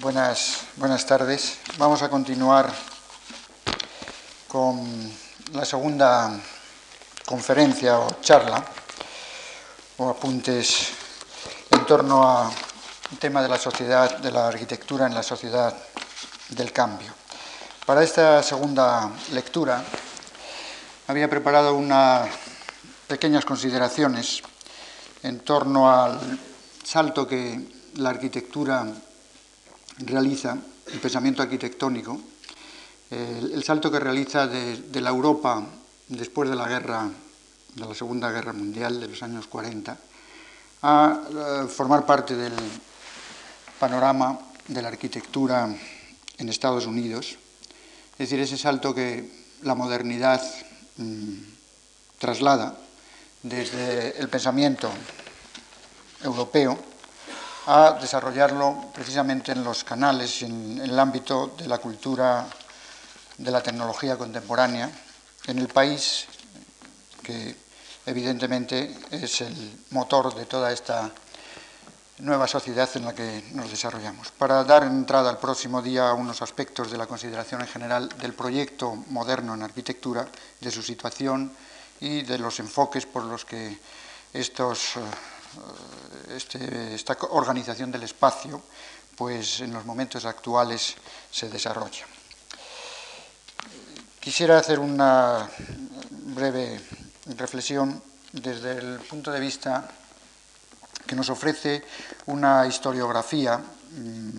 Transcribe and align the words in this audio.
Buenas, 0.00 0.62
buenas 0.76 1.04
tardes. 1.04 1.58
Vamos 1.76 2.00
a 2.00 2.08
continuar 2.08 2.72
con 4.48 4.80
la 5.52 5.66
segunda 5.66 6.40
conferencia 7.26 7.98
o 7.98 8.08
charla 8.22 8.64
o 9.98 10.08
apuntes 10.08 10.88
en 11.70 11.84
torno 11.84 12.22
a 12.22 12.48
un 12.48 13.18
tema 13.18 13.42
de 13.42 13.50
la 13.50 13.58
sociedad, 13.58 14.16
de 14.20 14.32
la 14.32 14.48
arquitectura 14.48 15.06
en 15.06 15.12
la 15.12 15.22
sociedad 15.22 15.76
del 16.48 16.72
cambio. 16.72 17.12
Para 17.84 18.02
esta 18.02 18.42
segunda 18.42 19.10
lectura 19.32 19.84
había 21.08 21.28
preparado 21.28 21.74
unas 21.74 22.26
pequeñas 23.06 23.44
consideraciones 23.44 24.40
en 25.22 25.40
torno 25.40 25.92
al 25.92 26.40
salto 26.84 27.28
que 27.28 27.68
la 27.96 28.08
arquitectura 28.08 28.86
realiza, 30.06 30.56
el 30.92 31.00
pensamiento 31.00 31.42
arquitectónico, 31.42 32.20
el, 33.10 33.62
salto 33.64 33.90
que 33.90 33.98
realiza 33.98 34.46
de, 34.46 35.00
la 35.00 35.10
Europa 35.10 35.64
después 36.08 36.48
de 36.48 36.56
la 36.56 36.68
guerra, 36.68 37.08
de 37.74 37.86
la 37.86 37.94
Segunda 37.94 38.30
Guerra 38.30 38.52
Mundial 38.52 39.00
de 39.00 39.08
los 39.08 39.22
años 39.22 39.46
40, 39.46 39.98
a, 40.82 41.66
formar 41.68 42.06
parte 42.06 42.36
del 42.36 42.52
panorama 43.78 44.38
de 44.68 44.82
la 44.82 44.88
arquitectura 44.88 45.68
en 46.38 46.48
Estados 46.48 46.86
Unidos, 46.86 47.36
es 48.12 48.18
decir, 48.18 48.40
ese 48.40 48.58
salto 48.58 48.94
que 48.94 49.40
la 49.62 49.74
modernidad 49.74 50.42
mm, 50.96 51.34
traslada 52.18 52.78
desde 53.42 54.18
el 54.18 54.28
pensamiento 54.28 54.90
europeo 56.22 56.89
a 57.70 57.92
desarrollarlo 57.92 58.90
precisamente 58.92 59.52
en 59.52 59.62
los 59.62 59.84
canales, 59.84 60.42
en, 60.42 60.80
el 60.82 60.98
ámbito 60.98 61.54
de 61.56 61.68
la 61.68 61.78
cultura, 61.78 62.44
de 63.38 63.50
la 63.50 63.62
tecnología 63.62 64.18
contemporánea, 64.18 64.90
en 65.46 65.58
el 65.60 65.68
país 65.68 66.26
que 67.22 67.54
evidentemente 68.06 68.98
es 69.12 69.42
el 69.42 69.84
motor 69.90 70.34
de 70.34 70.46
toda 70.46 70.72
esta 70.72 71.12
nueva 72.18 72.48
sociedad 72.48 72.90
en 72.96 73.04
la 73.04 73.14
que 73.14 73.44
nos 73.52 73.70
desarrollamos. 73.70 74.32
Para 74.32 74.64
dar 74.64 74.82
entrada 74.82 75.30
al 75.30 75.38
próximo 75.38 75.80
día 75.80 76.10
a 76.10 76.14
unos 76.14 76.42
aspectos 76.42 76.90
de 76.90 76.98
la 76.98 77.06
consideración 77.06 77.60
en 77.60 77.68
general 77.68 78.08
del 78.20 78.34
proyecto 78.34 78.96
moderno 79.10 79.54
en 79.54 79.62
arquitectura, 79.62 80.26
de 80.60 80.70
su 80.72 80.82
situación 80.82 81.52
y 82.00 82.22
de 82.22 82.38
los 82.38 82.58
enfoques 82.58 83.06
por 83.06 83.22
los 83.22 83.44
que 83.44 83.78
estos 84.32 84.96
eh, 84.96 85.00
este, 86.36 86.94
esta 86.94 87.16
organización 87.30 87.90
del 87.90 88.04
espacio, 88.04 88.62
pues 89.16 89.60
en 89.60 89.72
los 89.72 89.84
momentos 89.84 90.24
actuales 90.24 90.94
se 91.30 91.48
desarrolla. 91.48 92.06
Quisiera 94.18 94.58
hacer 94.58 94.78
una 94.78 95.48
breve 96.10 96.80
reflexión 97.36 98.02
desde 98.32 98.78
el 98.78 99.00
punto 99.00 99.32
de 99.32 99.40
vista 99.40 99.88
que 101.06 101.16
nos 101.16 101.30
ofrece 101.30 101.82
una 102.26 102.66
historiografía 102.66 103.58
mm, 103.58 104.30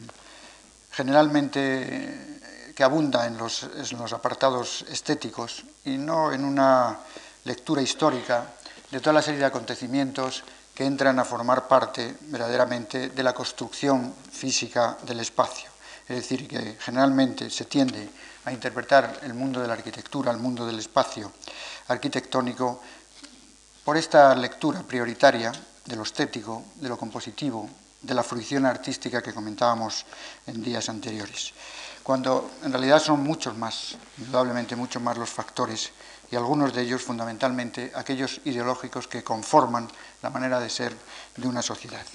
generalmente 0.92 2.40
que 2.76 2.84
abunda 2.84 3.26
en 3.26 3.38
los, 3.38 3.64
en 3.64 3.98
los 3.98 4.14
apartados 4.14 4.86
estéticos 4.90 5.64
y 5.86 5.98
no 5.98 6.32
en 6.32 6.46
una 6.46 7.00
lectura 7.44 7.82
histórica 7.82 8.54
de 8.90 9.00
toda 9.00 9.14
la 9.14 9.22
serie 9.22 9.40
de 9.40 9.46
acontecimientos 9.46 10.44
que 10.82 10.88
entran 10.88 11.20
a 11.20 11.24
formar 11.30 11.68
parte 11.68 12.18
verdaderamente 12.34 13.14
de 13.14 13.22
la 13.22 13.38
construcción 13.38 14.16
física 14.32 14.98
del 15.06 15.20
espacio. 15.20 15.70
Es 16.10 16.16
decir, 16.26 16.48
que 16.48 16.76
generalmente 16.82 17.52
se 17.52 17.66
tiende 17.66 18.10
a 18.46 18.52
interpretar 18.52 19.20
el 19.22 19.36
mundo 19.36 19.62
de 19.62 19.68
la 19.68 19.74
arquitectura, 19.74 20.32
el 20.32 20.42
mundo 20.42 20.66
del 20.66 20.80
espacio 20.80 21.32
arquitectónico, 21.88 22.82
por 23.86 23.96
esta 23.96 24.34
lectura 24.34 24.82
prioritaria 24.82 25.52
de 25.86 25.96
lo 25.96 26.02
estético, 26.02 26.64
de 26.78 26.90
lo 26.90 26.98
compositivo, 26.98 27.70
de 28.02 28.16
la 28.16 28.24
fruición 28.24 28.66
artística 28.66 29.22
que 29.22 29.36
comentábamos 29.36 30.04
en 30.48 30.64
días 30.64 30.90
anteriores, 30.90 31.54
cuando 32.02 32.58
en 32.64 32.72
realidad 32.72 33.00
son 33.00 33.22
muchos 33.22 33.56
más, 33.56 33.98
indudablemente 34.18 34.76
muchos 34.76 35.00
más 35.00 35.16
los 35.16 35.30
factores 35.30 35.92
y 36.32 36.36
algunos 36.38 36.74
de 36.74 36.82
ellos 36.82 37.04
fundamentalmente 37.04 37.92
aquellos 37.94 38.40
ideológicos 38.46 39.08
que 39.08 39.24
conforman 39.24 39.92
la 40.24 40.30
manera 40.30 40.60
de 40.60 40.70
ser 40.70 40.96
de 41.36 41.48
una 41.48 41.62
sociedad. 41.62 42.06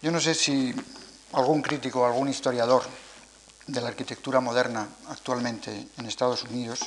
Yo 0.00 0.10
no 0.12 0.20
sé 0.20 0.34
si 0.34 0.72
algún 1.32 1.62
crítico 1.62 2.06
algún 2.06 2.28
historiador 2.28 2.84
de 3.66 3.80
la 3.80 3.88
arquitectura 3.88 4.40
moderna 4.40 4.86
actualmente 5.08 5.88
en 5.98 6.06
Estados 6.06 6.44
Unidos 6.44 6.80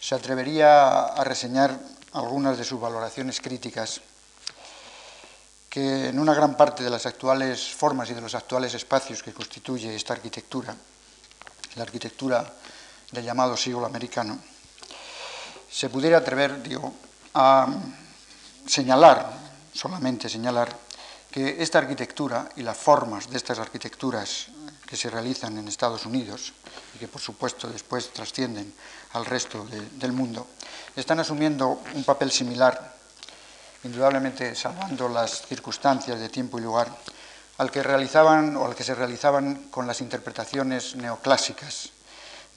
se 0.00 0.14
atrevería 0.14 1.06
a 1.06 1.24
reseñar 1.24 1.78
algunas 2.12 2.58
de 2.58 2.64
sus 2.64 2.80
valoraciones 2.80 3.40
críticas 3.40 4.00
que 5.68 6.08
en 6.08 6.18
una 6.18 6.34
gran 6.34 6.56
parte 6.56 6.82
de 6.82 6.90
las 6.90 7.06
actuales 7.06 7.68
formas 7.68 8.10
y 8.10 8.14
de 8.14 8.20
los 8.20 8.34
actuales 8.34 8.74
espacios 8.74 9.22
que 9.22 9.34
constituye 9.34 9.94
esta 9.94 10.14
arquitectura, 10.14 10.74
la 11.76 11.82
arquitectura 11.82 12.54
del 13.12 13.24
llamado 13.24 13.56
siglo 13.56 13.84
americano, 13.84 14.38
se 15.70 15.88
pudiera 15.88 16.18
atrever, 16.18 16.62
digo, 16.62 16.94
a 17.34 17.68
señalar, 18.66 19.30
solamente 19.72 20.28
señalar, 20.28 20.68
que 21.30 21.62
esta 21.62 21.78
arquitectura 21.78 22.48
y 22.56 22.62
las 22.62 22.76
formas 22.76 23.28
de 23.28 23.36
estas 23.36 23.58
arquitecturas 23.58 24.48
que 24.86 24.96
se 24.96 25.10
realizan 25.10 25.58
en 25.58 25.68
Estados 25.68 26.06
Unidos 26.06 26.54
y 26.94 26.98
que 26.98 27.08
por 27.08 27.20
supuesto 27.20 27.68
después 27.68 28.10
trascienden 28.12 28.72
al 29.12 29.26
resto 29.26 29.66
del 29.66 30.12
mundo, 30.12 30.46
están 30.96 31.20
asumiendo 31.20 31.82
un 31.94 32.04
papel 32.04 32.32
similar, 32.32 32.96
indudablemente 33.84 34.54
salvando 34.54 35.08
las 35.08 35.46
circunstancias 35.46 36.18
de 36.18 36.28
tiempo 36.30 36.58
y 36.58 36.62
lugar, 36.62 36.88
al 37.58 37.70
que 37.70 37.82
realizaban 37.82 38.56
o 38.56 38.64
al 38.64 38.74
que 38.74 38.84
se 38.84 38.94
realizaban 38.94 39.68
con 39.70 39.86
las 39.86 40.00
interpretaciones 40.00 40.96
neoclásicas 40.96 41.90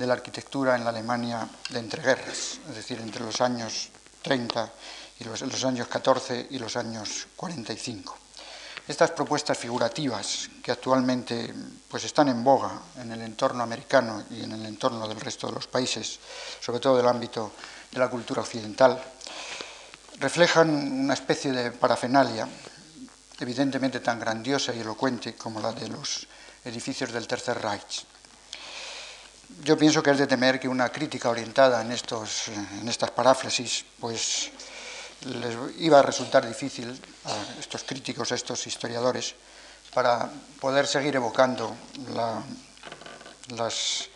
de 0.02 0.08
la 0.08 0.14
arquitectura 0.14 0.76
en 0.76 0.84
la 0.84 0.90
Alemania 0.90 1.48
de 1.70 1.78
entreguerras, 1.78 2.58
es 2.68 2.76
decir, 2.76 3.00
entre 3.00 3.24
los 3.24 3.40
años 3.40 3.90
30 4.24 4.72
y 5.20 5.24
los, 5.26 5.42
los 5.42 5.64
años 5.64 5.88
14 5.88 6.48
y 6.50 6.58
los 6.58 6.76
años 6.76 7.28
45. 7.36 8.18
Estas 8.88 9.12
propuestas 9.12 9.56
figurativas 9.60 10.50
que 10.64 10.72
actualmente 10.72 11.54
pues, 11.88 12.04
están 12.04 12.30
en 12.30 12.44
boga 12.44 12.82
en 12.98 13.12
el 13.12 13.22
entorno 13.22 13.62
americano 13.62 14.26
y 14.32 14.44
en 14.44 14.54
el 14.54 14.66
entorno 14.66 15.08
del 15.08 15.22
resto 15.22 15.46
de 15.48 15.54
los 15.54 15.68
países, 15.68 16.20
sobre 16.60 16.80
todo 16.80 16.98
del 16.98 17.08
ámbito 17.08 17.52
de 17.92 18.00
la 18.00 18.10
cultura 18.10 18.42
occidental, 18.42 19.00
reflejan 20.18 20.70
una 20.70 21.14
especie 21.14 21.52
de 21.52 21.72
parafernalia 21.72 22.50
evidentemente 23.40 24.00
tan 24.00 24.20
grandiosa 24.20 24.74
y 24.74 24.80
elocuente 24.80 25.36
como 25.36 25.62
la 25.62 25.72
de 25.74 25.90
los 25.90 26.26
edificios 26.66 27.12
del 27.12 27.28
Tercer 27.28 27.62
Reich 27.62 28.06
yo 29.64 29.78
pienso 29.78 30.02
que 30.02 30.12
es 30.12 30.18
de 30.18 30.28
temer 30.28 30.60
que 30.60 30.68
una 30.68 30.90
crítica 30.90 31.30
orientada 31.30 31.82
en, 31.82 31.92
estos, 31.92 32.48
en 32.48 32.88
estas 32.88 33.12
paráfrasis, 33.12 33.86
pues 34.00 34.52
les 35.26 35.56
iba 35.80 36.00
a 36.00 36.02
resultar 36.02 36.48
difícil 36.48 37.00
a 37.26 37.60
estos 37.60 37.84
críticos, 37.84 38.32
a 38.32 38.36
estos 38.36 38.66
historiadores, 38.66 39.36
para 39.94 40.30
poder 40.60 40.88
seguir 40.88 41.16
evocando 41.16 41.76
las 43.56 44.10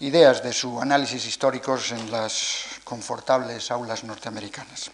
ideas 0.00 0.42
de 0.42 0.52
su 0.52 0.80
análisis 0.80 1.26
históricos 1.26 1.92
en 1.92 2.10
las 2.10 2.64
confortables 2.84 3.70
aulas 3.70 4.04
norteamericanas. 4.04 4.90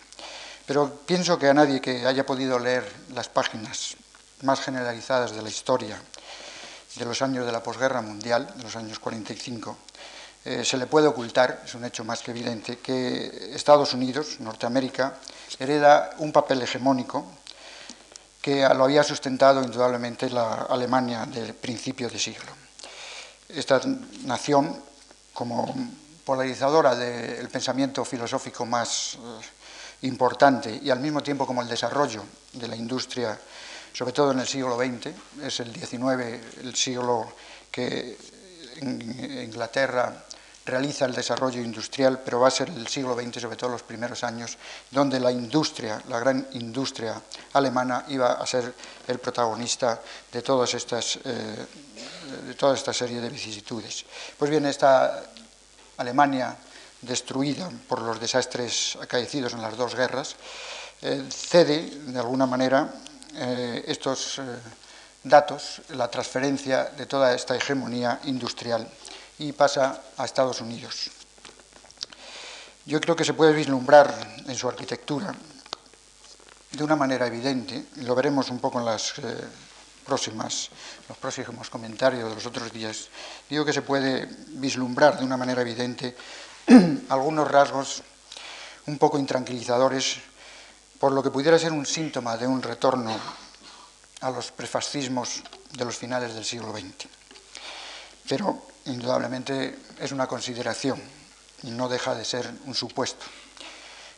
Pero 0.66 0.90
pienso 1.06 1.38
que 1.38 1.48
a 1.48 1.54
nadie 1.54 1.80
que 1.80 2.06
haya 2.06 2.26
podido 2.26 2.58
leer 2.58 2.84
las 3.14 3.28
páginas 3.28 3.96
más 4.42 4.60
generalizadas 4.60 5.32
de 5.32 5.42
la 5.42 5.48
historia 5.48 6.00
de 6.96 7.04
los 7.04 7.22
años 7.22 7.46
de 7.46 7.52
la 7.52 7.62
posguerra 7.62 8.00
mundial, 8.00 8.52
de 8.56 8.62
los 8.62 8.76
años 8.76 8.98
45, 8.98 9.76
eh, 10.44 10.64
se 10.64 10.76
le 10.76 10.86
puede 10.86 11.08
ocultar, 11.08 11.62
es 11.64 11.74
un 11.74 11.84
hecho 11.84 12.04
más 12.04 12.22
que 12.22 12.30
evidente, 12.30 12.78
que 12.78 13.52
Estados 13.54 13.92
Unidos, 13.94 14.38
Norteamérica, 14.40 15.18
hereda 15.58 16.10
un 16.18 16.32
papel 16.32 16.62
hegemónico 16.62 17.26
que 18.40 18.60
lo 18.60 18.84
había 18.84 19.02
sustentado 19.02 19.62
indudablemente 19.62 20.30
la 20.30 20.66
Alemania 20.70 21.26
del 21.26 21.52
principio 21.52 22.08
de 22.08 22.18
siglo. 22.18 22.52
Esta 23.48 23.80
nación, 24.24 24.80
como 25.32 25.74
polarizadora 26.24 26.94
del 26.94 27.48
pensamiento 27.48 28.04
filosófico 28.04 28.64
más 28.64 29.14
eh, 29.14 30.06
importante 30.06 30.80
y 30.82 30.90
al 30.90 31.00
mismo 31.00 31.22
tiempo 31.22 31.46
como 31.46 31.62
el 31.62 31.68
desarrollo 31.68 32.22
de 32.52 32.68
la 32.68 32.76
industria 32.76 33.38
sobre 33.96 34.12
todo 34.12 34.32
en 34.32 34.40
el 34.40 34.46
siglo 34.46 34.76
XX, 34.76 35.08
es 35.42 35.60
el 35.60 35.72
XIX 35.74 36.60
el 36.60 36.74
siglo 36.74 37.32
que 37.70 38.14
Inglaterra 38.82 40.26
realiza 40.66 41.06
el 41.06 41.14
desarrollo 41.14 41.62
industrial, 41.62 42.20
pero 42.22 42.40
va 42.40 42.48
a 42.48 42.50
ser 42.50 42.68
el 42.68 42.86
siglo 42.88 43.14
XX, 43.14 43.40
sobre 43.40 43.56
todo 43.56 43.70
los 43.70 43.84
primeros 43.84 44.22
años, 44.22 44.58
donde 44.90 45.18
la 45.18 45.32
industria, 45.32 46.02
la 46.08 46.20
gran 46.20 46.46
industria 46.52 47.22
alemana, 47.54 48.04
iba 48.08 48.32
a 48.32 48.46
ser 48.46 48.74
el 49.08 49.18
protagonista 49.18 49.98
de, 50.30 50.42
todas 50.42 50.74
estas, 50.74 51.18
eh, 51.24 51.66
de 52.48 52.54
toda 52.54 52.74
esta 52.74 52.92
serie 52.92 53.18
de 53.22 53.30
vicisitudes. 53.30 54.04
Pues 54.36 54.50
bien, 54.50 54.66
esta 54.66 55.24
Alemania 55.96 56.54
destruida 57.00 57.70
por 57.88 58.02
los 58.02 58.20
desastres 58.20 58.98
acaecidos 59.00 59.54
en 59.54 59.62
las 59.62 59.74
dos 59.74 59.94
guerras, 59.94 60.36
eh, 61.00 61.24
cede 61.30 61.88
de 62.12 62.18
alguna 62.18 62.44
manera 62.44 62.92
eh, 63.34 63.84
estos 63.86 64.40
datos, 65.22 65.82
la 65.90 66.08
transferencia 66.08 66.84
de 66.84 67.06
toda 67.06 67.34
esta 67.34 67.56
hegemonía 67.56 68.20
industrial 68.24 68.88
y 69.38 69.52
pasa 69.52 70.02
a 70.16 70.24
Estados 70.24 70.60
Unidos. 70.60 71.10
Yo 72.86 73.00
creo 73.00 73.16
que 73.16 73.24
se 73.24 73.34
puede 73.34 73.52
vislumbrar 73.52 74.14
en 74.46 74.54
su 74.54 74.68
arquitectura 74.68 75.34
de 76.70 76.84
una 76.84 76.96
manera 76.96 77.26
evidente, 77.26 77.86
lo 77.96 78.14
veremos 78.14 78.50
un 78.50 78.60
poco 78.60 78.78
en 78.78 78.84
las, 78.84 79.18
eh, 79.18 79.22
próximas, 80.06 80.70
los 81.08 81.18
próximos 81.18 81.68
comentarios 81.68 82.28
de 82.28 82.34
los 82.34 82.46
otros 82.46 82.72
días, 82.72 83.08
digo 83.50 83.64
que 83.64 83.72
se 83.72 83.82
puede 83.82 84.28
vislumbrar 84.54 85.18
de 85.18 85.24
una 85.24 85.36
manera 85.36 85.62
evidente 85.62 86.16
algunos 87.08 87.50
rasgos 87.50 88.02
un 88.86 88.98
poco 88.98 89.18
intranquilizadores 89.18 90.18
por 91.06 91.14
lo 91.14 91.22
que 91.22 91.30
pudiera 91.30 91.56
ser 91.56 91.70
un 91.70 91.86
síntoma 91.86 92.36
de 92.36 92.48
un 92.48 92.60
retorno 92.60 93.16
a 94.22 94.28
los 94.28 94.50
prefascismos 94.50 95.40
de 95.70 95.84
los 95.84 95.94
finales 95.94 96.34
del 96.34 96.44
siglo 96.44 96.72
XX. 96.72 97.06
Pero 98.28 98.66
indudablemente 98.86 99.78
es 100.00 100.10
una 100.10 100.26
consideración 100.26 101.00
y 101.62 101.70
no 101.70 101.88
deja 101.88 102.12
de 102.16 102.24
ser 102.24 102.50
un 102.64 102.74
supuesto. 102.74 103.24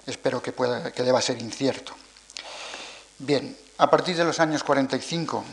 Espero 0.06 0.40
que, 0.40 0.52
pueda, 0.52 0.90
que 0.90 1.02
deba 1.02 1.20
ser 1.20 1.42
incierto. 1.42 1.92
Bien, 3.18 3.54
a 3.76 3.90
partir 3.90 4.16
de 4.16 4.24
los 4.24 4.40
años 4.40 4.64
45, 4.64 5.44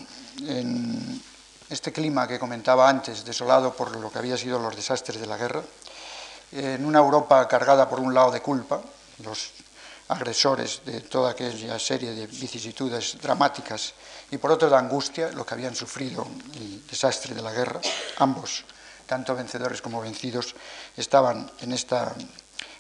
en 0.48 1.22
este 1.70 1.92
clima 1.92 2.30
que 2.30 2.40
comentaba 2.40 2.88
antes, 2.88 3.26
desolado 3.26 3.74
por 3.74 3.94
lo 3.98 4.10
que 4.10 4.20
había 4.20 4.38
sido 4.38 4.58
los 4.58 4.74
desastres 4.74 5.20
de 5.20 5.28
la 5.28 5.36
guerra, 5.36 5.64
en 6.54 6.86
una 6.86 7.00
Europa 7.00 7.46
cargada 7.50 7.90
por 7.90 8.00
un 8.00 8.14
lado 8.14 8.32
de 8.32 8.42
culpa, 8.42 8.80
los 9.22 9.65
agresores 10.08 10.82
de 10.86 11.02
toda 11.02 11.32
aquella 11.32 11.80
serie 11.80 12.14
de 12.14 12.28
vicisitudes 12.28 13.18
dramáticas 13.22 13.94
y 14.30 14.38
por 14.38 14.52
otro 14.52 14.70
de 14.70 14.78
angustia, 14.78 15.32
lo 15.32 15.46
que 15.46 15.56
habían 15.56 15.76
sufrido 15.76 16.28
el 16.56 16.86
desastre 16.86 17.34
de 17.34 17.42
la 17.42 17.52
guerra, 17.52 17.82
ambos, 18.18 18.66
tanto 19.06 19.36
vencedores 19.36 19.82
como 19.82 20.02
vencidos, 20.02 20.56
estaban 20.96 21.50
en 21.62 21.72
esta 21.72 22.14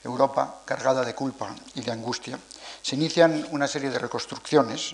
Europa 0.04 0.62
cargada 0.66 1.04
de 1.04 1.16
culpa 1.16 1.56
y 1.74 1.81
de 1.81 1.92
angustia. 1.92 2.38
Se 2.81 2.95
inician 2.95 3.48
una 3.51 3.68
serie 3.68 3.89
de 3.89 3.98
reconstrucciones 3.98 4.94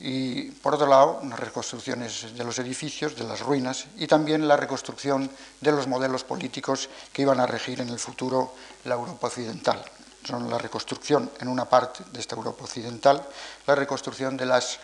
y, 0.00 0.50
por 0.50 0.74
otro 0.74 0.86
lado, 0.86 1.20
unas 1.22 1.38
reconstrucciones 1.38 2.34
de 2.34 2.44
los 2.44 2.58
edificios, 2.58 3.14
de 3.14 3.24
las 3.24 3.40
ruinas 3.40 3.86
y 3.96 4.06
también 4.06 4.46
la 4.46 4.56
reconstrucción 4.56 5.30
de 5.60 5.72
los 5.72 5.86
modelos 5.86 6.24
políticos 6.24 6.88
que 7.12 7.22
iban 7.22 7.38
a 7.38 7.46
regir 7.46 7.80
en 7.80 7.90
el 7.90 7.98
futuro 7.98 8.54
la 8.84 8.94
Europa 8.94 9.28
occidental 9.28 9.84
son 10.24 10.48
la 10.50 10.58
reconstrucción 10.58 11.30
en 11.40 11.48
una 11.48 11.64
parte 11.64 12.04
de 12.12 12.20
esta 12.20 12.36
Europa 12.36 12.64
occidental, 12.64 13.22
la 13.66 13.74
reconstrucción 13.74 14.36
de 14.36 14.46
las 14.46 14.78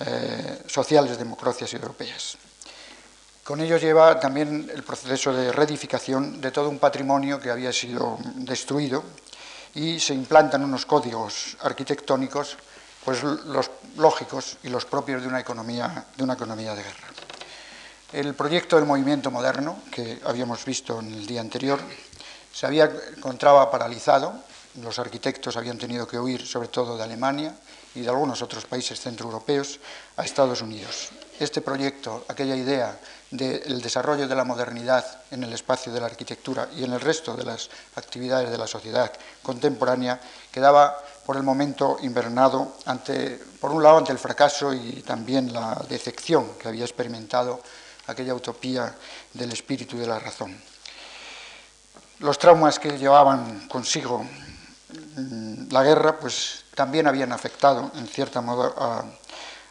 eh, 0.00 0.62
sociales 0.66 1.18
democracias 1.18 1.72
europeas. 1.74 2.36
Con 3.44 3.60
ello 3.60 3.76
lleva 3.76 4.20
también 4.20 4.70
el 4.72 4.84
proceso 4.84 5.32
de 5.32 5.50
reedificación 5.50 6.40
de 6.40 6.52
todo 6.52 6.68
un 6.68 6.78
patrimonio 6.78 7.40
que 7.40 7.50
había 7.50 7.72
sido 7.72 8.18
destruido 8.36 9.02
y 9.74 9.98
se 9.98 10.14
implantan 10.14 10.62
unos 10.62 10.86
códigos 10.86 11.56
arquitectónicos 11.62 12.56
pues 13.04 13.22
los 13.22 13.70
lógicos 13.96 14.58
y 14.62 14.68
los 14.68 14.84
propios 14.84 15.22
de 15.22 15.28
una 15.28 15.40
economía 15.40 16.06
de 16.16 16.22
una 16.22 16.34
economía 16.34 16.74
de 16.74 16.84
guerra. 16.84 17.08
El 18.12 18.34
proyecto 18.34 18.76
del 18.76 18.84
movimiento 18.84 19.30
moderno 19.30 19.82
que 19.90 20.20
habíamos 20.24 20.64
visto 20.64 21.00
en 21.00 21.12
el 21.12 21.26
día 21.26 21.40
anterior 21.40 21.80
se 22.52 22.66
había 22.66 22.92
encontraba 23.16 23.70
paralizado 23.70 24.34
los 24.80 24.98
arquitectos 24.98 25.56
habían 25.56 25.78
tenido 25.78 26.06
que 26.06 26.18
huir 26.18 26.46
sobre 26.46 26.68
todo 26.68 26.96
de 26.96 27.02
Alemania 27.02 27.54
y 27.94 28.00
de 28.00 28.08
algunos 28.08 28.40
otros 28.40 28.64
países 28.64 29.00
centroeuropeos 29.00 29.78
a 30.16 30.24
Estados 30.24 30.62
Unidos. 30.62 31.10
Este 31.38 31.60
proyecto, 31.60 32.24
aquella 32.28 32.56
idea 32.56 32.98
del 33.30 33.82
desarrollo 33.82 34.28
de 34.28 34.34
la 34.34 34.44
modernidad 34.44 35.04
en 35.30 35.42
el 35.44 35.52
espacio 35.52 35.92
de 35.92 36.00
la 36.00 36.06
arquitectura 36.06 36.68
y 36.76 36.84
en 36.84 36.92
el 36.92 37.00
resto 37.00 37.36
de 37.36 37.44
las 37.44 37.68
actividades 37.96 38.50
de 38.50 38.58
la 38.58 38.66
sociedad 38.66 39.12
contemporánea, 39.42 40.20
quedaba 40.50 40.96
por 41.26 41.36
el 41.36 41.42
momento 41.42 41.98
invernado 42.02 42.76
ante, 42.86 43.38
por 43.60 43.72
un 43.72 43.82
lado, 43.82 43.98
ante 43.98 44.12
el 44.12 44.18
fracaso 44.18 44.72
y 44.72 45.02
también 45.02 45.52
la 45.52 45.84
decepción 45.88 46.54
que 46.58 46.68
había 46.68 46.84
experimentado 46.84 47.60
aquella 48.06 48.34
utopía 48.34 48.94
del 49.32 49.52
espíritu 49.52 49.96
y 49.96 50.00
de 50.00 50.06
la 50.06 50.18
razón. 50.18 50.58
Los 52.20 52.38
traumas 52.38 52.78
que 52.78 52.98
llevaban 52.98 53.68
consigo 53.68 54.24
la 55.70 55.82
guerra 55.82 56.18
pues 56.18 56.64
también 56.74 57.06
habían 57.06 57.32
afectado 57.32 57.90
en 57.96 58.06
cierta 58.06 58.40
modo 58.40 58.74
a 58.78 59.04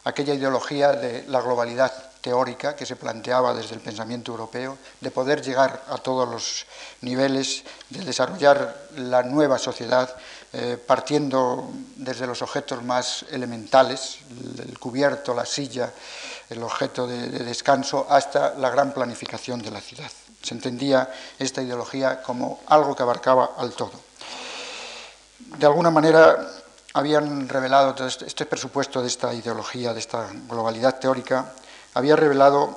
aquella 0.03 0.33
ideología 0.33 0.93
de 0.93 1.25
la 1.27 1.41
globalidad 1.41 1.91
teórica 2.21 2.75
que 2.75 2.85
se 2.85 2.95
planteaba 2.95 3.53
desde 3.53 3.75
el 3.75 3.81
pensamiento 3.81 4.31
europeo, 4.31 4.77
de 5.01 5.11
poder 5.11 5.41
llegar 5.41 5.83
a 5.89 5.97
todos 5.97 6.29
los 6.29 6.65
niveles, 7.01 7.63
de 7.89 8.05
desarrollar 8.05 8.89
la 8.95 9.23
nueva 9.23 9.57
sociedad 9.57 10.15
eh, 10.53 10.77
partiendo 10.77 11.71
desde 11.95 12.27
los 12.27 12.41
objetos 12.41 12.83
más 12.83 13.25
elementales, 13.31 14.19
el 14.59 14.77
cubierto, 14.77 15.33
la 15.33 15.45
silla, 15.45 15.91
el 16.49 16.61
objeto 16.61 17.07
de 17.07 17.29
descanso, 17.43 18.05
hasta 18.09 18.53
la 18.55 18.69
gran 18.69 18.93
planificación 18.93 19.61
de 19.61 19.71
la 19.71 19.81
ciudad. 19.81 20.11
Se 20.41 20.53
entendía 20.53 21.11
esta 21.39 21.61
ideología 21.61 22.21
como 22.21 22.61
algo 22.67 22.95
que 22.95 23.03
abarcaba 23.03 23.51
al 23.57 23.73
todo 23.73 24.10
de 25.57 25.65
alguna 25.65 25.91
manera 25.91 26.47
habían 26.93 27.47
revelado, 27.47 27.95
este, 28.05 28.25
este, 28.25 28.45
presupuesto 28.45 29.01
de 29.01 29.07
esta 29.07 29.33
ideología, 29.33 29.93
de 29.93 29.99
esta 29.99 30.27
globalidad 30.47 30.99
teórica, 30.99 31.53
había 31.93 32.15
revelado 32.15 32.75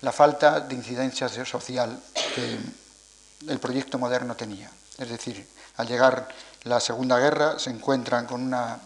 la 0.00 0.12
falta 0.12 0.60
de 0.60 0.74
incidencia 0.74 1.28
social 1.28 1.98
que 2.34 2.58
el 3.48 3.58
proyecto 3.58 3.98
moderno 3.98 4.34
tenía. 4.34 4.70
Es 4.98 5.08
decir, 5.08 5.46
al 5.76 5.86
llegar 5.86 6.28
la 6.64 6.80
Segunda 6.80 7.18
Guerra 7.18 7.58
se 7.58 7.70
encuentran 7.70 8.26
con 8.26 8.42
una, 8.42 8.78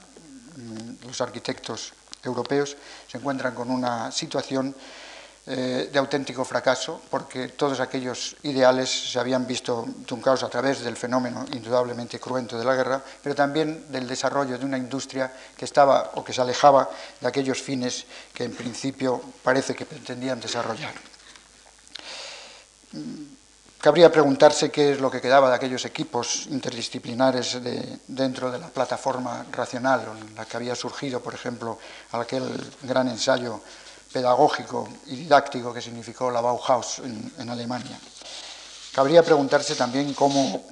mm, 0.56 1.06
los 1.06 1.20
arquitectos 1.20 1.92
europeos 2.26 2.76
se 3.06 3.18
encuentran 3.18 3.54
con 3.54 3.70
una 3.70 4.10
situación 4.10 4.74
eh, 5.46 5.90
de 5.92 5.98
auténtico 5.98 6.42
fracaso, 6.42 7.02
porque 7.10 7.48
todos 7.52 7.78
aquellos 7.78 8.34
ideales 8.44 8.88
se 8.88 9.20
habían 9.20 9.46
visto 9.46 9.84
truncados 10.06 10.42
a 10.42 10.48
través 10.48 10.80
del 10.80 10.96
fenómeno 10.96 11.44
indudablemente 11.52 12.18
cruento 12.18 12.56
de 12.56 12.64
la 12.64 12.74
guerra, 12.74 13.04
pero 13.22 13.34
también 13.34 13.92
del 13.92 14.08
desarrollo 14.08 14.56
de 14.56 14.64
una 14.64 14.78
industria 14.78 15.30
que 15.54 15.66
estaba 15.66 16.12
o 16.14 16.24
que 16.24 16.32
se 16.32 16.40
alejaba 16.40 16.88
de 17.20 17.28
aquellos 17.28 17.60
fines 17.60 18.06
que 18.32 18.44
en 18.44 18.56
principio 18.56 19.20
parece 19.42 19.74
que 19.74 19.84
pretendían 19.84 20.40
desarrollar. 20.40 20.94
Cabría 23.84 24.10
preguntarse 24.10 24.70
qué 24.70 24.92
es 24.92 24.98
lo 24.98 25.10
que 25.10 25.20
quedaba 25.20 25.50
de 25.50 25.56
aquellos 25.56 25.84
equipos 25.84 26.46
interdisciplinares 26.48 27.58
dentro 28.08 28.50
de 28.50 28.58
la 28.58 28.68
plataforma 28.68 29.44
racional, 29.52 30.08
en 30.26 30.34
la 30.34 30.46
que 30.46 30.56
había 30.56 30.74
surgido, 30.74 31.20
por 31.20 31.34
ejemplo, 31.34 31.78
aquel 32.12 32.48
gran 32.80 33.08
ensayo 33.08 33.60
pedagógico 34.14 34.88
y 35.06 35.16
didáctico 35.16 35.74
que 35.74 35.82
significó 35.82 36.30
la 36.30 36.40
Bauhaus 36.40 37.00
en, 37.00 37.50
Alemania. 37.50 37.98
Cabría 38.94 39.24
preguntarse 39.24 39.74
también 39.74 40.14
cómo, 40.14 40.62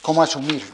cómo 0.00 0.22
asumir 0.22 0.64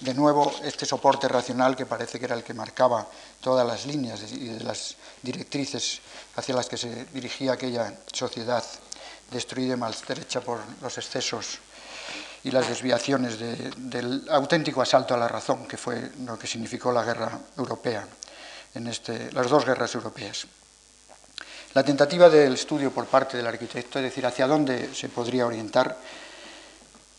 de 0.00 0.14
nuevo 0.14 0.50
este 0.64 0.86
soporte 0.86 1.28
racional 1.28 1.76
que 1.76 1.84
parece 1.84 2.18
que 2.18 2.24
era 2.24 2.34
el 2.34 2.42
que 2.42 2.54
marcaba 2.54 3.06
todas 3.38 3.66
las 3.66 3.84
líneas 3.84 4.32
y 4.32 4.48
de 4.48 4.64
las 4.64 4.96
directrices 5.20 6.00
hacia 6.36 6.56
las 6.56 6.66
que 6.68 6.78
se 6.78 7.04
dirigía 7.12 7.52
aquella 7.52 7.92
sociedad 8.10 8.64
destruida 9.30 9.74
y 9.74 9.76
maltrecha 9.76 10.40
por 10.40 10.58
los 10.80 10.96
excesos 10.96 11.58
y 12.44 12.50
las 12.50 12.66
desviaciones 12.66 13.38
del 13.38 14.24
auténtico 14.30 14.80
asalto 14.80 15.12
a 15.12 15.18
la 15.18 15.28
razón, 15.28 15.68
que 15.68 15.76
fue 15.76 16.12
lo 16.24 16.38
que 16.38 16.46
significó 16.46 16.90
la 16.90 17.04
guerra 17.04 17.38
europea, 17.58 18.08
en 18.72 18.86
este, 18.86 19.30
las 19.32 19.50
dos 19.50 19.66
guerras 19.66 19.94
europeas. 19.94 20.46
La 21.72 21.84
tentativa 21.84 22.28
del 22.28 22.54
estudio 22.54 22.90
por 22.90 23.06
parte 23.06 23.36
del 23.36 23.46
arquitecto, 23.46 24.00
es 24.00 24.04
decir, 24.04 24.26
hacia 24.26 24.48
dónde 24.48 24.92
se 24.92 25.08
podría 25.08 25.46
orientar, 25.46 25.96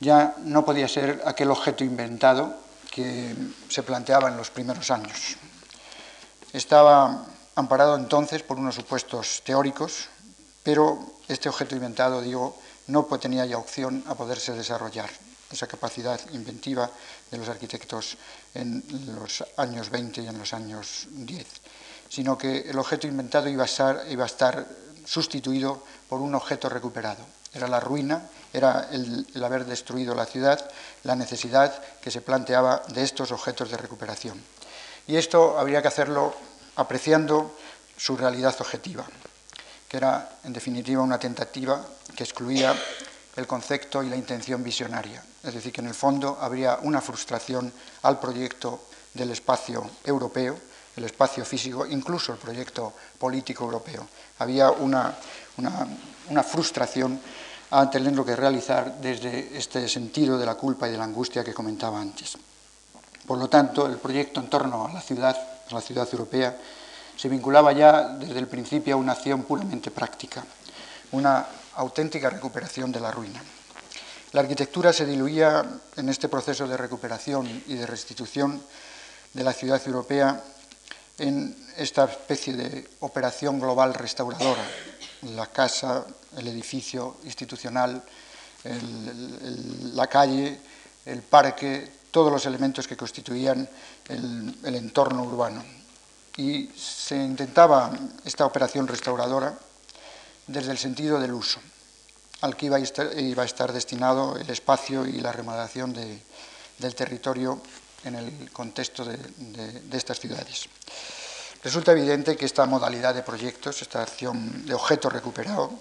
ya 0.02 0.36
no 0.44 0.66
podía 0.66 0.90
ser 0.90 1.22
aquel 1.26 1.52
objeto 1.52 1.86
inventado 1.86 2.58
que 2.92 3.34
se 3.70 3.84
planteaba 3.84 4.28
en 4.28 4.36
los 4.36 4.50
primeros 4.50 4.92
años. 4.92 5.38
Estaba 6.52 7.26
amparado 7.56 7.96
entonces 7.96 8.44
por 8.44 8.58
unos 8.58 8.76
supuestos 8.76 9.42
teóricos, 9.46 10.10
pero 10.64 11.00
este 11.30 11.48
objeto 11.48 11.76
inventado, 11.76 12.22
digo, 12.22 12.60
no 12.88 13.06
tenía 13.06 13.46
ya 13.46 13.58
opción 13.58 14.04
a 14.08 14.16
poderse 14.16 14.52
desarrollar 14.52 15.10
esa 15.50 15.68
capacidad 15.68 16.20
inventiva 16.34 16.90
de 17.30 17.38
los 17.38 17.48
arquitectos 17.48 18.18
en 18.54 18.84
los 19.16 19.44
años 19.56 19.90
20 19.90 20.22
y 20.22 20.28
en 20.28 20.38
los 20.38 20.54
años 20.54 21.08
10, 21.10 21.48
sino 22.12 22.38
que 22.38 22.70
el 22.70 22.78
objeto 22.78 23.08
inventado 23.08 23.48
iba 23.48 23.64
a 23.64 24.26
estar, 24.26 24.68
sustituido 25.06 25.82
por 26.10 26.20
un 26.20 26.36
objeto 26.36 26.68
recuperado. 26.68 27.26
Era 27.54 27.70
la 27.70 27.80
ruina, 27.80 28.30
era 28.54 28.90
el, 28.92 29.26
el, 29.34 29.44
haber 29.44 29.66
destruido 29.66 30.14
la 30.14 30.26
ciudad, 30.26 30.70
la 31.04 31.16
necesidad 31.16 31.82
que 32.02 32.12
se 32.12 32.22
planteaba 32.22 32.84
de 32.90 33.02
estos 33.02 33.32
objetos 33.32 33.72
de 33.72 33.78
recuperación. 33.78 34.40
Y 35.08 35.16
esto 35.16 35.58
habría 35.58 35.82
que 35.82 35.88
hacerlo 35.88 36.36
apreciando 36.76 37.56
su 37.96 38.18
realidad 38.18 38.56
objetiva, 38.60 39.06
que 39.88 39.98
era 39.98 40.38
en 40.44 40.52
definitiva 40.52 41.02
una 41.02 41.18
tentativa 41.18 41.84
que 42.16 42.26
excluía 42.26 42.76
el 43.38 43.48
concepto 43.48 44.04
y 44.04 44.10
la 44.10 44.18
intención 44.18 44.64
visionaria. 44.64 45.24
Es 45.44 45.54
decir, 45.54 45.72
que 45.72 45.82
en 45.82 45.88
el 45.88 45.96
fondo 45.96 46.38
habría 46.42 46.78
una 46.82 47.00
frustración 47.00 47.72
al 48.04 48.20
proyecto 48.20 48.84
del 49.14 49.32
espacio 49.32 49.90
europeo, 50.04 50.71
el 50.96 51.04
espacio 51.06 51.46
físico, 51.46 51.86
incluso 51.86 52.34
el 52.34 52.40
proyecto 52.40 52.94
político 53.18 53.64
europeo. 53.64 54.08
Había 54.40 54.72
una, 54.72 55.16
una, 55.58 55.88
una 56.30 56.44
frustración 56.44 57.20
a 57.72 57.90
tenerlo 57.90 58.26
que 58.26 58.36
realizar 58.36 59.00
desde 59.00 59.58
este 59.58 59.88
sentido 59.88 60.38
de 60.38 60.46
la 60.46 60.56
culpa 60.56 60.88
y 60.88 60.92
de 60.92 60.98
la 60.98 61.06
angustia 61.06 61.44
que 61.44 61.54
comentaba 61.54 62.02
antes. 62.02 62.38
Por 63.26 63.38
lo 63.38 63.48
tanto, 63.48 63.86
el 63.86 63.98
proyecto 63.98 64.42
en 64.42 64.50
torno 64.50 64.88
a 64.88 64.92
la 64.92 65.02
ciudad, 65.02 65.38
a 65.70 65.74
la 65.74 65.82
ciudad 65.82 66.08
europea, 66.12 66.58
se 67.16 67.30
vinculaba 67.30 67.72
ya 67.72 68.10
desde 68.10 68.40
el 68.40 68.48
principio 68.48 68.96
a 68.96 68.98
una 68.98 69.14
acción 69.14 69.44
puramente 69.44 69.92
práctica, 69.92 70.44
una 71.12 71.46
auténtica 71.76 72.30
recuperación 72.30 72.92
de 72.92 73.00
la 73.00 73.12
ruina. 73.12 73.42
La 74.34 74.42
arquitectura 74.42 74.92
se 74.92 75.06
diluía 75.06 75.64
en 75.96 76.10
este 76.10 76.30
proceso 76.30 76.68
de 76.68 76.78
recuperación 76.78 77.64
y 77.68 77.76
de 77.76 77.86
restitución 77.86 78.62
de 79.34 79.44
la 79.44 79.54
ciudad 79.54 79.82
europea 79.86 80.42
en 81.22 81.56
esta 81.78 82.06
especie 82.06 82.54
de 82.54 82.90
operación 83.02 83.60
global 83.60 83.94
restauradora. 83.94 84.66
La 85.36 85.46
casa, 85.48 86.04
el 86.36 86.48
edificio 86.48 87.18
institucional, 87.26 88.02
la 89.94 90.08
calle, 90.08 90.60
el 91.06 91.22
parque, 91.22 92.02
todos 92.10 92.32
los 92.32 92.46
elementos 92.48 92.88
que 92.88 92.98
constituían 92.98 93.70
el, 94.10 94.76
entorno 94.76 95.24
urbano. 95.24 95.64
Y 96.38 96.72
se 96.76 97.16
intentaba 97.18 97.92
esta 98.26 98.46
operación 98.46 98.88
restauradora 98.88 99.54
desde 100.48 100.72
el 100.72 100.80
sentido 100.80 101.20
del 101.20 101.34
uso, 101.34 101.60
al 102.42 102.58
que 102.58 102.66
iba 102.66 102.78
a 102.78 103.46
estar, 103.46 103.74
destinado 103.74 104.38
el 104.38 104.50
espacio 104.50 105.06
y 105.06 105.22
la 105.22 105.32
remodelación 105.32 105.94
de, 105.94 106.20
del 106.80 106.96
territorio 106.96 107.62
en 108.04 108.16
el 108.16 108.52
contexto 108.52 109.06
de, 109.06 109.18
estas 109.92 110.20
ciudades. 110.20 110.68
Resulta 111.64 111.92
evidente 111.92 112.36
que 112.36 112.46
esta 112.46 112.66
modalidad 112.66 113.14
de 113.14 113.24
proyectos, 113.24 113.82
esta 113.82 114.02
acción 114.02 114.66
de 114.66 114.74
objeto 114.74 115.10
recuperado, 115.10 115.72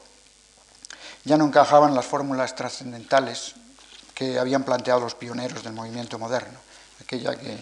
ya 1.25 1.37
no 1.37 1.47
encajaban 1.47 1.95
las 1.95 2.07
fórmulas 2.07 2.55
trascendentales 2.55 3.55
que 4.15 4.39
habían 4.39 4.65
planteado 4.65 5.01
los 5.01 5.15
pioneros 5.15 5.63
del 5.63 5.73
movimiento 5.73 6.19
moderno, 6.19 6.59
aquella 7.01 7.37
que, 7.37 7.59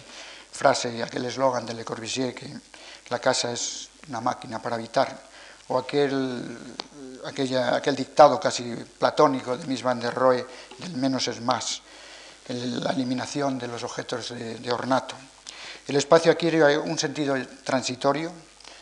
frase, 0.51 1.01
aquel 1.03 1.25
eslogan 1.25 1.65
de 1.65 1.73
Le 1.73 1.85
Corbusier, 1.85 2.35
que 2.35 2.51
la 3.09 3.19
casa 3.19 3.51
es 3.51 3.89
una 4.09 4.19
máquina 4.19 4.61
para 4.61 4.75
habitar, 4.75 5.29
o 5.69 5.77
aquel, 5.77 6.57
aquella, 7.25 7.75
aquel 7.75 7.95
dictado 7.95 8.39
casi 8.39 8.75
platónico 8.97 9.55
de 9.55 9.67
Miss 9.67 9.83
van 9.83 9.99
der 9.99 10.13
Rohe 10.13 10.45
del 10.79 10.97
menos 10.97 11.27
es 11.27 11.39
más, 11.41 11.81
la 12.49 12.91
eliminación 12.91 13.57
de 13.57 13.67
los 13.67 13.83
objetos 13.83 14.29
de, 14.29 14.71
ornato. 14.71 15.15
El 15.87 15.95
espacio 15.95 16.31
adquiere 16.31 16.77
un 16.77 16.97
sentido 16.97 17.35
transitorio 17.63 18.31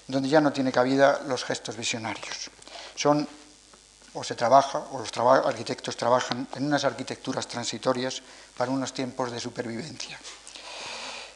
donde 0.07 0.29
ya 0.29 0.39
no 0.39 0.53
tiene 0.53 0.71
cabida 0.71 1.21
los 1.27 1.43
gestos 1.43 1.75
visionarios. 1.75 2.49
Son 2.95 3.27
o 4.13 4.23
se 4.23 4.35
trabaja, 4.35 4.79
o 4.91 4.99
los 4.99 5.11
arquitectos 5.45 5.95
trabajan 5.95 6.47
en 6.55 6.65
unas 6.65 6.83
arquitecturas 6.85 7.47
transitorias 7.47 8.23
para 8.57 8.71
unos 8.71 8.93
tiempos 8.93 9.31
de 9.31 9.39
supervivencia. 9.39 10.17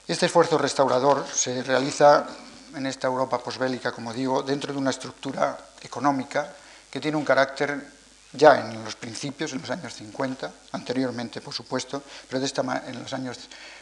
Este 0.07 0.25
esfuerzo 0.25 0.57
restaurador 0.57 1.27
se 1.27 1.61
realiza 1.61 2.25
en 2.73 2.87
esta 2.87 3.07
Europa 3.07 3.37
posbélica, 3.37 3.91
como 3.91 4.13
digo, 4.13 4.41
dentro 4.41 4.73
de 4.73 4.79
una 4.79 4.89
estructura 4.89 5.57
económica 5.81 6.51
que 6.89 6.99
tiene 6.99 7.17
un 7.17 7.25
carácter 7.25 8.00
ya 8.33 8.59
en 8.59 8.83
los 8.83 8.95
principios, 8.95 9.53
en 9.53 9.61
los 9.61 9.69
años 9.69 9.93
50, 9.93 10.51
anteriormente 10.71 11.41
por 11.41 11.53
supuesto, 11.53 12.01
pero 12.27 12.39
de 12.39 12.45
esta, 12.45 12.61
en 12.87 13.01
los 13.01 13.13
años 13.13 13.37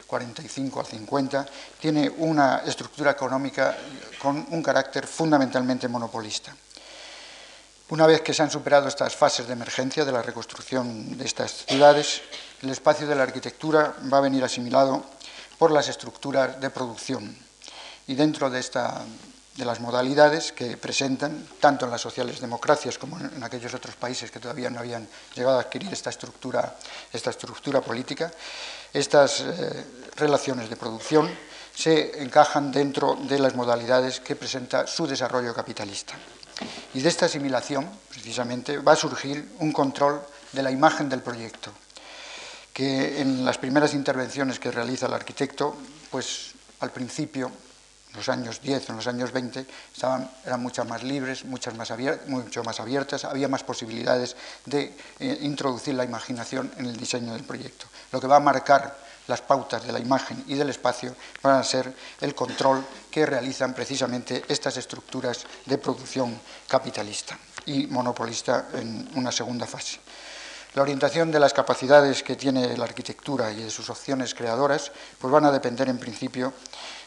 45 0.08 0.80
al 0.80 0.86
50, 0.86 1.46
tiene 1.80 2.10
una 2.10 2.64
estructura 2.66 3.12
económica 3.12 3.78
con 4.22 4.48
un 4.50 4.64
carácter 4.64 5.06
fundamentalmente 5.06 5.88
monopolista. 5.88 6.56
Una 7.90 8.06
vez 8.06 8.22
que 8.22 8.34
se 8.34 8.44
han 8.44 8.52
superado 8.52 8.88
estas 8.88 9.16
fases 9.16 9.48
de 9.48 9.54
emergencia 9.54 10.06
de 10.06 10.12
la 10.12 10.22
reconstrucción 10.22 11.18
de 11.18 11.26
estas 11.26 11.66
ciudades, 11.66 12.22
el 12.62 12.70
espacio 12.70 13.08
de 13.08 13.16
la 13.16 13.24
arquitectura 13.24 13.96
va 14.12 14.20
a 14.20 14.22
venir 14.22 14.44
asimilado 14.44 15.04
por 15.58 15.72
las 15.72 15.90
estructuras 15.90 16.60
de 16.60 16.70
producción, 16.70 17.36
y 18.08 18.16
dentro 18.16 18.50
de, 18.50 18.60
esta, 18.60 19.02
de 19.56 19.66
las 19.66 19.80
modalidades 19.80 20.52
que 20.52 20.78
presentan, 20.78 21.46
tanto 21.60 21.86
en 21.86 21.92
las 21.92 22.02
sociales 22.02 22.40
democracias 22.40 22.98
como 22.98 23.20
en 23.20 23.44
aquellos 23.44 23.74
otros 23.74 23.96
países 23.96 24.32
que 24.32 24.40
todavía 24.40 24.70
no 24.70 24.80
habían 24.80 25.08
llegado 25.36 25.58
a 25.58 25.62
adquirir 25.62 25.92
esta 25.92 26.10
estructura, 26.10 26.78
esta 27.12 27.30
estructura 27.30 27.82
política, 27.82 28.32
estas 28.94 29.42
eh, 29.42 29.86
relaciones 30.16 30.70
de 30.70 30.76
producción 30.76 31.30
se 31.76 32.22
encajan 32.22 32.72
dentro 32.72 33.16
de 33.16 33.40
las 33.40 33.56
modalidades 33.56 34.20
que 34.20 34.36
presenta 34.36 34.88
su 34.88 35.08
desarrollo 35.08 35.54
capitalista. 35.54 36.16
Y 36.94 37.02
de 37.02 37.10
esta 37.10 37.26
asimilación, 37.26 37.90
precisamente, 38.10 38.78
va 38.78 38.94
a 38.94 38.98
surgir 38.98 39.56
un 39.60 39.72
control 39.72 40.22
de 40.52 40.64
la 40.64 40.72
imagen 40.72 41.08
del 41.08 41.22
proyecto, 41.22 41.72
que 42.74 43.22
en 43.22 43.46
las 43.46 43.58
primeras 43.58 43.94
intervenciones 43.94 44.60
que 44.60 44.72
realiza 44.72 45.06
el 45.06 45.14
arquitecto, 45.14 45.76
pues 46.12 46.52
al 46.80 46.92
principio 46.92 47.52
en 48.12 48.18
los 48.18 48.30
años 48.30 48.62
10, 48.62 48.90
en 48.90 48.96
los 48.96 49.08
años 49.08 49.32
20, 49.32 49.66
estaban, 49.94 50.30
eran 50.46 50.62
muchas 50.62 50.88
más 50.88 51.04
libres, 51.04 51.46
muchas 51.46 51.76
más 51.76 51.92
abiertas, 51.92 52.28
mucho 52.28 52.64
más 52.64 52.80
abiertas, 52.80 53.26
había 53.26 53.48
más 53.48 53.64
posibilidades 53.64 54.36
de 54.66 54.96
eh, 55.20 55.38
introducir 55.42 55.94
la 55.94 56.04
imaginación 56.04 56.72
en 56.78 56.88
el 56.88 56.98
diseño 56.98 57.34
del 57.34 57.44
proyecto. 57.44 57.86
Lo 58.12 58.20
que 58.20 58.28
va 58.28 58.38
a 58.38 58.40
marcar 58.40 59.10
las 59.28 59.42
pautas 59.42 59.86
de 59.86 59.94
la 59.94 60.00
imagen 60.00 60.44
y 60.48 60.56
del 60.56 60.72
espacio 60.72 61.16
van 61.44 61.58
a 61.58 61.64
ser 61.64 61.94
el 62.20 62.34
control 62.34 62.84
que 63.12 63.28
realizan 63.28 63.76
precisamente 63.76 64.44
estas 64.50 64.76
estructuras 64.78 65.46
de 65.66 65.78
producción 65.78 66.40
capitalista 66.68 67.38
y 67.68 67.86
monopolista 67.88 68.70
en 68.74 69.08
una 69.14 69.32
segunda 69.32 69.68
fase. 69.68 70.00
La 70.76 70.84
orientación 70.84 71.32
de 71.32 71.40
las 71.40 71.54
capacidades 71.54 72.22
que 72.22 72.36
tiene 72.36 72.78
la 72.78 72.86
arquitectura 72.86 73.52
y 73.52 73.64
de 73.64 73.70
sus 73.72 73.90
opciones 73.90 74.36
creadoras 74.36 74.92
pues 75.20 75.32
van 75.32 75.46
a 75.46 75.52
depender 75.52 75.90
en 75.90 75.98
principio 75.98 76.54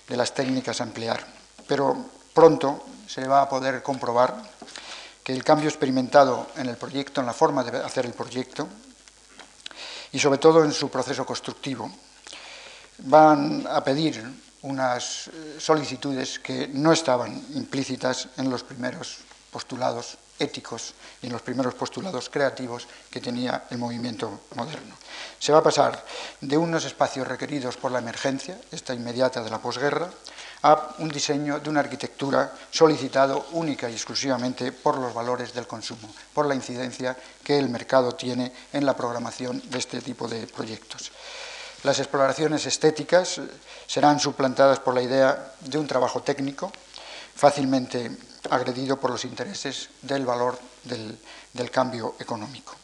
de 0.08 0.16
las 0.16 0.34
técnicas 0.34 0.80
a 0.80 0.84
emplear. 0.84 1.24
Pero 1.66 1.96
pronto 2.34 2.84
se 3.06 3.26
va 3.26 3.42
a 3.42 3.48
poder 3.48 3.82
comprobar 3.82 4.42
que 5.22 5.32
el 5.32 5.44
cambio 5.44 5.68
experimentado 5.68 6.48
en 6.56 6.68
el 6.68 6.76
proyecto, 6.76 7.20
en 7.20 7.26
la 7.26 7.32
forma 7.32 7.62
de 7.62 7.78
hacer 7.78 8.06
el 8.06 8.12
proyecto, 8.12 8.68
y 10.12 10.18
sobre 10.18 10.38
todo 10.38 10.64
en 10.64 10.72
su 10.72 10.90
proceso 10.90 11.24
constructivo, 11.24 11.90
van 12.98 13.66
a 13.70 13.82
pedir 13.82 14.22
unas 14.62 15.28
eh, 15.28 15.56
solicitudes 15.58 16.38
que 16.38 16.68
no 16.68 16.92
estaban 16.92 17.34
implícitas 17.54 18.28
en 18.36 18.50
los 18.50 18.62
primeros 18.62 19.18
postulados 19.50 20.18
éticos 20.42 20.94
y 21.22 21.26
en 21.26 21.32
los 21.32 21.42
primeros 21.42 21.74
postulados 21.74 22.28
creativos 22.28 22.86
que 23.10 23.20
tenía 23.20 23.64
el 23.70 23.78
movimiento 23.78 24.40
moderno. 24.56 24.96
Se 25.38 25.52
va 25.52 25.58
a 25.58 25.62
pasar 25.62 26.04
de 26.40 26.56
unos 26.56 26.84
espacios 26.84 27.26
requeridos 27.26 27.76
por 27.76 27.90
la 27.90 28.00
emergencia, 28.00 28.60
esta 28.70 28.94
inmediata 28.94 29.42
de 29.42 29.50
la 29.50 29.58
posguerra, 29.58 30.10
a 30.62 30.94
un 30.98 31.08
diseño 31.08 31.58
de 31.58 31.70
una 31.70 31.80
arquitectura 31.80 32.52
solicitado 32.70 33.46
única 33.52 33.90
y 33.90 33.94
exclusivamente 33.94 34.70
por 34.70 34.98
los 34.98 35.12
valores 35.12 35.52
del 35.52 35.66
consumo, 35.66 36.14
por 36.32 36.46
la 36.46 36.54
incidencia 36.54 37.16
que 37.42 37.58
el 37.58 37.68
mercado 37.68 38.14
tiene 38.14 38.52
en 38.72 38.86
la 38.86 38.94
programación 38.94 39.62
de 39.70 39.78
este 39.78 40.00
tipo 40.00 40.28
de 40.28 40.46
proyectos. 40.46 41.10
Las 41.82 41.98
exploraciones 41.98 42.64
estéticas 42.66 43.40
serán 43.88 44.20
suplantadas 44.20 44.78
por 44.78 44.94
la 44.94 45.02
idea 45.02 45.54
de 45.60 45.78
un 45.78 45.88
trabajo 45.88 46.22
técnico, 46.22 46.70
fácilmente 47.34 48.12
agredido 48.50 48.98
por 48.98 49.10
los 49.10 49.24
intereses 49.24 49.88
del 50.02 50.26
valor 50.26 50.58
del, 50.84 51.70
cambio 51.70 52.16
económico. 52.18 52.74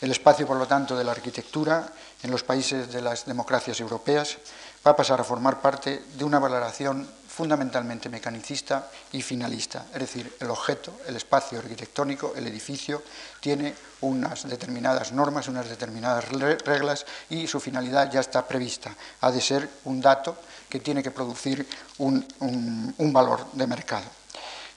El 0.00 0.10
espacio, 0.10 0.46
por 0.46 0.56
lo 0.56 0.66
tanto, 0.66 0.96
de 0.96 1.04
la 1.04 1.12
arquitectura 1.12 1.92
en 2.22 2.30
los 2.30 2.42
países 2.42 2.90
de 2.90 3.02
las 3.02 3.26
democracias 3.26 3.80
europeas 3.80 4.38
va 4.86 4.92
a 4.92 4.96
pasar 4.96 5.20
a 5.20 5.24
formar 5.24 5.60
parte 5.60 6.04
de 6.16 6.24
una 6.24 6.38
valoración 6.38 7.06
fundamentalmente 7.28 8.08
mecanicista 8.08 8.90
y 9.12 9.22
finalista, 9.22 9.86
es 9.92 10.00
decir, 10.00 10.36
el 10.40 10.50
objeto, 10.50 11.00
el 11.06 11.16
espacio 11.16 11.58
arquitectónico, 11.58 12.32
el 12.34 12.46
edificio, 12.46 13.02
tiene 13.40 13.74
unas 14.00 14.48
determinadas 14.48 15.12
normas, 15.12 15.48
unas 15.48 15.68
determinadas 15.68 16.28
reglas 16.28 17.06
y 17.28 17.46
su 17.46 17.60
finalidad 17.60 18.10
ya 18.10 18.20
está 18.20 18.46
prevista. 18.46 18.94
Ha 19.20 19.30
de 19.30 19.40
ser 19.40 19.68
un 19.84 20.00
dato 20.00 20.36
que 20.68 20.80
tiene 20.80 21.02
que 21.02 21.10
producir 21.10 21.66
un 21.98 23.12
valor 23.12 23.46
de 23.52 23.66
mercado. 23.66 24.19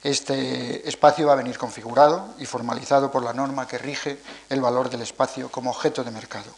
Este 0.04 0.88
espacio 0.88 1.28
va 1.28 1.34
a 1.34 1.38
venir 1.38 1.58
configurado 1.58 2.36
y 2.38 2.46
formalizado 2.46 3.10
por 3.10 3.24
la 3.24 3.32
norma 3.32 3.66
que 3.66 3.78
rige 3.78 4.20
el 4.50 4.60
valor 4.60 4.90
del 4.90 5.02
espacio 5.02 5.50
como 5.50 5.72
objeto 5.72 6.04
de 6.04 6.12
mercado. 6.12 6.52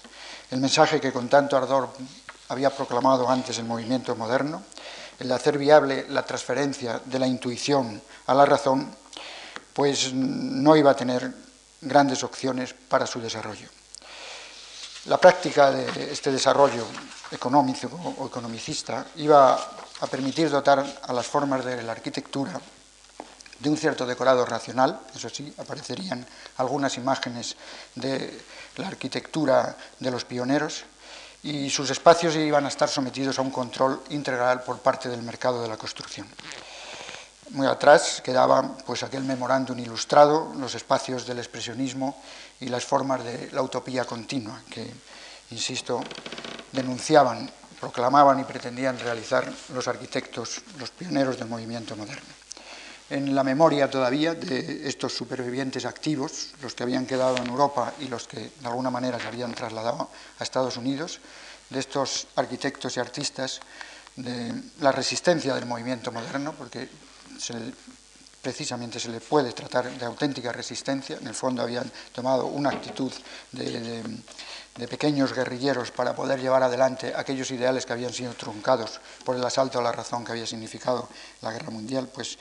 El 0.50 0.60
mensaje 0.60 1.00
que 1.00 1.14
con 1.14 1.30
tanto 1.30 1.56
ardor 1.56 1.90
había 2.50 2.72
proclamado 2.72 3.30
antes 3.30 3.60
el 3.60 3.66
movimiento 3.66 4.16
moderno, 4.16 4.64
el 5.20 5.28
de 5.28 5.34
hacer 5.36 5.60
viable 5.60 6.08
la 6.10 6.24
transferencia 6.24 7.00
de 7.06 7.20
la 7.20 7.28
intuición 7.28 8.02
a 8.26 8.34
la 8.34 8.46
razón, 8.46 8.90
pues 9.74 10.12
no 10.12 10.76
iba 10.76 10.90
a 10.90 10.96
tener 10.96 11.32
grandes 11.82 12.24
opciones 12.24 12.74
para 12.74 13.06
su 13.06 13.22
desarrollo. 13.22 13.70
La 15.06 15.20
práctica 15.20 15.70
de 15.70 16.12
este 16.12 16.32
desarrollo 16.32 16.84
económico 17.30 17.92
o 18.18 18.26
economicista 18.26 19.06
iba 19.18 19.54
a 19.54 20.08
permitir 20.08 20.50
dotar 20.50 20.84
a 21.04 21.14
las 21.14 21.28
formas 21.28 21.64
de 21.64 21.84
la 21.84 21.92
arquitectura 21.92 22.60
de 23.60 23.70
un 23.70 23.78
cierto 23.78 24.06
decorado 24.06 24.46
racional, 24.46 25.00
eso 25.16 25.30
sí, 25.30 25.54
aparecerían 25.58 26.26
algunas 26.58 26.98
imágenes 26.98 27.56
de 27.96 28.42
la 28.78 28.88
arquitectura 28.88 29.78
de 30.00 30.12
los 30.12 30.26
pioneros, 30.26 30.84
y 31.46 31.70
sus 31.70 31.92
espacios 31.92 32.36
iban 32.36 32.66
a 32.66 32.70
estar 32.70 32.90
sometidos 32.90 33.38
a 33.38 33.44
un 33.44 33.52
control 33.52 34.02
integral 34.10 34.64
por 34.64 34.80
parte 34.80 35.10
del 35.10 35.22
mercado 35.22 35.62
de 35.62 35.68
la 35.68 35.78
construcción. 35.78 36.28
Muy 37.52 37.68
atrás 37.68 38.20
quedaba 38.26 38.76
pues 38.84 39.04
aquel 39.04 39.24
memorándum 39.24 39.78
ilustrado, 39.78 40.52
los 40.58 40.74
espacios 40.74 41.28
del 41.28 41.38
expresionismo 41.38 42.20
y 42.60 42.70
las 42.70 42.84
formas 42.84 43.24
de 43.24 43.52
la 43.52 43.62
utopía 43.62 44.06
continua 44.06 44.60
que, 44.72 44.92
insisto, 45.52 46.02
denunciaban, 46.72 47.50
proclamaban 47.80 48.40
y 48.40 48.44
pretendían 48.44 48.98
realizar 48.98 49.48
los 49.72 49.88
arquitectos, 49.88 50.64
los 50.80 50.90
pioneros 50.90 51.38
del 51.38 51.48
movimiento 51.48 51.96
moderno 51.96 52.45
en 53.10 53.36
la 53.36 53.44
memoria 53.44 53.90
todavía 53.90 54.34
de 54.34 54.88
estos 54.88 55.14
supervivientes 55.14 55.86
activos, 55.86 56.54
los 56.62 56.74
que 56.74 56.84
habían 56.84 57.06
quedado 57.06 57.38
en 57.38 57.48
Europa 57.48 57.94
y 58.00 58.08
los 58.08 58.28
que 58.28 58.52
de 58.60 58.68
alguna 58.68 58.90
manera 58.90 59.20
se 59.20 59.28
habían 59.28 59.54
trasladado 59.54 60.10
a 60.40 60.44
Estados 60.44 60.78
Unidos, 60.78 61.20
de 61.70 61.80
estos 61.80 62.28
arquitectos 62.36 62.98
y 62.98 63.00
artistas, 63.00 63.60
de 64.16 64.54
la 64.80 64.92
resistencia 64.92 65.54
del 65.54 65.66
movimiento 65.66 66.12
moderno, 66.12 66.54
porque 66.58 66.90
precisamente 68.42 69.00
se 69.00 69.10
le 69.10 69.20
puede 69.20 69.52
tratar 69.54 69.92
de 69.92 70.06
auténtica 70.06 70.52
resistencia, 70.52 71.18
en 71.18 71.28
el 71.28 71.36
fondo 71.36 71.62
habían 71.62 71.92
tomado 72.14 72.46
una 72.46 72.70
actitud 72.70 73.12
de, 73.52 74.04
de 74.78 74.88
pequeños 74.88 75.34
guerrilleros 75.34 75.92
para 75.92 76.16
poder 76.16 76.40
llevar 76.40 76.62
adelante 76.64 77.14
aquellos 77.16 77.50
ideales 77.52 77.86
que 77.86 77.94
habían 77.94 78.14
sido 78.14 78.34
truncados 78.34 79.00
por 79.24 79.36
el 79.36 79.44
asalto 79.44 79.80
a 79.80 79.84
la 79.84 79.92
razón 79.92 80.24
que 80.24 80.34
había 80.34 80.46
significado 80.46 81.10
la 81.42 81.52
guerra 81.52 81.72
mundial, 81.72 82.10
pues 82.14 82.38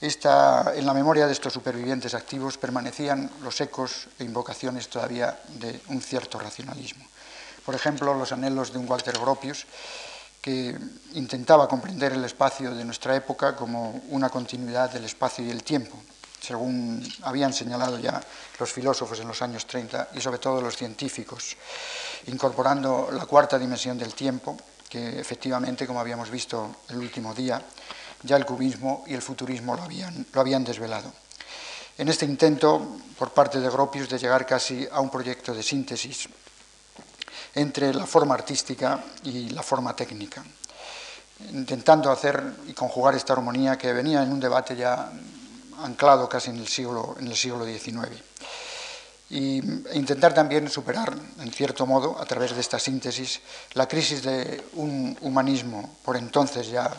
en 0.00 0.86
la 0.86 0.94
memoria 0.94 1.26
de 1.26 1.32
estos 1.32 1.52
supervivientes 1.52 2.14
activos 2.14 2.56
permanecían 2.56 3.30
los 3.42 3.60
ecos 3.60 4.08
e 4.18 4.24
invocaciones 4.24 4.88
todavía 4.88 5.38
de 5.60 5.80
un 5.88 6.00
cierto 6.00 6.38
racionalismo. 6.38 7.04
Por 7.66 7.74
ejemplo, 7.74 8.14
los 8.14 8.32
anhelos 8.32 8.72
de 8.72 8.78
un 8.78 8.88
Walter 8.88 9.18
Gropius, 9.18 9.66
que 10.40 10.74
intentaba 11.12 11.68
comprender 11.68 12.14
el 12.14 12.24
espacio 12.24 12.74
de 12.74 12.84
nuestra 12.84 13.14
época 13.14 13.54
como 13.54 14.00
una 14.08 14.30
continuidad 14.30 14.90
del 14.90 15.04
espacio 15.04 15.44
y 15.44 15.50
el 15.50 15.62
tiempo, 15.62 16.00
según 16.40 17.06
habían 17.22 17.52
señalado 17.52 17.98
ya 17.98 18.22
los 18.58 18.72
filósofos 18.72 19.20
en 19.20 19.28
los 19.28 19.42
años 19.42 19.66
30 19.66 20.08
y 20.14 20.20
sobre 20.22 20.38
todo 20.38 20.62
los 20.62 20.76
científicos, 20.76 21.56
incorporando 22.26 23.10
la 23.12 23.26
cuarta 23.26 23.58
dimensión 23.58 23.98
del 23.98 24.14
tiempo, 24.14 24.56
que 24.88 25.20
efectivamente, 25.20 25.86
como 25.86 26.00
habíamos 26.00 26.30
visto 26.30 26.76
el 26.88 26.96
último 26.96 27.34
día, 27.34 27.62
ya 28.22 28.36
el 28.36 28.46
cubismo 28.46 29.04
y 29.06 29.14
el 29.14 29.22
futurismo 29.22 29.76
lo 29.76 29.82
habían, 29.82 30.26
lo 30.32 30.40
habían 30.40 30.64
desvelado. 30.64 31.12
En 31.98 32.08
este 32.08 32.24
intento, 32.24 32.96
por 33.18 33.32
parte 33.32 33.60
de 33.60 33.68
Gropius, 33.68 34.08
de 34.08 34.18
llegar 34.18 34.46
casi 34.46 34.88
a 34.90 35.00
un 35.00 35.10
proyecto 35.10 35.52
de 35.52 35.62
síntesis 35.62 36.28
entre 37.54 37.92
la 37.92 38.06
forma 38.06 38.34
artística 38.34 39.02
y 39.24 39.50
la 39.50 39.62
forma 39.62 39.94
técnica, 39.94 40.42
intentando 41.52 42.10
hacer 42.10 42.42
y 42.66 42.72
conjugar 42.72 43.14
esta 43.14 43.32
armonía 43.32 43.76
que 43.76 43.92
venía 43.92 44.22
en 44.22 44.32
un 44.32 44.40
debate 44.40 44.76
ya 44.76 45.12
anclado 45.82 46.28
casi 46.28 46.50
en 46.50 46.58
el 46.58 46.68
siglo, 46.68 47.16
en 47.18 47.26
el 47.26 47.36
siglo 47.36 47.64
XIX. 47.64 48.16
e 49.30 49.62
intentar 49.94 50.34
también 50.34 50.68
superar, 50.68 51.14
en 51.38 51.52
cierto 51.52 51.86
modo, 51.86 52.18
a 52.18 52.26
través 52.26 52.54
de 52.54 52.60
esta 52.60 52.78
síntesis, 52.78 53.40
la 53.74 53.86
crisis 53.86 54.22
de 54.22 54.64
un 54.74 55.16
humanismo 55.20 55.98
por 56.02 56.16
entonces 56.16 56.68
ya 56.68 56.90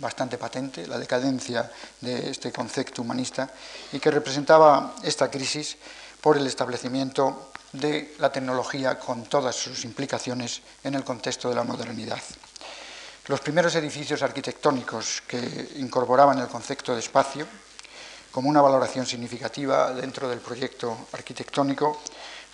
bastante 0.00 0.38
patente, 0.38 0.86
la 0.86 0.98
decadencia 0.98 1.70
de 2.00 2.30
este 2.30 2.50
concepto 2.50 3.02
humanista, 3.02 3.48
y 3.92 4.00
que 4.00 4.10
representaba 4.10 4.94
esta 5.02 5.30
crisis 5.30 5.76
por 6.20 6.36
el 6.36 6.46
establecimiento 6.46 7.52
de 7.72 8.16
la 8.18 8.32
tecnología 8.32 8.98
con 8.98 9.24
todas 9.24 9.54
sus 9.54 9.84
implicaciones 9.84 10.62
en 10.82 10.94
el 10.94 11.04
contexto 11.04 11.48
de 11.48 11.54
la 11.54 11.64
modernidad. 11.64 12.20
Los 13.26 13.40
primeros 13.40 13.74
edificios 13.76 14.22
arquitectónicos 14.22 15.22
que 15.26 15.72
incorporaban 15.76 16.38
el 16.38 16.48
concepto 16.48 16.94
de 16.94 17.00
espacio 17.00 17.46
como 18.32 18.48
una 18.48 18.60
valoración 18.60 19.06
significativa 19.06 19.92
dentro 19.92 20.28
del 20.28 20.40
proyecto 20.40 21.06
arquitectónico 21.12 22.00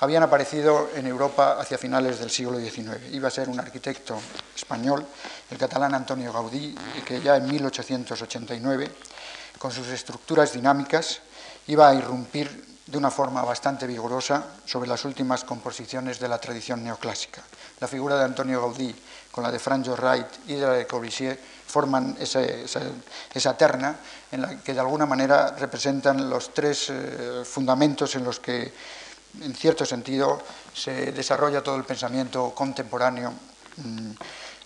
habían 0.00 0.22
aparecido 0.22 0.90
en 0.94 1.06
Europa 1.06 1.56
hacia 1.58 1.78
finales 1.78 2.18
del 2.18 2.30
siglo 2.30 2.58
XIX. 2.58 3.12
Iba 3.12 3.28
a 3.28 3.30
ser 3.30 3.48
un 3.48 3.58
arquitecto 3.58 4.18
español, 4.54 5.06
el 5.50 5.58
catalán 5.58 5.94
Antonio 5.94 6.32
Gaudí, 6.32 6.74
que 7.04 7.20
ya 7.20 7.36
en 7.36 7.46
1889, 7.46 8.90
con 9.58 9.70
sus 9.70 9.88
estructuras 9.88 10.52
dinámicas, 10.52 11.20
iba 11.68 11.88
a 11.88 11.94
irrumpir 11.94 12.76
de 12.86 12.98
una 12.98 13.10
forma 13.10 13.42
bastante 13.42 13.86
vigorosa 13.86 14.44
sobre 14.64 14.88
las 14.88 15.04
últimas 15.04 15.44
composiciones 15.44 16.20
de 16.20 16.28
la 16.28 16.38
tradición 16.38 16.84
neoclásica. 16.84 17.42
La 17.80 17.88
figura 17.88 18.16
de 18.16 18.24
Antonio 18.24 18.60
Gaudí 18.60 18.94
con 19.32 19.42
la 19.42 19.50
de 19.50 19.58
Franjo 19.58 19.96
Wright 19.96 20.26
y 20.48 20.54
de 20.54 20.66
la 20.66 20.72
de 20.72 20.86
Corbusier 20.86 21.38
forman 21.66 22.16
esa, 22.20 23.56
terna 23.56 23.96
en 24.30 24.40
la 24.40 24.56
que 24.62 24.72
de 24.72 24.80
alguna 24.80 25.04
manera 25.04 25.54
representan 25.58 26.30
los 26.30 26.54
tres 26.54 26.90
eh, 26.90 27.42
fundamentos 27.44 28.14
en 28.14 28.24
los 28.24 28.40
que 28.40 28.72
en 29.40 29.54
cierto 29.54 29.84
sentido, 29.84 30.40
se 30.74 31.12
desarrolla 31.12 31.62
todo 31.62 31.76
el 31.76 31.84
pensamiento 31.84 32.54
contemporáneo, 32.54 33.32
mm, 33.76 34.10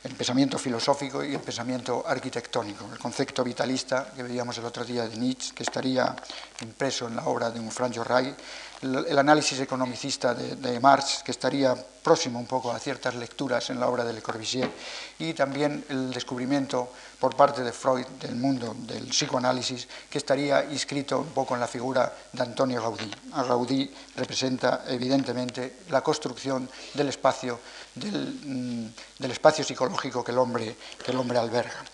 el 0.03 0.15
pensamiento 0.15 0.59
filosófico 0.59 1.23
y 1.23 1.35
el 1.35 1.41
pensamiento 1.41 2.05
arquitectónico. 2.07 2.89
El 2.91 2.99
concepto 2.99 3.45
vitalista 3.45 4.11
que 4.15 4.23
veíamos 4.23 4.57
el 4.57 4.65
otro 4.65 4.85
día 4.85 5.07
de 5.07 5.17
Nietzsche, 5.17 5.55
que 5.55 5.63
estaría 5.63 6.17
impreso 6.63 7.07
en 7.07 7.17
la 7.17 7.27
obra 7.27 7.51
de 7.51 7.61
un 7.61 7.71
Franjo 7.71 8.03
Ray, 8.03 8.35
el 8.83 9.19
análisis 9.19 9.61
economicista 9.61 10.33
de, 10.35 10.81
Marx, 10.81 11.23
que 11.23 11.33
estaría 11.33 11.75
próximo 11.75 12.39
un 12.39 12.47
poco 12.47 12.73
a 12.73 12.79
ciertas 12.79 13.15
lecturas 13.15 13.69
en 13.69 13.79
la 13.79 13.89
obra 13.89 14.05
de 14.05 14.15
Le 14.15 14.23
Corbusier, 14.23 14.71
y 15.19 15.35
también 15.35 15.85
el 15.91 16.11
descubrimiento 16.11 16.91
por 17.19 17.37
parte 17.37 17.63
de 17.63 17.73
Freud 17.73 18.07
del 18.19 18.37
mundo 18.37 18.75
del 18.79 19.09
psicoanálisis, 19.09 19.87
que 20.09 20.17
estaría 20.17 20.65
inscrito 20.65 21.19
un 21.21 21.29
poco 21.29 21.53
en 21.55 21.61
la 21.61 21.69
figura 21.69 22.11
de 22.33 22.43
Antonio 22.43 22.81
Gaudí. 22.81 23.11
A 23.35 23.43
Gaudí 23.43 23.93
representa 24.17 24.85
evidentemente 24.89 25.81
la 25.91 26.01
construcción 26.01 26.67
del 26.95 27.11
espacio, 27.11 27.61
del, 28.01 28.41
mm, 28.45 28.95
del 29.19 29.31
espacio 29.31 29.63
psicológico 29.63 30.25
que 30.25 30.33
el, 30.33 30.39
hombre, 30.39 30.77
que 31.05 31.11
el 31.11 31.19
hombre 31.19 31.39
alberga. 31.39 31.85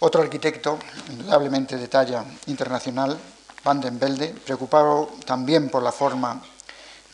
Otro 0.00 0.22
arquitecto, 0.22 0.78
indudablemente 1.08 1.76
de 1.76 1.88
talla 1.88 2.24
internacional, 2.46 3.18
Van 3.64 3.80
den 3.80 3.98
Velde, 3.98 4.36
preocupado 4.44 5.16
también 5.24 5.70
por 5.70 5.82
la 5.82 5.90
forma 5.90 6.42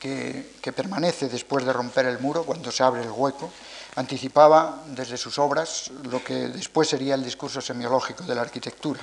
que, 0.00 0.50
permanece 0.74 1.28
después 1.28 1.64
de 1.64 1.72
romper 1.72 2.06
el 2.06 2.18
muro, 2.18 2.42
cuando 2.42 2.72
se 2.72 2.82
abre 2.82 3.02
el 3.02 3.10
hueco, 3.10 3.50
anticipaba 3.94 4.82
desde 4.86 5.16
sus 5.16 5.38
obras 5.38 5.90
lo 6.10 6.24
que 6.24 6.48
después 6.48 6.88
sería 6.88 7.14
el 7.14 7.22
discurso 7.22 7.60
semiológico 7.60 8.24
de 8.24 8.34
la 8.34 8.40
arquitectura 8.40 9.00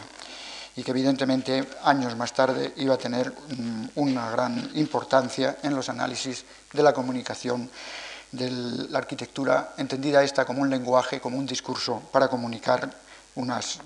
y 0.75 0.83
que 0.83 0.91
evidentemente 0.91 1.67
años 1.83 2.15
más 2.15 2.33
tarde 2.33 2.73
iba 2.77 2.95
a 2.95 2.97
tener 2.97 3.31
mm, 3.31 3.85
una 3.95 4.29
gran 4.29 4.71
importancia 4.75 5.57
en 5.63 5.75
los 5.75 5.89
análisis 5.89 6.43
de 6.73 6.83
la 6.83 6.93
comunicación 6.93 7.69
de 8.31 8.51
la 8.89 8.99
arquitectura, 8.99 9.73
entendida 9.77 10.23
esta 10.23 10.45
como 10.45 10.61
un 10.61 10.69
lenguaje, 10.69 11.21
como 11.21 11.37
un 11.37 11.45
discurso 11.45 12.01
para 12.11 12.27
comunicar 12.27 12.89
unos 13.35 13.79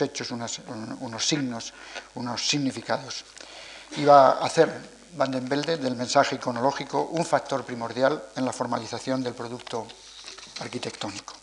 hechos, 0.00 0.30
unos 0.30 1.26
signos, 1.26 1.72
unos 2.14 2.48
significados. 2.48 3.24
Iba 3.96 4.32
a 4.32 4.44
hacer 4.44 4.96
Van 5.16 5.30
den 5.30 5.48
Velde 5.48 5.78
del 5.78 5.96
mensaje 5.96 6.36
iconológico 6.36 7.08
un 7.12 7.24
factor 7.24 7.64
primordial 7.64 8.22
en 8.36 8.44
la 8.44 8.52
formalización 8.52 9.22
del 9.22 9.34
producto 9.34 9.86
arquitectónico. 10.60 11.34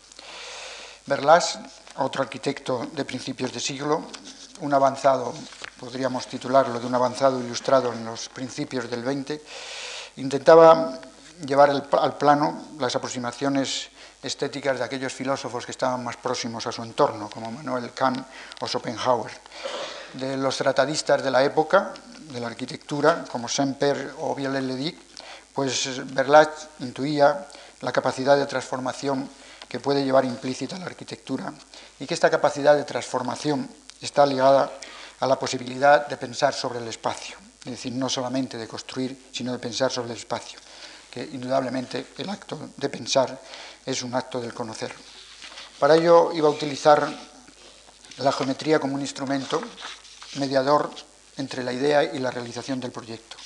Berlas 1.06 1.58
otro 1.96 2.22
arquitecto 2.22 2.86
de 2.92 3.04
principios 3.04 3.52
de 3.52 3.60
siglo, 3.60 4.02
un 4.60 4.74
avanzado, 4.74 5.34
podríamos 5.78 6.26
titularlo 6.26 6.80
de 6.80 6.86
un 6.86 6.94
avanzado 6.94 7.38
ilustrado 7.40 7.92
en 7.92 8.04
los 8.04 8.28
principios 8.28 8.90
del 8.90 9.02
20, 9.02 9.42
intentaba 10.16 10.98
llevar 11.46 11.70
al 11.70 12.16
plano 12.16 12.68
las 12.78 12.94
aproximaciones 12.96 13.90
estéticas 14.22 14.78
de 14.78 14.84
aquellos 14.84 15.12
filósofos 15.12 15.66
que 15.66 15.72
estaban 15.72 16.02
más 16.02 16.16
próximos 16.16 16.66
a 16.66 16.72
su 16.72 16.82
entorno, 16.82 17.28
como 17.28 17.50
Manuel 17.50 17.92
Kant 17.92 18.24
o 18.60 18.66
Schopenhauer. 18.66 19.32
De 20.14 20.36
los 20.36 20.56
tratadistas 20.56 21.22
de 21.22 21.30
la 21.30 21.44
época, 21.44 21.92
de 22.30 22.40
la 22.40 22.46
arquitectura, 22.46 23.24
como 23.30 23.48
Semper 23.48 24.14
o 24.20 24.34
Viollet-le-Duc, 24.34 24.94
pues 25.52 26.00
Berlach 26.14 26.50
intuía 26.80 27.46
la 27.80 27.92
capacidad 27.92 28.36
de 28.36 28.46
transformación 28.46 29.28
que 29.68 29.80
puede 29.80 30.04
llevar 30.04 30.24
implícita 30.24 30.78
la 30.78 30.86
arquitectura 30.86 31.52
y 31.98 32.06
que 32.06 32.14
esta 32.14 32.30
capacidad 32.30 32.74
de 32.74 32.84
transformación 32.84 33.68
está 34.00 34.24
ligada 34.24 34.70
a 35.20 35.26
la 35.26 35.38
posibilidad 35.38 36.06
de 36.06 36.16
pensar 36.16 36.54
sobre 36.54 36.78
el 36.78 36.88
espacio, 36.88 37.36
es 37.64 37.72
decir, 37.72 37.92
no 37.92 38.08
solamente 38.08 38.56
de 38.56 38.68
construir, 38.68 39.30
sino 39.32 39.52
de 39.52 39.58
pensar 39.58 39.90
sobre 39.90 40.12
el 40.12 40.18
espacio, 40.18 40.58
que 41.14 41.22
indudablemente 41.22 42.06
el 42.18 42.28
acto 42.28 42.70
de 42.76 42.88
pensar 42.88 43.40
es 43.86 44.02
un 44.02 44.16
acto 44.16 44.40
del 44.40 44.52
conocer. 44.52 44.92
Para 45.78 45.94
ello 45.94 46.32
iba 46.32 46.48
a 46.48 46.50
utilizar 46.50 47.06
la 48.18 48.32
geometría 48.32 48.80
como 48.80 48.96
un 48.96 49.00
instrumento 49.00 49.62
mediador 50.36 50.90
entre 51.36 51.62
la 51.62 51.72
idea 51.72 52.02
y 52.02 52.18
la 52.18 52.32
realización 52.32 52.80
del 52.80 52.90
proyecto. 52.90 53.36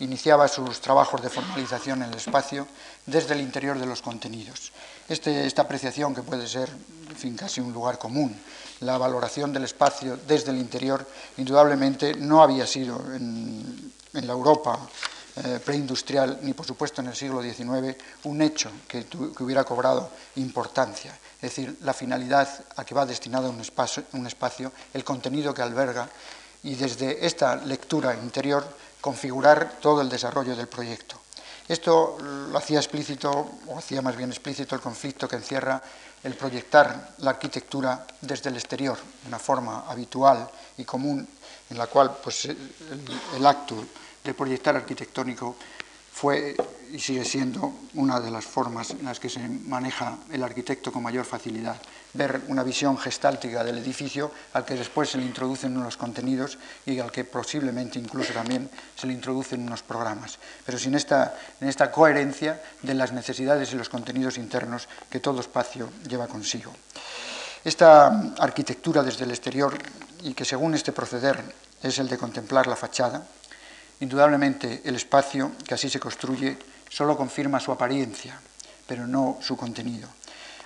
Iniciaba 0.00 0.48
sus 0.48 0.80
trabajos 0.80 1.22
de 1.22 1.30
formalización 1.30 2.02
en 2.02 2.10
el 2.10 2.16
espacio 2.16 2.68
desde 3.06 3.34
el 3.34 3.40
interior 3.40 3.78
de 3.78 3.86
los 3.86 4.02
contenidos. 4.02 4.70
Este, 5.08 5.46
esta 5.46 5.62
apreciación, 5.62 6.14
que 6.14 6.22
puede 6.22 6.46
ser 6.46 6.70
en 7.22 7.36
casi 7.36 7.60
un 7.60 7.72
lugar 7.72 7.98
común, 7.98 8.38
la 8.80 8.98
valoración 8.98 9.52
del 9.52 9.64
espacio 9.64 10.18
desde 10.28 10.50
el 10.50 10.58
interior, 10.58 11.04
indudablemente 11.38 12.14
no 12.14 12.42
había 12.42 12.66
sido 12.66 13.02
en 13.14 13.92
la 14.12 14.32
Europa 14.32 14.78
eh, 15.44 15.60
preindustrial, 15.64 16.40
ni 16.42 16.52
por 16.52 16.66
supuesto 16.66 17.00
en 17.00 17.08
el 17.08 17.14
siglo 17.14 17.42
XIX, 17.42 17.96
un 18.24 18.42
hecho 18.42 18.70
que, 18.88 19.06
que, 19.06 19.42
hubiera 19.42 19.62
cobrado 19.62 20.10
importancia. 20.36 21.16
Es 21.36 21.54
decir, 21.54 21.78
la 21.82 21.94
finalidad 21.94 22.48
a 22.76 22.84
que 22.84 22.94
va 22.94 23.06
destinado 23.06 23.50
un 23.50 23.60
espacio, 23.60 24.04
un 24.12 24.26
espacio, 24.26 24.72
el 24.92 25.04
contenido 25.04 25.54
que 25.54 25.62
alberga, 25.62 26.08
y 26.62 26.74
desde 26.74 27.24
esta 27.24 27.56
lectura 27.56 28.14
interior 28.14 28.66
configurar 29.00 29.78
todo 29.80 30.00
el 30.00 30.08
desarrollo 30.08 30.56
del 30.56 30.66
proyecto. 30.66 31.20
Esto 31.68 32.16
lo 32.20 32.56
hacía 32.56 32.78
explícito, 32.78 33.30
o 33.66 33.78
hacía 33.78 34.02
más 34.02 34.16
bien 34.16 34.30
explícito 34.30 34.74
el 34.74 34.80
conflicto 34.80 35.28
que 35.28 35.36
encierra 35.36 35.80
el 36.24 36.34
proyectar 36.34 37.14
la 37.18 37.30
arquitectura 37.30 38.06
desde 38.22 38.48
el 38.48 38.56
exterior, 38.56 38.98
una 39.26 39.38
forma 39.38 39.84
habitual 39.86 40.48
y 40.78 40.84
común 40.84 41.28
en 41.70 41.78
la 41.78 41.86
cual 41.86 42.16
pues, 42.22 42.46
el 42.46 43.46
acto 43.46 43.84
de 44.24 44.34
proyectar 44.34 44.76
arquitectónico 44.76 45.56
fue 46.12 46.56
y 46.90 46.98
sigue 46.98 47.24
siendo 47.24 47.72
una 47.94 48.18
de 48.18 48.30
las 48.30 48.44
formas 48.44 48.90
en 48.90 49.04
las 49.04 49.20
que 49.20 49.28
se 49.28 49.38
maneja 49.38 50.18
el 50.32 50.42
arquitecto 50.42 50.90
con 50.90 51.02
mayor 51.02 51.24
facilidad. 51.24 51.76
Ver 52.14 52.42
una 52.48 52.64
visión 52.64 52.98
gestáltica 52.98 53.62
del 53.62 53.78
edificio 53.78 54.32
al 54.54 54.64
que 54.64 54.74
después 54.74 55.10
se 55.10 55.18
le 55.18 55.24
introducen 55.24 55.76
unos 55.76 55.96
contenidos 55.96 56.58
y 56.86 56.98
al 56.98 57.12
que 57.12 57.24
posiblemente 57.24 58.00
incluso 58.00 58.32
también 58.32 58.68
se 58.96 59.06
le 59.06 59.12
introducen 59.12 59.62
unos 59.62 59.82
programas, 59.82 60.38
pero 60.66 60.78
sin 60.78 60.94
esta, 60.94 61.38
esta 61.60 61.92
coherencia 61.92 62.60
de 62.82 62.94
las 62.94 63.12
necesidades 63.12 63.72
y 63.72 63.76
los 63.76 63.88
contenidos 63.88 64.38
internos 64.38 64.88
que 65.10 65.20
todo 65.20 65.40
espacio 65.40 65.90
lleva 66.08 66.26
consigo. 66.26 66.72
Esta 67.64 68.34
arquitectura 68.38 69.02
desde 69.02 69.24
el 69.24 69.30
exterior 69.30 69.76
y 70.22 70.34
que 70.34 70.44
según 70.44 70.74
este 70.74 70.92
proceder 70.92 71.38
es 71.82 71.98
el 71.98 72.08
de 72.08 72.18
contemplar 72.18 72.66
la 72.66 72.76
fachada, 72.76 73.22
Indudablemente 74.00 74.82
el 74.84 74.96
espacio 74.96 75.52
que 75.66 75.74
así 75.74 75.90
se 75.90 76.00
construye 76.00 76.56
solo 76.88 77.16
confirma 77.16 77.60
su 77.60 77.72
apariencia, 77.72 78.40
pero 78.86 79.06
no 79.06 79.38
su 79.40 79.56
contenido. 79.56 80.08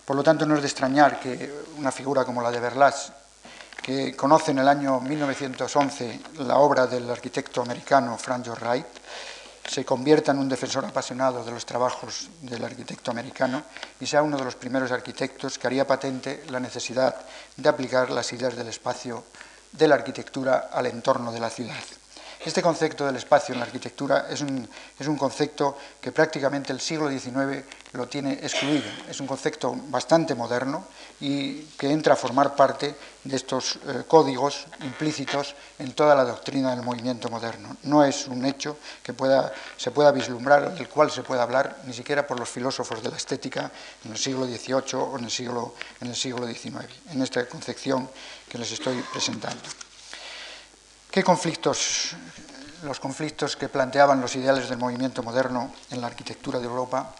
Por 0.04 0.16
lo 0.16 0.22
tanto, 0.22 0.46
no 0.46 0.54
es 0.56 0.62
de 0.62 0.68
extrañar 0.68 1.18
que 1.20 1.52
una 1.78 1.92
figura 1.92 2.24
como 2.24 2.42
la 2.42 2.50
de 2.50 2.60
Berlas, 2.60 3.12
que 3.82 4.14
conoce 4.14 4.50
en 4.50 4.58
el 4.58 4.68
año 4.68 5.00
1911 5.00 6.20
la 6.40 6.58
obra 6.58 6.86
del 6.86 7.10
arquitecto 7.10 7.62
americano 7.62 8.16
Frank 8.18 8.46
Lloyd 8.46 8.58
Wright, 8.60 8.86
se 9.68 9.84
convierta 9.84 10.32
en 10.32 10.38
un 10.38 10.48
defensor 10.48 10.84
apasionado 10.84 11.44
de 11.44 11.52
los 11.52 11.64
trabajos 11.64 12.28
del 12.42 12.64
arquitecto 12.64 13.10
americano 13.10 13.62
y 14.00 14.06
sea 14.06 14.22
uno 14.22 14.36
de 14.36 14.44
los 14.44 14.56
primeros 14.56 14.90
arquitectos 14.90 15.58
que 15.58 15.66
haría 15.66 15.86
patente 15.86 16.44
la 16.50 16.60
necesidad 16.60 17.14
de 17.56 17.68
aplicar 17.68 18.10
las 18.10 18.32
ideas 18.32 18.56
del 18.56 18.68
espacio 18.68 19.24
de 19.70 19.88
la 19.88 19.94
arquitectura 19.94 20.68
al 20.72 20.86
entorno 20.86 21.32
de 21.32 21.40
la 21.40 21.48
ciudad. 21.48 21.82
Este 22.44 22.60
concepto 22.60 23.06
del 23.06 23.14
espacio 23.14 23.52
en 23.52 23.60
la 23.60 23.66
arquitectura 23.66 24.26
es 24.28 24.40
un, 24.40 25.16
concepto 25.16 25.78
que 26.00 26.10
prácticamente 26.10 26.72
el 26.72 26.80
siglo 26.80 27.08
XIX 27.08 27.62
lo 27.92 28.08
tiene 28.08 28.32
excluido. 28.32 28.90
Es 29.08 29.20
un 29.20 29.28
concepto 29.28 29.76
bastante 29.86 30.34
moderno 30.34 30.86
y 31.20 31.62
que 31.78 31.88
entra 31.92 32.14
a 32.14 32.16
formar 32.16 32.56
parte 32.56 32.96
de 33.22 33.36
estos 33.36 33.76
eh, 33.86 34.02
códigos 34.08 34.66
implícitos 34.80 35.54
en 35.78 35.92
toda 35.92 36.16
la 36.16 36.24
doctrina 36.24 36.70
del 36.70 36.82
movimiento 36.82 37.28
moderno. 37.28 37.76
No 37.84 38.04
es 38.04 38.26
un 38.26 38.44
hecho 38.44 38.76
que 39.04 39.12
pueda, 39.12 39.52
se 39.76 39.92
pueda 39.92 40.10
vislumbrar, 40.10 40.74
del 40.74 40.88
cual 40.88 41.12
se 41.12 41.22
pueda 41.22 41.44
hablar, 41.44 41.82
ni 41.86 41.92
siquiera 41.92 42.26
por 42.26 42.40
los 42.40 42.48
filósofos 42.48 43.04
de 43.04 43.10
la 43.10 43.18
estética 43.18 43.70
en 44.04 44.10
el 44.10 44.18
siglo 44.18 44.46
XVIII 44.46 44.94
o 44.94 45.16
en 45.16 45.24
el 45.24 45.30
siglo, 45.30 45.74
en 46.00 46.08
el 46.08 46.16
siglo 46.16 46.44
XIX, 46.44 46.86
en 47.12 47.22
esta 47.22 47.46
concepción 47.46 48.10
que 48.48 48.58
les 48.58 48.72
estoy 48.72 49.00
presentando. 49.12 49.62
¿Qué 51.12 51.22
conflictos, 51.22 52.16
los 52.84 52.98
conflictos 52.98 53.54
que 53.54 53.68
planteaban 53.68 54.22
los 54.22 54.34
ideales 54.34 54.70
del 54.70 54.78
movimiento 54.78 55.22
moderno 55.22 55.70
en 55.90 56.00
la 56.00 56.06
arquitectura 56.06 56.58
de 56.58 56.64
Europa, 56.64 57.14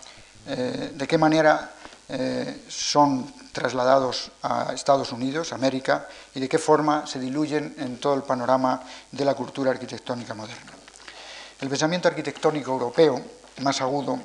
eh, 0.47 0.93
de 0.95 1.07
qué 1.07 1.19
manera 1.19 1.73
eh, 2.09 2.65
son 2.69 3.31
trasladados 3.53 4.33
a 4.41 4.73
Estados 4.73 5.13
Unidos, 5.13 5.53
América, 5.53 6.09
y 6.35 6.41
de 6.41 6.49
qué 6.49 6.57
forma 6.57 7.07
se 7.07 7.21
diluyen 7.21 7.75
en 7.77 8.01
todo 8.01 8.15
el 8.15 8.23
panorama 8.23 8.81
de 9.11 9.27
la 9.27 9.35
cultura 9.35 9.73
arquitectónica 9.73 10.33
moderna? 10.33 10.73
El 11.61 11.69
pensamiento 11.69 12.09
arquitectónico 12.09 12.73
europeo, 12.73 13.21
más 13.61 13.83
agudo, 13.83 14.19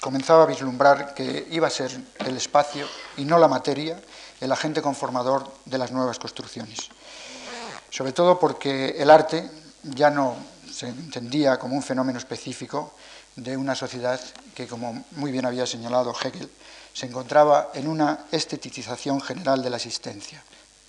comenzaba 0.00 0.42
a 0.42 0.46
vislumbrar 0.46 1.14
que 1.14 1.46
iba 1.52 1.68
a 1.68 1.70
ser 1.70 1.92
el 2.26 2.36
espacio 2.36 2.88
y 3.16 3.24
no 3.24 3.38
la 3.38 3.46
materia 3.46 4.02
el 4.40 4.50
agente 4.50 4.82
conformador 4.82 5.48
de 5.64 5.78
las 5.78 5.92
nuevas 5.92 6.18
construcciones 6.18 6.90
sobre 7.96 8.12
todo 8.12 8.38
porque 8.38 8.96
el 8.98 9.08
arte 9.08 9.48
ya 9.82 10.10
no 10.10 10.36
se 10.70 10.86
entendía 10.86 11.58
como 11.58 11.76
un 11.76 11.82
fenómeno 11.82 12.18
específico 12.18 12.92
de 13.36 13.56
una 13.56 13.74
sociedad 13.74 14.20
que, 14.54 14.66
como 14.66 15.06
muy 15.12 15.32
bien 15.32 15.46
había 15.46 15.64
señalado 15.64 16.12
Hegel, 16.12 16.50
se 16.92 17.06
encontraba 17.06 17.70
en 17.72 17.88
una 17.88 18.26
esteticización 18.30 19.22
general 19.22 19.62
de 19.62 19.70
la 19.70 19.76
existencia. 19.76 20.42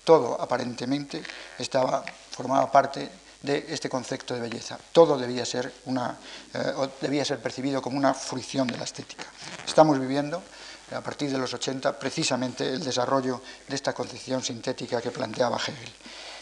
Todo 0.04 0.36
aparentemente 0.41 1.24
estaba, 1.58 2.04
formaba 2.30 2.70
parte 2.70 3.10
de 3.41 3.67
este 3.70 3.88
concepto 3.88 4.34
de 4.34 4.41
belleza. 4.41 4.78
Todo 4.91 5.17
debía 5.17 5.46
ser, 5.46 5.74
una, 5.86 6.17
eh, 6.54 6.74
debía 7.00 7.24
ser 7.24 7.39
percibido 7.39 7.82
como 7.82 7.98
una 7.98 8.13
fruición 8.13 8.67
de 8.67 8.78
la 8.78 8.84
estética. 8.84 9.28
Estamos 9.65 9.98
viviendo, 9.98 10.43
a 10.91 11.00
partir 11.00 11.32
de 11.32 11.38
los 11.38 11.54
80, 11.54 11.98
precisamente 11.98 12.67
el 12.74 12.84
desarrollo 12.84 13.41
de 13.65 13.76
esta 13.76 13.93
concepción 13.93 14.43
sintética 14.43 15.02
que 15.02 15.12
planteaba 15.12 15.56
Hegel. 15.56 15.93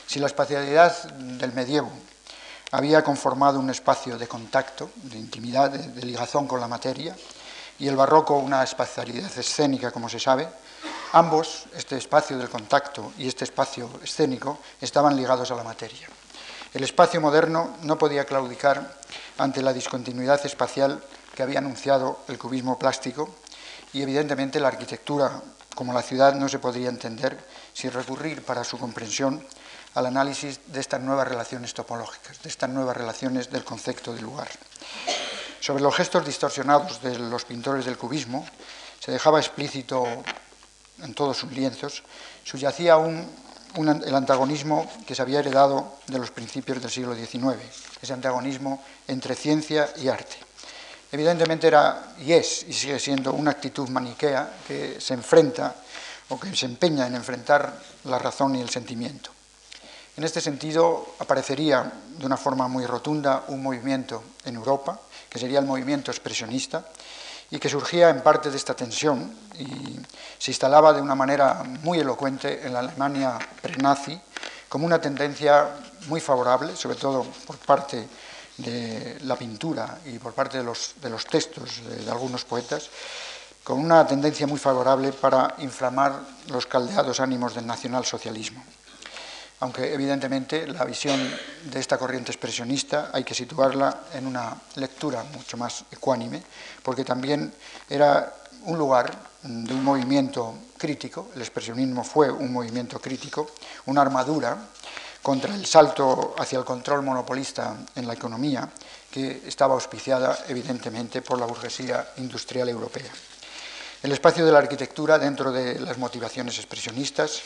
Si 0.07 0.19
la 0.19 0.27
espacialidad 0.27 1.03
del 1.13 1.53
medievo 1.53 1.91
había 2.71 3.03
conformado 3.03 3.59
un 3.59 3.69
espacio 3.69 4.17
de 4.17 4.27
contacto, 4.27 4.91
de 4.95 5.17
intimidad, 5.17 5.71
de, 5.71 6.05
ligazón 6.05 6.47
con 6.47 6.59
la 6.59 6.67
materia, 6.67 7.15
y 7.79 7.87
el 7.87 7.95
barroco 7.95 8.37
una 8.37 8.63
espacialidad 8.63 9.31
escénica, 9.37 9.91
como 9.91 10.09
se 10.09 10.19
sabe, 10.19 10.47
ambos, 11.13 11.65
este 11.75 11.97
espacio 11.97 12.37
del 12.37 12.49
contacto 12.49 13.13
y 13.17 13.27
este 13.27 13.43
espacio 13.43 13.89
escénico, 14.03 14.59
estaban 14.79 15.15
ligados 15.15 15.51
a 15.51 15.55
la 15.55 15.63
materia. 15.63 16.07
El 16.73 16.83
espacio 16.83 17.21
moderno 17.21 17.77
no 17.83 17.97
podía 17.97 18.25
claudicar 18.25 18.95
ante 19.37 19.61
la 19.61 19.73
discontinuidad 19.73 20.45
espacial 20.45 21.01
que 21.33 21.43
había 21.43 21.59
anunciado 21.59 22.19
el 22.27 22.37
cubismo 22.37 22.77
plástico 22.77 23.29
y 23.93 24.01
evidentemente 24.01 24.59
la 24.59 24.69
arquitectura 24.69 25.41
como 25.73 25.93
la 25.93 26.01
ciudad 26.01 26.33
no 26.33 26.49
se 26.49 26.59
podría 26.59 26.89
entender 26.89 27.37
sin 27.73 27.91
recurrir 27.91 28.43
para 28.43 28.63
su 28.63 28.77
comprensión 28.77 29.45
al 29.95 30.05
análisis 30.05 30.60
de 30.67 30.79
estas 30.79 31.01
nuevas 31.01 31.27
relaciones 31.27 31.73
topológicas, 31.73 32.41
de 32.43 32.49
estas 32.49 32.69
nuevas 32.69 32.95
relaciones 32.95 33.49
del 33.49 33.63
concepto 33.63 34.13
de 34.13 34.21
lugar. 34.21 34.49
Sobre 35.62 35.81
los 35.81 35.95
gestos 35.95 36.25
distorsionados 36.25 37.01
de 37.01 37.17
los 37.17 37.45
pintores 37.45 37.86
del 37.86 37.97
cubismo, 37.97 38.45
se 38.99 39.12
dejaba 39.12 39.39
explícito 39.39 40.05
en 41.01 41.13
todos 41.13 41.38
sus 41.38 41.51
lienzos, 41.51 42.03
subyacía 42.43 42.97
un, 42.97 43.27
el 43.77 44.15
antagonismo 44.15 44.91
que 45.08 45.15
se 45.15 45.21
había 45.21 45.39
heredado 45.39 45.95
de 46.08 46.19
los 46.19 46.31
principios 46.31 46.81
del 46.81 46.91
siglo 46.91 47.15
XIX, 47.15 47.58
ese 48.01 48.13
antagonismo 48.13 48.84
entre 49.08 49.36
ciencia 49.36 49.89
y 49.97 50.10
arte. 50.10 50.38
Evidentemente 51.12 51.67
era 51.67 52.15
y 52.19 52.34
es 52.34 52.63
y 52.67 52.73
sigue 52.73 52.99
siendo 52.99 53.31
una 53.31 53.51
actitud 53.51 53.88
maniquea 53.89 54.58
que 54.67 54.99
se 54.99 55.13
enfrenta 55.13 55.75
o 56.29 56.39
que 56.39 56.53
se 56.55 56.65
empeña 56.65 57.08
en 57.08 57.15
enfrentar 57.15 57.79
la 58.03 58.19
razón 58.19 58.55
y 58.55 58.62
el 58.62 58.69
sentimiento. 58.69 59.34
En 60.17 60.23
este 60.23 60.39
sentido, 60.39 61.15
aparecería 61.19 61.91
de 62.17 62.25
una 62.25 62.38
forma 62.38 62.69
muy 62.69 62.86
rotunda 62.86 63.43
un 63.49 63.62
movimiento 63.62 64.23
en 64.45 64.56
Europa, 64.56 64.97
que 65.30 65.39
sería 65.39 65.60
el 65.60 65.65
movimiento 65.65 66.10
expresionista, 66.10 66.86
y 67.51 67.60
que 67.60 67.69
surgía 67.69 68.10
en 68.10 68.21
parte 68.21 68.49
de 68.49 68.58
esta 68.58 68.73
tensión 68.73 69.36
y 69.60 69.99
se 70.39 70.51
instalaba 70.51 70.93
de 70.93 71.01
una 71.01 71.15
manera 71.15 71.63
muy 71.84 71.99
elocuente 71.99 72.65
en 72.65 72.73
la 72.73 72.80
Alemania 72.80 73.38
prenazi 73.62 74.19
como 74.67 74.86
una 74.86 74.99
tendencia 74.99 75.69
muy 76.08 76.19
favorable, 76.19 76.75
sobre 76.75 76.95
todo 76.95 77.23
por 77.45 77.58
parte 77.58 78.08
de 78.58 79.17
la 79.23 79.36
pintura 79.36 79.99
y 80.06 80.17
por 80.17 80.34
parte 80.34 80.58
de 80.58 80.63
los, 80.63 80.95
textos 81.30 81.84
de, 81.88 81.97
de 81.97 82.12
algunos 82.12 82.45
poetas, 82.45 82.89
con 83.63 83.80
una 83.80 84.08
tendencia 84.08 84.47
muy 84.47 84.60
favorable 84.60 85.12
para 85.12 85.56
inflamar 85.60 86.19
los 86.47 86.65
caldeados 86.65 87.19
ánimos 87.19 87.54
del 87.54 87.67
nacionalsocialismo 87.67 88.63
aunque 89.59 89.93
evidentemente 89.93 90.67
la 90.67 90.83
visión 90.83 91.19
de 91.63 91.79
esta 91.79 91.97
corriente 91.97 92.31
expresionista 92.31 93.09
hay 93.13 93.23
que 93.23 93.33
situarla 93.33 94.01
en 94.13 94.27
una 94.27 94.55
lectura 94.75 95.23
mucho 95.23 95.57
más 95.57 95.85
ecuánime, 95.91 96.43
porque 96.83 97.05
también 97.05 97.53
era 97.89 98.33
un 98.65 98.77
lugar 98.77 99.11
de 99.43 99.73
un 99.73 99.83
movimiento 99.83 100.55
crítico, 100.77 101.29
el 101.35 101.41
expresionismo 101.41 102.03
fue 102.03 102.31
un 102.31 102.51
movimiento 102.51 102.99
crítico, 102.99 103.51
una 103.85 104.01
armadura 104.01 104.57
contra 105.21 105.55
el 105.55 105.65
salto 105.65 106.35
hacia 106.37 106.59
el 106.59 106.65
control 106.65 107.01
monopolista 107.01 107.75
en 107.95 108.07
la 108.07 108.13
economía, 108.13 108.69
que 109.09 109.41
estaba 109.47 109.73
auspiciada 109.73 110.37
evidentemente 110.49 111.21
por 111.21 111.39
la 111.39 111.45
burguesía 111.45 112.13
industrial 112.17 112.69
europea. 112.69 113.09
El 114.03 114.11
espacio 114.11 114.45
de 114.45 114.51
la 114.51 114.59
arquitectura 114.59 115.17
dentro 115.17 115.51
de 115.51 115.79
las 115.79 115.97
motivaciones 115.97 116.57
expresionistas 116.57 117.41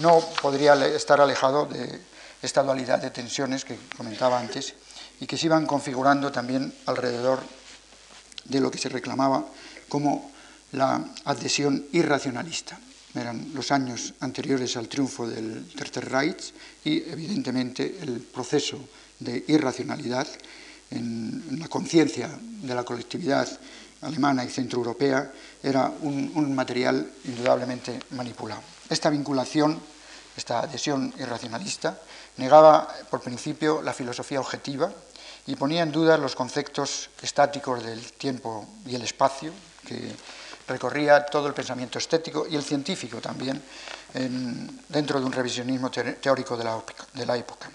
no 0.00 0.20
podría 0.40 0.74
estar 0.86 1.20
alejado 1.20 1.66
de 1.66 2.00
esta 2.42 2.62
dualidad 2.62 3.00
de 3.00 3.10
tensiones 3.10 3.64
que 3.64 3.78
comentaba 3.96 4.38
antes 4.38 4.74
y 5.20 5.26
que 5.26 5.36
se 5.36 5.46
iban 5.46 5.66
configurando 5.66 6.30
también 6.30 6.72
alrededor 6.86 7.40
de 8.44 8.60
lo 8.60 8.70
que 8.70 8.78
se 8.78 8.88
reclamaba 8.88 9.44
como 9.88 10.30
la 10.72 11.04
adhesión 11.24 11.86
irracionalista. 11.92 12.78
Eran 13.14 13.50
los 13.54 13.72
años 13.72 14.14
anteriores 14.20 14.76
al 14.76 14.88
triunfo 14.88 15.26
del 15.26 15.66
Tercer 15.74 16.08
Reich 16.08 16.52
y 16.84 16.98
evidentemente 17.10 17.98
el 18.02 18.20
proceso 18.20 18.78
de 19.18 19.44
irracionalidad 19.48 20.28
en, 20.90 21.58
la 21.58 21.68
conciencia 21.68 22.30
de 22.40 22.74
la 22.74 22.84
colectividad 22.84 23.48
alemana 24.02 24.44
y 24.44 24.48
centroeuropea 24.48 25.32
era 25.62 25.90
un 26.02 26.54
material 26.54 27.10
indudablemente 27.24 27.98
manipulado. 28.10 28.77
Esta 28.88 29.10
vinculación, 29.10 29.80
esta 30.36 30.60
adhesión 30.60 31.12
irracionalista, 31.18 31.98
negaba 32.36 32.88
por 33.10 33.20
principio 33.20 33.82
la 33.82 33.92
filosofía 33.92 34.40
objetiva 34.40 34.90
y 35.46 35.56
ponía 35.56 35.82
en 35.82 35.92
duda 35.92 36.16
los 36.18 36.34
conceptos 36.34 37.10
estáticos 37.22 37.82
del 37.82 38.12
tiempo 38.12 38.66
y 38.86 38.94
el 38.94 39.02
espacio, 39.02 39.52
que 39.86 40.14
recorría 40.68 41.24
todo 41.26 41.48
el 41.48 41.54
pensamiento 41.54 41.98
estético 41.98 42.46
y 42.46 42.56
el 42.56 42.62
científico 42.62 43.20
también, 43.20 43.62
dentro 44.88 45.18
de 45.18 45.26
un 45.26 45.32
revisionismo 45.32 45.90
teórico 45.90 46.56
de 46.56 46.64
la, 46.64 46.82
de 47.14 47.26
la 47.26 47.36
época. 47.36 47.70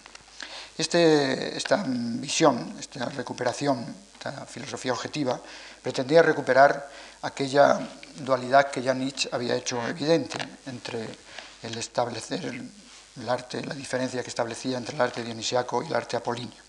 Este, 0.77 1.55
esta 1.55 1.83
visión, 1.85 2.75
esta 2.79 3.05
recuperación, 3.05 3.85
esta 4.23 4.45
filosofía 4.45 4.93
objetiva, 4.93 5.39
pretendía 5.81 6.21
recuperar 6.21 6.89
aquella 7.23 7.79
dualidad 8.19 8.71
que 8.71 8.81
ya 8.81 8.93
Nietzsche 8.93 9.27
había 9.31 9.55
hecho 9.55 9.85
evidente 9.85 10.37
entre 10.65 11.09
el 11.61 11.77
establecer 11.77 12.45
el 12.45 13.29
arte, 13.29 13.63
la 13.65 13.75
diferencia 13.75 14.23
que 14.23 14.29
establecía 14.29 14.77
entre 14.77 14.95
el 14.95 15.01
arte 15.01 15.23
dionisiaco 15.23 15.83
y 15.83 15.87
el 15.87 15.95
arte 15.95 16.15
apolíneo, 16.15 16.63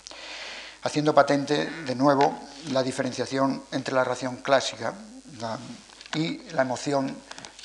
haciendo 0.83 1.15
patente 1.15 1.71
de 1.87 1.95
nuevo 1.95 2.41
la 2.73 2.83
diferenciación 2.83 3.63
entre 3.71 3.95
la 3.95 4.03
ración 4.03 4.37
clásica 4.39 4.93
y 6.15 6.39
la 6.51 6.63
emoción 6.63 7.17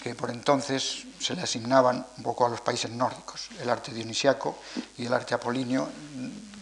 que 0.03 0.13
por 0.13 0.29
entonces 0.29 1.03
se 1.19 1.33
le 1.33 1.41
asignaban 1.41 2.05
un 2.17 2.23
poco 2.23 2.45
a 2.45 2.49
los 2.49 2.61
países 2.61 2.89
nórdicos. 2.91 3.49
El 3.59 3.69
arte 3.69 3.91
dionisiaco 3.91 4.59
y 4.97 5.07
el 5.07 5.13
arte 5.13 5.33
apolíneo 5.33 5.89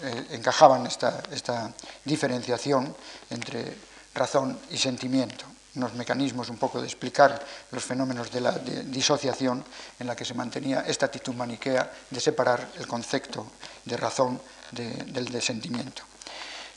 eh, 0.01 0.27
encajaban 0.31 0.85
esta, 0.85 1.23
esta 1.31 1.71
diferenciación 2.05 2.95
entre 3.29 3.75
razón 4.13 4.59
y 4.69 4.77
sentimiento 4.77 5.45
unos 5.77 5.93
mecanismos 5.93 6.49
un 6.49 6.57
poco 6.57 6.81
de 6.81 6.89
explicar 6.89 7.39
los 7.71 7.83
fenómenos 7.85 8.31
de 8.31 8.41
la 8.41 8.51
disociación 8.51 9.63
en 9.99 10.07
la 10.07 10.15
que 10.15 10.25
se 10.25 10.33
mantenía 10.33 10.81
esta 10.81 11.05
actitud 11.05 11.33
maniquea 11.33 11.89
de 12.09 12.19
separar 12.19 12.67
el 12.77 12.87
concepto 12.87 13.45
de 13.85 13.95
razón 13.95 14.41
del 14.71 15.25
de 15.29 15.41
sentimiento. 15.41 16.01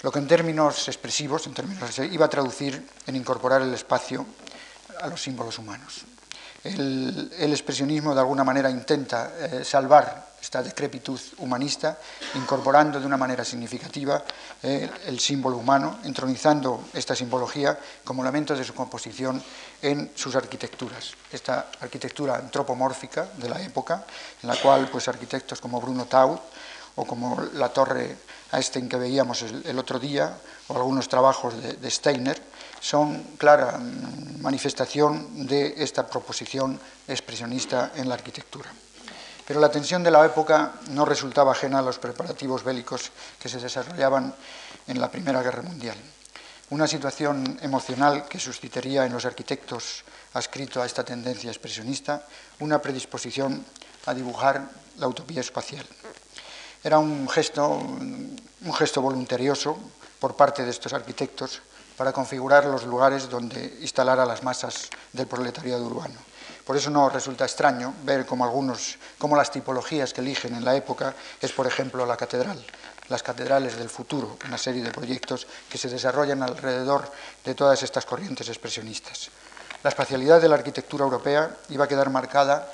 Lo 0.02 0.12
que 0.12 0.18
en 0.18 0.28
términos 0.28 0.88
expresivos, 0.88 1.46
en 1.46 1.54
términos 1.54 1.98
iba 1.98 2.26
a 2.26 2.30
traducir 2.30 2.86
en 3.06 3.16
incorporar 3.16 3.62
el 3.62 3.74
espacio 3.74 4.24
a 5.00 5.08
los 5.08 5.20
símbolos 5.20 5.58
humanos. 5.58 6.04
El, 6.62 7.32
expresionismo 7.40 8.14
de 8.14 8.20
alguna 8.20 8.44
manera 8.44 8.70
intenta 8.70 9.32
eh, 9.38 9.64
salvar 9.64 10.29
esta 10.40 10.62
decrepitud 10.62 11.20
humanista, 11.38 11.98
incorporando 12.34 12.98
de 12.98 13.06
una 13.06 13.16
manera 13.16 13.44
significativa 13.44 14.24
eh, 14.62 14.90
el 15.06 15.20
símbolo 15.20 15.56
humano, 15.56 15.98
entronizando 16.04 16.88
esta 16.92 17.14
simbología 17.14 17.78
como 18.04 18.22
elemento 18.22 18.56
de 18.56 18.64
su 18.64 18.74
composición 18.74 19.42
en 19.82 20.12
sus 20.14 20.34
arquitecturas. 20.34 21.14
Esta 21.30 21.70
arquitectura 21.80 22.36
antropomórfica 22.36 23.28
de 23.36 23.48
la 23.48 23.60
época, 23.60 24.04
en 24.42 24.48
la 24.48 24.56
cual 24.56 24.88
pues, 24.88 25.08
arquitectos 25.08 25.60
como 25.60 25.80
Bruno 25.80 26.06
Taut 26.06 26.40
o 26.96 27.04
como 27.04 27.40
la 27.54 27.68
torre 27.68 28.16
Einstein 28.52 28.88
que 28.88 28.96
veíamos 28.96 29.42
el, 29.42 29.78
otro 29.78 29.98
día, 30.00 30.36
o 30.68 30.74
algunos 30.74 31.08
trabajos 31.08 31.54
de 31.54 31.90
Steiner, 31.90 32.42
son 32.80 33.36
clara 33.38 33.78
manifestación 34.40 35.46
de 35.46 35.74
esta 35.76 36.06
proposición 36.06 36.80
expresionista 37.06 37.92
en 37.94 38.08
la 38.08 38.14
arquitectura. 38.14 38.72
Pero 39.50 39.58
la 39.58 39.68
tensión 39.68 40.04
de 40.04 40.12
la 40.12 40.24
época 40.24 40.78
no 40.90 41.04
resultaba 41.04 41.50
ajena 41.50 41.80
a 41.80 41.82
los 41.82 41.98
preparativos 41.98 42.62
bélicos 42.62 43.10
que 43.36 43.48
se 43.48 43.58
desarrollaban 43.58 44.32
en 44.86 45.00
la 45.00 45.10
Primera 45.10 45.42
Guerra 45.42 45.62
Mundial. 45.62 45.96
Una 46.70 46.86
situación 46.86 47.58
emocional 47.60 48.28
que 48.28 48.38
suscitaría 48.38 49.04
en 49.04 49.12
los 49.12 49.24
arquitectos 49.24 50.04
adscrito 50.34 50.80
a 50.80 50.86
esta 50.86 51.02
tendencia 51.02 51.50
expresionista 51.50 52.22
una 52.60 52.80
predisposición 52.80 53.66
a 54.06 54.14
dibujar 54.14 54.70
la 54.98 55.08
utopía 55.08 55.40
espacial. 55.40 55.84
Era 56.84 57.00
un 57.00 57.28
gesto, 57.28 57.70
un 57.70 58.72
gesto 58.78 59.02
voluntarioso 59.02 59.76
por 60.20 60.36
parte 60.36 60.62
de 60.62 60.70
estos 60.70 60.92
arquitectos 60.92 61.60
para 61.96 62.12
configurar 62.12 62.66
los 62.66 62.86
lugares 62.86 63.28
donde 63.28 63.78
instalar 63.80 64.20
a 64.20 64.26
las 64.26 64.44
masas 64.44 64.90
del 65.12 65.26
proletariado 65.26 65.84
urbano. 65.86 66.29
Por 66.70 66.76
eso 66.76 66.88
no 66.88 67.08
resulta 67.10 67.44
extraño 67.44 67.92
ver 68.04 68.24
como 68.24 68.44
algunos, 68.44 68.96
como 69.18 69.34
las 69.34 69.50
tipologías 69.50 70.12
que 70.14 70.20
eligen 70.20 70.54
en 70.54 70.64
la 70.64 70.76
época 70.76 71.16
es, 71.40 71.50
por 71.50 71.66
ejemplo, 71.66 72.06
la 72.06 72.16
catedral, 72.16 72.64
las 73.08 73.24
catedrales 73.24 73.76
del 73.76 73.88
futuro, 73.90 74.38
una 74.46 74.56
serie 74.56 74.80
de 74.80 74.92
proyectos 74.92 75.48
que 75.68 75.78
se 75.78 75.88
desarrollan 75.88 76.44
alrededor 76.44 77.10
de 77.44 77.56
todas 77.56 77.82
estas 77.82 78.06
corrientes 78.06 78.48
expresionistas. 78.48 79.30
La 79.82 79.90
espacialidad 79.90 80.40
de 80.40 80.48
la 80.48 80.54
arquitectura 80.54 81.02
europea 81.02 81.56
iba 81.70 81.86
a 81.86 81.88
quedar 81.88 82.08
marcada 82.08 82.70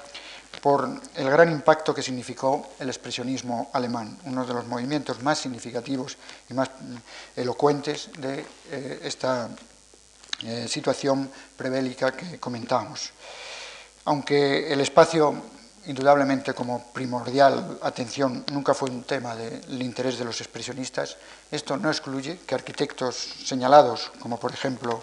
por 0.61 0.87
el 1.14 1.30
gran 1.30 1.50
impacto 1.50 1.94
que 1.94 2.02
significó 2.02 2.72
el 2.78 2.90
expresionismo 2.90 3.70
alemán, 3.72 4.18
uno 4.24 4.44
de 4.44 4.52
los 4.52 4.66
movimientos 4.66 5.22
más 5.22 5.38
significativos 5.38 6.18
y 6.50 6.52
más 6.52 6.68
elocuentes 7.35 8.11
de 8.18 8.44
eh, 8.70 9.00
esta 9.04 9.48
eh, 10.44 10.66
situación 10.68 11.30
prebélica 11.56 12.12
que 12.12 12.38
comentábamos. 12.38 13.11
Aunque 14.06 14.72
el 14.72 14.80
espacio, 14.80 15.34
indudablemente 15.86 16.54
como 16.54 16.92
primordial 16.92 17.78
atención, 17.82 18.44
nunca 18.52 18.72
fue 18.72 18.88
un 18.88 19.02
tema 19.02 19.34
del 19.34 19.82
interés 19.82 20.16
de 20.16 20.24
los 20.24 20.40
expresionistas, 20.40 21.16
esto 21.50 21.76
no 21.76 21.90
excluye 21.90 22.38
que 22.46 22.54
arquitectos 22.54 23.16
señalados, 23.44 24.12
como 24.20 24.38
por 24.38 24.52
ejemplo 24.52 25.02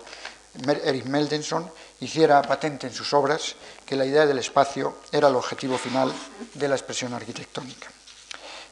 Erich 0.85 1.03
Meldenson, 1.03 1.69
hiciera 1.99 2.41
patente 2.41 2.87
en 2.87 2.93
sus 2.93 3.13
obras 3.13 3.55
que 3.85 3.97
la 3.97 4.05
idea 4.05 4.25
del 4.25 4.39
espacio 4.39 4.99
era 5.11 5.27
el 5.27 5.35
objetivo 5.35 5.77
final 5.77 6.13
de 6.53 6.67
la 6.69 6.75
expresión 6.75 7.13
arquitectónica. 7.13 7.89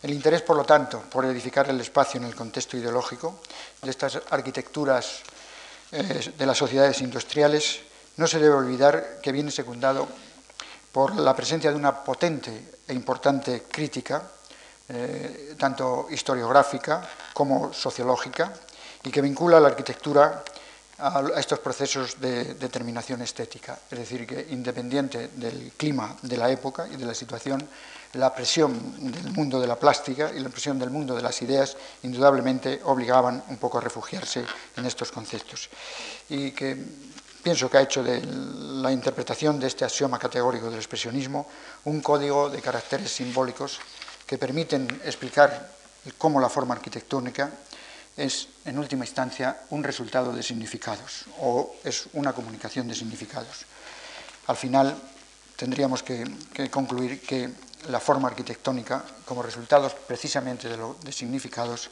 El 0.01 0.13
interés, 0.13 0.43
por 0.43 0.55
lo 0.55 0.63
tanto, 0.63 1.01
por 1.11 1.25
edificar 1.25 1.69
el 1.69 1.81
espacio 1.81 2.21
en 2.21 2.27
el 2.27 2.35
contexto 2.35 2.77
ideológico 2.77 3.41
de 3.81 3.89
estas 3.89 4.17
arquitecturas 4.29 5.23
eh, 5.91 6.31
de 6.37 6.45
las 6.45 6.57
sociedades 6.57 7.01
industriales 7.01 7.90
no 8.17 8.27
se 8.27 8.39
debe 8.39 8.55
olvidar 8.55 9.19
que 9.21 9.31
viene 9.31 9.51
secundado 9.51 10.07
por 10.91 11.15
la 11.15 11.35
presencia 11.35 11.71
de 11.71 11.77
una 11.77 12.03
potente 12.03 12.83
e 12.87 12.93
importante 12.93 13.63
crítica, 13.63 14.21
eh, 14.89 15.55
tanto 15.57 16.07
historiográfica 16.11 17.01
como 17.33 17.71
sociológica, 17.73 18.51
y 19.03 19.09
que 19.09 19.21
vincula 19.21 19.59
la 19.59 19.69
arquitectura 19.69 20.43
a, 21.01 21.23
estos 21.37 21.59
procesos 21.59 22.19
de 22.19 22.53
determinación 22.55 23.21
estética. 23.21 23.79
Es 23.89 23.97
decir, 23.97 24.27
que 24.27 24.47
independiente 24.51 25.29
del 25.33 25.73
clima 25.75 26.15
de 26.21 26.37
la 26.37 26.49
época 26.51 26.87
y 26.87 26.95
de 26.95 27.05
la 27.05 27.15
situación, 27.15 27.67
la 28.13 28.33
presión 28.33 29.11
del 29.11 29.31
mundo 29.31 29.59
de 29.59 29.67
la 29.67 29.79
plástica 29.79 30.31
y 30.35 30.39
la 30.39 30.49
presión 30.49 30.77
del 30.77 30.91
mundo 30.91 31.15
de 31.15 31.21
las 31.21 31.41
ideas 31.41 31.75
indudablemente 32.03 32.81
obligaban 32.83 33.43
un 33.47 33.57
poco 33.57 33.79
a 33.79 33.81
refugiarse 33.81 34.45
en 34.75 34.85
estos 34.85 35.11
conceptos. 35.11 35.69
Y 36.29 36.51
que 36.51 36.77
pienso 37.41 37.69
que 37.69 37.77
ha 37.77 37.81
hecho 37.81 38.03
de 38.03 38.21
la 38.23 38.91
interpretación 38.91 39.59
de 39.59 39.67
este 39.67 39.85
axioma 39.85 40.19
categórico 40.19 40.69
del 40.69 40.79
expresionismo 40.79 41.47
un 41.85 42.01
código 42.01 42.49
de 42.49 42.61
caracteres 42.61 43.11
simbólicos 43.11 43.79
que 44.25 44.37
permiten 44.37 44.87
explicar 45.05 45.71
cómo 46.17 46.39
la 46.39 46.49
forma 46.49 46.73
arquitectónica 46.73 47.51
es, 48.17 48.47
en 48.65 48.77
última 48.77 49.05
instancia, 49.05 49.61
un 49.69 49.83
resultado 49.83 50.33
de 50.33 50.43
significados 50.43 51.25
o 51.39 51.75
es 51.83 52.07
una 52.13 52.33
comunicación 52.33 52.87
de 52.87 52.95
significados. 52.95 53.65
Al 54.47 54.57
final, 54.57 54.95
tendríamos 55.55 56.03
que, 56.03 56.25
concluir 56.69 57.21
que 57.21 57.49
la 57.89 57.99
forma 57.99 58.27
arquitectónica, 58.27 59.03
como 59.25 59.41
resultado 59.41 59.89
precisamente 60.07 60.69
de, 60.69 60.77
de 60.77 61.11
significados, 61.11 61.89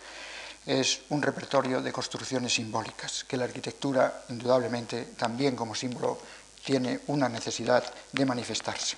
es 0.65 1.01
un 1.09 1.21
repertorio 1.21 1.81
de 1.81 1.91
construcciones 1.91 2.53
simbólicas, 2.53 3.23
que 3.23 3.37
la 3.37 3.45
arquitectura, 3.45 4.23
indudablemente, 4.29 5.13
también 5.17 5.55
como 5.55 5.75
símbolo, 5.75 6.19
tiene 6.63 7.01
una 7.07 7.29
necesidad 7.29 7.83
de 8.11 8.25
manifestarse. 8.25 8.97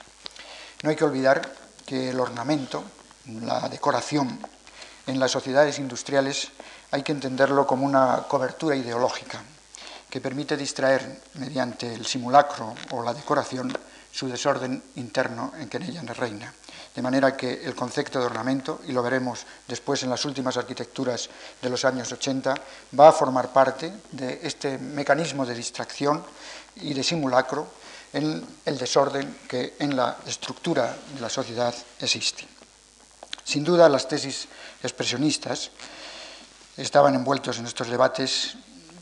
No 0.83 0.89
hay 0.89 0.95
que 0.95 1.05
olvidar 1.05 1.53
que 1.85 2.09
el 2.09 2.19
ornamento, 2.19 2.83
la 3.43 3.69
decoración 3.69 4.39
en 5.07 5.19
las 5.19 5.31
sociedades 5.31 5.79
industriales 5.79 6.49
hay 6.91 7.03
que 7.03 7.11
entenderlo 7.11 7.65
como 7.65 7.85
una 7.85 8.23
cobertura 8.27 8.75
ideológica 8.75 9.41
que 10.09 10.19
permite 10.19 10.57
distraer 10.57 11.21
mediante 11.35 11.93
el 11.93 12.05
simulacro 12.05 12.75
o 12.91 13.01
la 13.01 13.13
decoración 13.13 13.71
su 14.11 14.27
desorden 14.27 14.83
interno 14.95 15.53
en 15.57 15.69
que 15.69 15.77
en 15.77 15.83
ella 15.83 16.01
reina. 16.13 16.53
De 16.95 17.01
manera 17.01 17.37
que 17.37 17.63
el 17.63 17.73
concepto 17.73 18.19
de 18.19 18.25
ornamento, 18.25 18.81
y 18.87 18.91
lo 18.91 19.01
veremos 19.01 19.45
después 19.67 20.03
en 20.03 20.09
las 20.09 20.25
últimas 20.25 20.57
arquitecturas 20.57 21.29
de 21.61 21.69
los 21.69 21.85
años 21.85 22.11
80, 22.11 22.53
va 22.99 23.09
a 23.09 23.13
formar 23.13 23.53
parte 23.53 23.93
de 24.11 24.41
este 24.43 24.77
mecanismo 24.77 25.45
de 25.45 25.55
distracción 25.55 26.21
y 26.75 26.93
de 26.93 27.03
simulacro 27.03 27.67
en 28.13 28.45
el 28.65 28.77
desorden 28.77 29.39
que 29.47 29.75
en 29.79 29.95
la 29.95 30.17
estructura 30.25 30.95
de 31.13 31.21
la 31.21 31.29
sociedad 31.29 31.73
existe. 31.99 32.45
Sin 33.43 33.63
duda, 33.63 33.89
las 33.89 34.07
tesis 34.07 34.47
expresionistas 34.83 35.71
estaban 36.77 37.15
envueltos 37.15 37.59
en 37.59 37.65
estos 37.65 37.87
debates, 37.87 38.55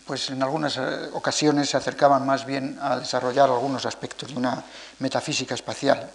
pues 0.05 0.29
en 0.29 0.41
algunas 0.41 0.77
eh, 0.77 1.09
ocasiones 1.13 1.69
se 1.69 1.77
acercaban 1.77 2.25
más 2.25 2.45
bien 2.45 2.77
a 2.81 2.97
desarrollar 2.97 3.49
algunos 3.49 3.85
aspectos 3.85 4.29
de 4.29 4.37
una 4.37 4.63
metafísica 4.99 5.55
espacial. 5.55 6.09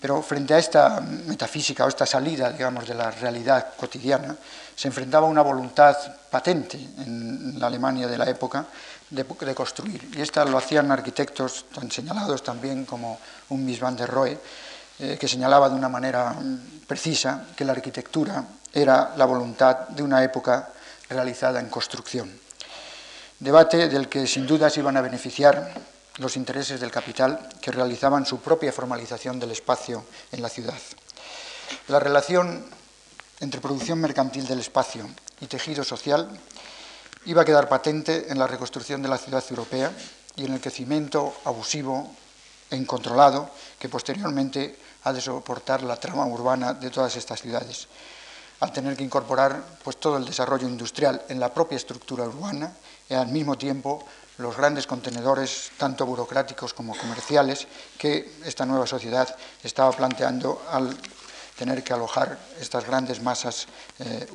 Pero 0.00 0.22
frente 0.22 0.54
a 0.54 0.58
esta 0.58 1.00
metafísica 1.00 1.84
o 1.84 1.88
esta 1.88 2.06
salida, 2.06 2.52
digamos, 2.52 2.86
de 2.86 2.94
la 2.94 3.10
realidad 3.10 3.74
cotidiana, 3.76 4.36
se 4.74 4.86
enfrentaba 4.86 5.26
una 5.26 5.42
voluntad 5.42 5.96
patente 6.30 6.78
en 6.78 7.58
la 7.58 7.66
Alemania 7.66 8.06
de 8.06 8.16
la 8.16 8.30
época 8.30 8.64
de, 9.10 9.54
construir. 9.54 10.08
Y 10.14 10.20
esta 10.20 10.44
lo 10.44 10.58
hacían 10.58 10.92
arquitectos 10.92 11.66
tan 11.74 11.90
señalados 11.90 12.42
también 12.42 12.84
como 12.84 13.18
un 13.48 13.64
Mies 13.64 13.80
van 13.80 13.96
der 13.96 14.08
Rohe, 14.08 14.38
eh, 15.00 15.16
que 15.18 15.26
señalaba 15.26 15.68
de 15.68 15.74
una 15.74 15.88
manera 15.88 16.30
mm, 16.30 16.86
precisa 16.86 17.46
que 17.56 17.64
la 17.64 17.72
arquitectura 17.72 18.44
era 18.72 19.14
la 19.16 19.24
voluntad 19.24 19.88
de 19.88 20.02
una 20.02 20.22
época 20.22 20.70
realizada 21.08 21.58
en 21.58 21.68
construcción. 21.68 22.30
Debate 23.40 23.88
del 23.88 24.08
que 24.08 24.26
sin 24.26 24.46
duda 24.46 24.68
se 24.68 24.80
iban 24.80 24.96
a 24.96 25.00
beneficiar 25.00 25.72
los 26.18 26.36
intereses 26.36 26.80
del 26.80 26.90
capital 26.90 27.48
que 27.60 27.72
realizaban 27.72 28.26
su 28.26 28.40
propia 28.40 28.72
formalización 28.72 29.38
del 29.38 29.52
espacio 29.52 30.04
en 30.32 30.42
la 30.42 30.48
ciudad. 30.48 30.78
La 31.88 32.00
relación 32.00 32.66
entre 33.40 33.60
producción 33.60 34.00
mercantil 34.00 34.46
del 34.46 34.60
espacio 34.60 35.08
y 35.40 35.46
tejido 35.46 35.84
social 35.84 36.28
iba 37.24 37.42
a 37.42 37.44
quedar 37.44 37.68
patente 37.68 38.30
en 38.30 38.38
la 38.38 38.46
reconstrucción 38.46 39.02
de 39.02 39.08
la 39.08 39.18
ciudad 39.18 39.44
europea 39.50 39.92
y 40.36 40.44
en 40.44 40.54
el 40.54 40.60
crecimiento 40.60 41.34
abusivo 41.44 42.10
e 42.70 42.76
incontrolado 42.76 43.50
que 43.78 43.88
posteriormente 43.88 44.76
ha 45.04 45.12
de 45.12 45.20
soportar 45.20 45.82
la 45.82 45.96
trama 45.96 46.26
urbana 46.26 46.74
de 46.74 46.90
todas 46.90 47.16
estas 47.16 47.40
ciudades 47.40 47.88
al 48.60 48.72
tener 48.72 48.96
que 48.96 49.04
incorporar 49.04 49.62
pues, 49.84 49.98
todo 49.98 50.16
el 50.16 50.24
desarrollo 50.24 50.68
industrial 50.68 51.22
en 51.28 51.38
la 51.38 51.52
propia 51.54 51.76
estructura 51.76 52.24
urbana 52.24 52.72
y 53.08 53.14
al 53.14 53.28
mismo 53.28 53.56
tiempo 53.56 54.04
los 54.38 54.56
grandes 54.56 54.86
contenedores, 54.86 55.70
tanto 55.76 56.06
burocráticos 56.06 56.72
como 56.72 56.96
comerciales, 56.96 57.66
que 57.98 58.38
esta 58.44 58.64
nueva 58.64 58.86
sociedad 58.86 59.36
estaba 59.62 59.92
planteando 59.92 60.62
al 60.70 60.96
tener 61.58 61.82
que 61.82 61.92
alojar 61.92 62.38
estas 62.60 62.86
grandes 62.86 63.20
masas, 63.20 63.66
eh, 63.98 64.28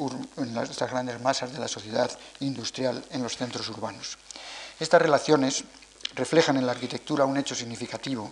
estas 0.69 0.91
grandes 0.91 1.21
masas 1.21 1.53
de 1.53 1.59
la 1.59 1.69
sociedad 1.69 2.11
industrial 2.41 3.03
en 3.11 3.23
los 3.23 3.37
centros 3.37 3.69
urbanos. 3.69 4.17
Estas 4.77 5.01
relaciones 5.01 5.63
reflejan 6.15 6.57
en 6.57 6.65
la 6.65 6.73
arquitectura 6.73 7.23
un 7.23 7.37
hecho 7.37 7.55
significativo 7.55 8.31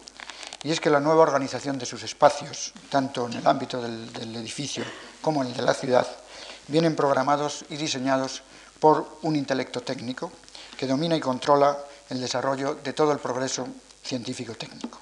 y 0.63 0.71
es 0.71 0.79
que 0.79 0.89
la 0.89 0.99
nueva 0.99 1.23
organización 1.23 1.79
de 1.79 1.85
sus 1.85 2.03
espacios, 2.03 2.73
tanto 2.89 3.27
en 3.27 3.33
el 3.33 3.47
ámbito 3.47 3.81
del, 3.81 4.35
edificio 4.35 4.83
como 5.21 5.41
en 5.41 5.49
el 5.49 5.57
de 5.57 5.63
la 5.63 5.73
ciudad, 5.73 6.07
vienen 6.67 6.95
programados 6.95 7.65
y 7.69 7.77
diseñados 7.77 8.43
por 8.79 9.17
un 9.21 9.35
intelecto 9.35 9.81
técnico 9.81 10.31
que 10.81 10.87
domina 10.87 11.15
y 11.15 11.19
controla 11.19 11.77
el 12.09 12.19
desarrollo 12.19 12.73
de 12.73 12.93
todo 12.93 13.11
el 13.11 13.19
progreso 13.19 13.67
científico-técnico. 14.01 14.97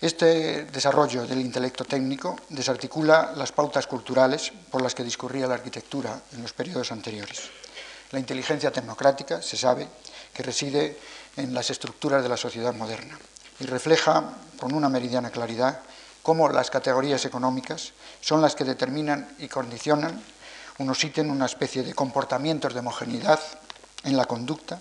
Este 0.00 0.62
desarrollo 0.66 1.26
del 1.26 1.40
intelecto 1.40 1.84
técnico 1.84 2.36
desarticula 2.50 3.32
las 3.34 3.50
pautas 3.50 3.88
culturales 3.88 4.52
por 4.70 4.80
las 4.80 4.94
que 4.94 5.02
discurría 5.02 5.48
la 5.48 5.54
arquitectura 5.54 6.22
en 6.30 6.42
los 6.42 6.52
periodos 6.52 6.92
anteriores. 6.92 7.50
La 8.12 8.20
inteligencia 8.20 8.70
tecnocrática, 8.70 9.42
se 9.42 9.56
sabe, 9.56 9.88
que 10.32 10.44
reside 10.44 10.96
en 11.36 11.52
las 11.52 11.70
estructuras 11.70 12.22
de 12.22 12.28
la 12.28 12.36
sociedad 12.36 12.72
moderna 12.72 13.18
y 13.58 13.66
refleja 13.66 14.36
con 14.56 14.72
una 14.72 14.88
meridiana 14.88 15.30
claridad 15.30 15.80
cómo 16.22 16.48
las 16.48 16.70
categorías 16.70 17.24
económicas 17.24 17.92
son 18.20 18.40
las 18.40 18.54
que 18.54 18.62
determinan 18.62 19.34
y 19.40 19.48
condicionan 19.48 20.22
unos 20.78 21.02
ítems, 21.02 21.32
una 21.32 21.46
especie 21.46 21.82
de 21.82 21.92
comportamientos 21.92 22.72
de 22.72 22.78
homogeneidad 22.78 23.40
en 24.04 24.16
la 24.16 24.24
conducta, 24.24 24.80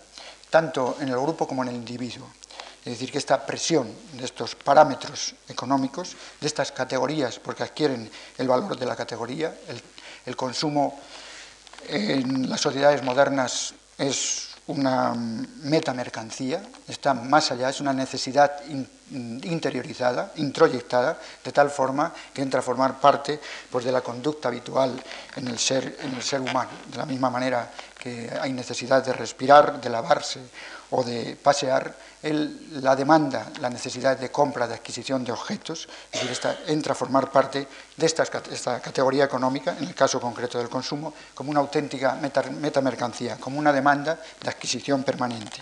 tanto 0.50 0.98
en 1.00 1.10
el 1.10 1.20
grupo 1.20 1.48
como 1.48 1.64
en 1.64 1.70
el 1.70 1.76
individuo. 1.76 2.28
Es 2.80 2.94
decir, 2.94 3.12
que 3.12 3.18
esta 3.18 3.46
presión 3.46 3.94
de 4.14 4.26
estos 4.26 4.56
parámetros 4.56 5.36
económicos, 5.48 6.16
de 6.40 6.48
estas 6.48 6.72
categorías, 6.72 7.38
porque 7.40 7.64
adquieren 7.64 8.10
el 8.38 8.48
valor 8.48 8.78
de 8.78 8.86
la 8.86 8.96
categoría, 8.96 9.54
el, 10.26 10.36
consumo 10.36 11.00
en 11.88 12.50
las 12.50 12.62
sociedades 12.62 13.04
modernas 13.04 13.74
es 13.98 14.50
una 14.68 15.14
metamercancía, 15.16 16.64
está 16.88 17.14
más 17.14 17.52
allá, 17.52 17.70
es 17.70 17.82
una 17.82 17.92
necesidad 17.92 18.62
interiorizada, 19.12 20.32
introyectada, 20.36 21.20
de 21.44 21.52
tal 21.52 21.72
forma 21.72 22.14
que 22.34 22.44
entra 22.44 22.60
a 22.60 22.64
formar 22.64 23.00
parte 23.00 23.40
pues, 23.70 23.84
de 23.84 23.92
la 23.92 24.02
conducta 24.02 24.48
habitual 24.48 25.04
en 25.36 25.48
el, 25.48 25.58
ser, 25.58 25.98
en 26.02 26.14
el 26.14 26.22
ser 26.22 26.40
humano. 26.40 26.70
De 26.92 26.98
la 26.98 27.06
misma 27.06 27.30
manera 27.32 27.72
que 28.00 28.32
hay 28.42 28.54
necesidad 28.54 29.04
de 29.04 29.12
respirar, 29.12 29.82
de 29.82 29.90
lavarse 29.90 30.40
o 30.92 31.04
de 31.04 31.36
pasear, 31.36 31.94
la 32.24 32.96
demanda, 32.96 33.52
la 33.62 33.70
necesidad 33.70 34.18
de 34.18 34.32
compra, 34.32 34.68
de 34.68 34.74
adquisición 34.74 35.24
de 35.24 35.32
objetos, 35.32 35.88
es 36.12 36.28
decir, 36.28 36.58
entra 36.68 36.94
a 36.94 36.96
formar 36.96 37.32
parte 37.32 37.68
de 37.96 38.06
esta, 38.06 38.26
categoría 38.82 39.26
económica, 39.26 39.76
en 39.78 39.86
el 39.86 39.96
caso 39.96 40.20
concreto 40.20 40.58
del 40.58 40.70
consumo, 40.70 41.14
como 41.34 41.52
una 41.52 41.60
auténtica 41.60 42.16
metamercancía, 42.16 43.38
como 43.38 43.60
una 43.60 43.72
demanda 43.72 44.20
de 44.42 44.50
adquisición 44.50 45.04
permanente. 45.04 45.62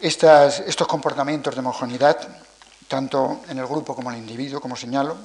estos 0.00 0.86
comportamientos 0.88 1.54
de 1.54 1.60
homogeneidad, 1.60 2.16
tanto 2.88 3.42
en 3.48 3.58
el 3.58 3.66
grupo 3.66 3.94
como 3.94 4.10
en 4.10 4.16
el 4.16 4.22
individuo, 4.22 4.60
como 4.60 4.76
señalo, 4.76 5.16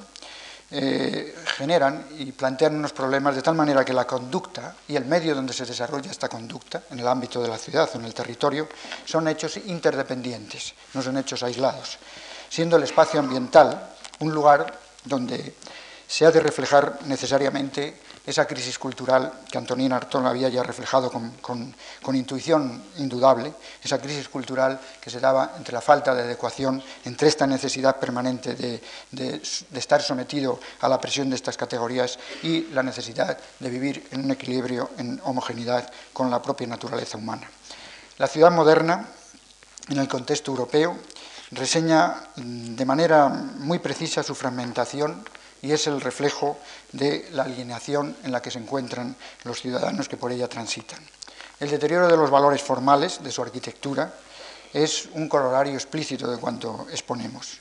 eh, 0.74 1.34
generan 1.56 2.06
y 2.18 2.32
plantean 2.32 2.76
unos 2.76 2.94
problemas 2.94 3.34
de 3.34 3.42
tal 3.42 3.54
manera 3.54 3.84
que 3.84 3.92
la 3.92 4.06
conducta 4.06 4.74
y 4.88 4.96
el 4.96 5.04
medio 5.04 5.34
donde 5.34 5.52
se 5.52 5.66
desarrolla 5.66 6.10
esta 6.10 6.30
conducta, 6.30 6.84
en 6.90 6.98
el 6.98 7.06
ámbito 7.06 7.42
de 7.42 7.48
la 7.48 7.58
ciudad 7.58 7.90
o 7.92 7.98
en 7.98 8.06
el 8.06 8.14
territorio, 8.14 8.66
son 9.04 9.28
hechos 9.28 9.58
interdependientes, 9.58 10.74
no 10.94 11.02
son 11.02 11.18
hechos 11.18 11.42
aislados, 11.42 11.98
siendo 12.48 12.76
el 12.76 12.84
espacio 12.84 13.20
ambiental 13.20 13.90
un 14.20 14.32
lugar 14.32 14.78
donde 15.04 15.54
se 16.06 16.24
ha 16.24 16.30
de 16.30 16.40
reflejar 16.40 17.00
necesariamente 17.04 18.00
esa 18.24 18.46
crisis 18.46 18.78
cultural 18.78 19.42
que 19.50 19.58
Antonín 19.58 19.92
Artón 19.92 20.26
había 20.26 20.48
ya 20.48 20.62
reflejado 20.62 21.10
con, 21.10 21.74
intuición 22.14 22.82
indudable, 22.98 23.52
esa 23.82 23.98
crisis 23.98 24.28
cultural 24.28 24.80
que 25.00 25.10
se 25.10 25.18
daba 25.18 25.54
entre 25.56 25.74
la 25.74 25.80
falta 25.80 26.14
de 26.14 26.22
adecuación, 26.22 26.82
entre 27.04 27.28
esta 27.28 27.46
necesidad 27.46 27.96
permanente 27.98 28.54
de, 28.54 29.42
estar 29.74 30.02
sometido 30.02 30.60
a 30.80 30.88
la 30.88 31.00
presión 31.00 31.30
de 31.30 31.36
estas 31.36 31.56
categorías 31.56 32.18
y 32.42 32.66
la 32.72 32.82
necesidad 32.82 33.36
de 33.58 33.70
vivir 33.70 34.08
en 34.12 34.24
un 34.24 34.30
equilibrio, 34.30 34.90
en 34.98 35.20
homogeneidad 35.24 35.90
con 36.12 36.30
la 36.30 36.40
propia 36.40 36.66
naturaleza 36.68 37.18
humana. 37.18 37.48
La 38.18 38.28
ciudad 38.28 38.52
moderna, 38.52 39.08
en 39.88 39.98
el 39.98 40.06
contexto 40.06 40.52
europeo, 40.52 40.96
reseña 41.50 42.28
de 42.36 42.84
manera 42.84 43.28
muy 43.28 43.78
precisa 43.78 44.22
su 44.22 44.34
fragmentación, 44.34 45.24
y 45.62 45.70
es 45.70 45.86
el 45.86 46.00
reflejo 46.00 46.58
de 46.90 47.28
la 47.32 47.44
alienación 47.44 48.16
en 48.24 48.32
la 48.32 48.42
que 48.42 48.50
se 48.50 48.58
encuentran 48.58 49.16
los 49.44 49.60
ciudadanos 49.60 50.08
que 50.08 50.16
por 50.16 50.32
ella 50.32 50.48
transitan. 50.48 50.98
El 51.60 51.70
deterioro 51.70 52.08
de 52.08 52.16
los 52.16 52.30
valores 52.30 52.60
formales 52.60 53.22
de 53.22 53.30
su 53.30 53.40
arquitectura 53.40 54.12
es 54.72 55.08
un 55.14 55.28
corolario 55.28 55.74
explícito 55.74 56.28
de 56.28 56.38
cuanto 56.38 56.86
exponemos. 56.90 57.60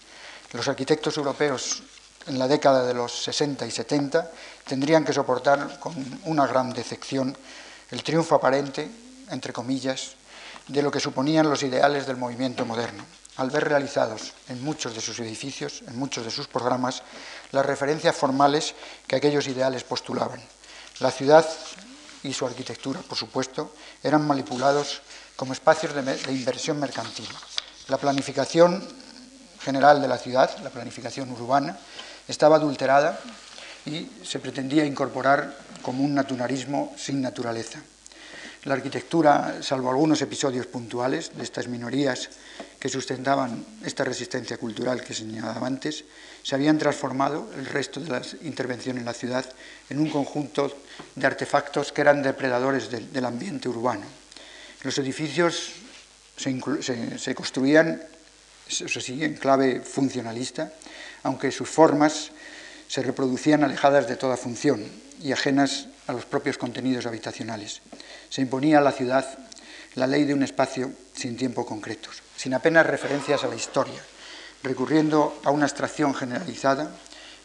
Los 0.51 0.67
arquitectos 0.67 1.15
europeos 1.17 1.83
en 2.25 2.39
la 2.39 2.47
década 2.47 2.85
de 2.85 2.95
los 2.95 3.23
60 3.23 3.65
y 3.65 3.71
70 3.71 4.31
tendrían 4.67 5.05
que 5.05 5.13
soportar 5.13 5.79
con 5.79 5.93
una 6.25 6.47
gran 6.47 6.73
decepción 6.73 7.37
el 7.91 8.03
triunfo 8.03 8.35
aparente, 8.35 8.89
entre 9.29 9.53
comillas, 9.53 10.15
de 10.67 10.81
lo 10.81 10.89
que 10.89 10.99
suponían 10.99 11.49
los 11.49 11.63
ideales 11.63 12.07
del 12.07 12.17
movimiento 12.17 12.65
moderno 12.65 13.05
al 13.37 13.49
ver 13.49 13.67
realizados 13.67 14.33
en 14.49 14.63
muchos 14.63 14.93
de 14.93 15.01
sus 15.01 15.19
edificios, 15.19 15.83
en 15.87 15.97
muchos 15.97 16.25
de 16.25 16.31
sus 16.31 16.47
programas, 16.47 17.01
las 17.51 17.65
referencias 17.65 18.15
formales 18.15 18.75
que 19.07 19.15
aquellos 19.15 19.47
ideales 19.47 19.83
postulaban. 19.83 20.41
La 20.99 21.11
ciudad 21.11 21.45
y 22.23 22.33
su 22.33 22.45
arquitectura, 22.45 22.99
por 23.01 23.17
supuesto, 23.17 23.73
eran 24.03 24.25
manipulados 24.25 25.01
como 25.35 25.53
espacios 25.53 25.93
de, 25.93 26.31
inversión 26.31 26.79
mercantil. 26.79 27.27
La 27.87 27.97
planificación 27.97 28.87
general 29.61 30.01
de 30.01 30.07
la 30.07 30.17
ciudad, 30.17 30.55
la 30.63 30.69
planificación 30.69 31.31
urbana, 31.31 31.77
estaba 32.27 32.57
adulterada 32.57 33.19
y 33.85 34.07
se 34.23 34.39
pretendía 34.39 34.85
incorporar 34.85 35.57
como 35.81 36.03
un 36.03 36.13
naturalismo 36.13 36.93
sin 36.97 37.21
naturaleza. 37.21 37.81
La 38.65 38.75
arquitectura, 38.75 39.63
salvo 39.63 39.89
algunos 39.89 40.21
episodios 40.21 40.67
puntuales 40.67 41.35
de 41.35 41.43
estas 41.43 41.67
minorías 41.67 42.29
que 42.79 42.89
sustentaban 42.89 43.65
esta 43.83 44.03
resistencia 44.03 44.57
cultural 44.57 45.03
que 45.03 45.15
señalaba 45.15 45.65
antes, 45.65 46.05
se 46.43 46.55
habían 46.55 46.77
transformado 46.77 47.49
el 47.57 47.65
resto 47.65 47.99
de 47.99 48.09
la 48.09 48.21
intervención 48.41 48.97
en 48.97 49.05
la 49.05 49.13
ciudad 49.13 49.45
en 49.89 49.99
un 49.99 50.09
conjunto 50.09 50.75
de 51.15 51.27
artefactos 51.27 51.91
que 51.91 52.01
eran 52.01 52.23
depredadores 52.23 52.89
del 52.89 53.25
ambiente 53.25 53.69
urbano. 53.69 54.05
Los 54.83 54.97
edificios 54.97 55.73
se, 56.37 57.35
construían, 57.35 58.01
en 59.07 59.35
clave 59.35 59.81
funcionalista, 59.81 60.73
aunque 61.23 61.51
sus 61.51 61.69
formas 61.69 62.31
se 62.87 63.03
reproducían 63.03 63.63
alejadas 63.63 64.07
de 64.07 64.15
toda 64.15 64.37
función 64.37 64.83
y 65.21 65.31
ajenas 65.31 65.87
a 66.07 66.13
los 66.13 66.25
propios 66.25 66.57
contenidos 66.57 67.05
habitacionales 67.05 67.81
se 68.31 68.41
imponía 68.41 68.79
a 68.79 68.81
la 68.81 68.93
ciudad 68.93 69.27
la 69.95 70.07
ley 70.07 70.23
de 70.23 70.33
un 70.33 70.41
espacio 70.41 70.89
sin 71.13 71.35
tiempo 71.35 71.65
concretos, 71.65 72.23
sin 72.37 72.53
apenas 72.53 72.87
referencias 72.87 73.43
a 73.43 73.47
la 73.47 73.55
historia, 73.55 74.01
recurriendo 74.63 75.39
a 75.43 75.51
una 75.51 75.65
abstracción 75.65 76.13
generalizada 76.13 76.91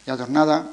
y 0.05 0.09
adornada 0.09 0.71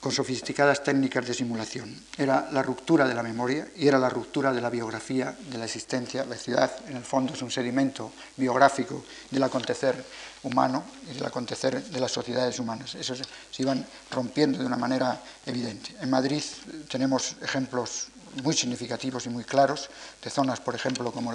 con 0.00 0.12
sofisticadas 0.12 0.82
técnicas 0.82 1.26
de 1.26 1.34
simulación. 1.34 1.94
Era 2.16 2.48
la 2.52 2.62
ruptura 2.62 3.06
de 3.06 3.14
la 3.14 3.22
memoria 3.22 3.68
y 3.76 3.86
era 3.86 3.98
la 3.98 4.08
ruptura 4.08 4.50
de 4.50 4.62
la 4.62 4.70
biografía 4.70 5.36
de 5.50 5.58
la 5.58 5.66
existencia. 5.66 6.24
La 6.24 6.36
ciudad, 6.36 6.72
en 6.88 6.96
el 6.96 7.04
fondo, 7.04 7.34
es 7.34 7.42
un 7.42 7.50
sedimento 7.50 8.10
biográfico 8.36 9.04
del 9.30 9.42
acontecer 9.42 10.02
humano 10.42 10.84
y 11.10 11.14
del 11.14 11.26
acontecer 11.26 11.84
de 11.84 12.00
las 12.00 12.10
sociedades 12.10 12.58
humanas. 12.58 12.94
Eso 12.94 13.14
se, 13.14 13.24
se 13.24 13.62
iban 13.62 13.84
rompiendo 14.10 14.58
de 14.58 14.64
una 14.64 14.78
manera 14.78 15.20
evidente. 15.44 15.94
En 16.00 16.08
Madrid 16.08 16.42
tenemos 16.88 17.36
ejemplos 17.42 18.08
muy 18.42 18.54
significativos 18.54 19.26
y 19.26 19.28
muy 19.28 19.44
claros 19.44 19.90
de 20.22 20.30
zonas, 20.30 20.60
por 20.60 20.74
ejemplo, 20.74 21.12
como 21.12 21.30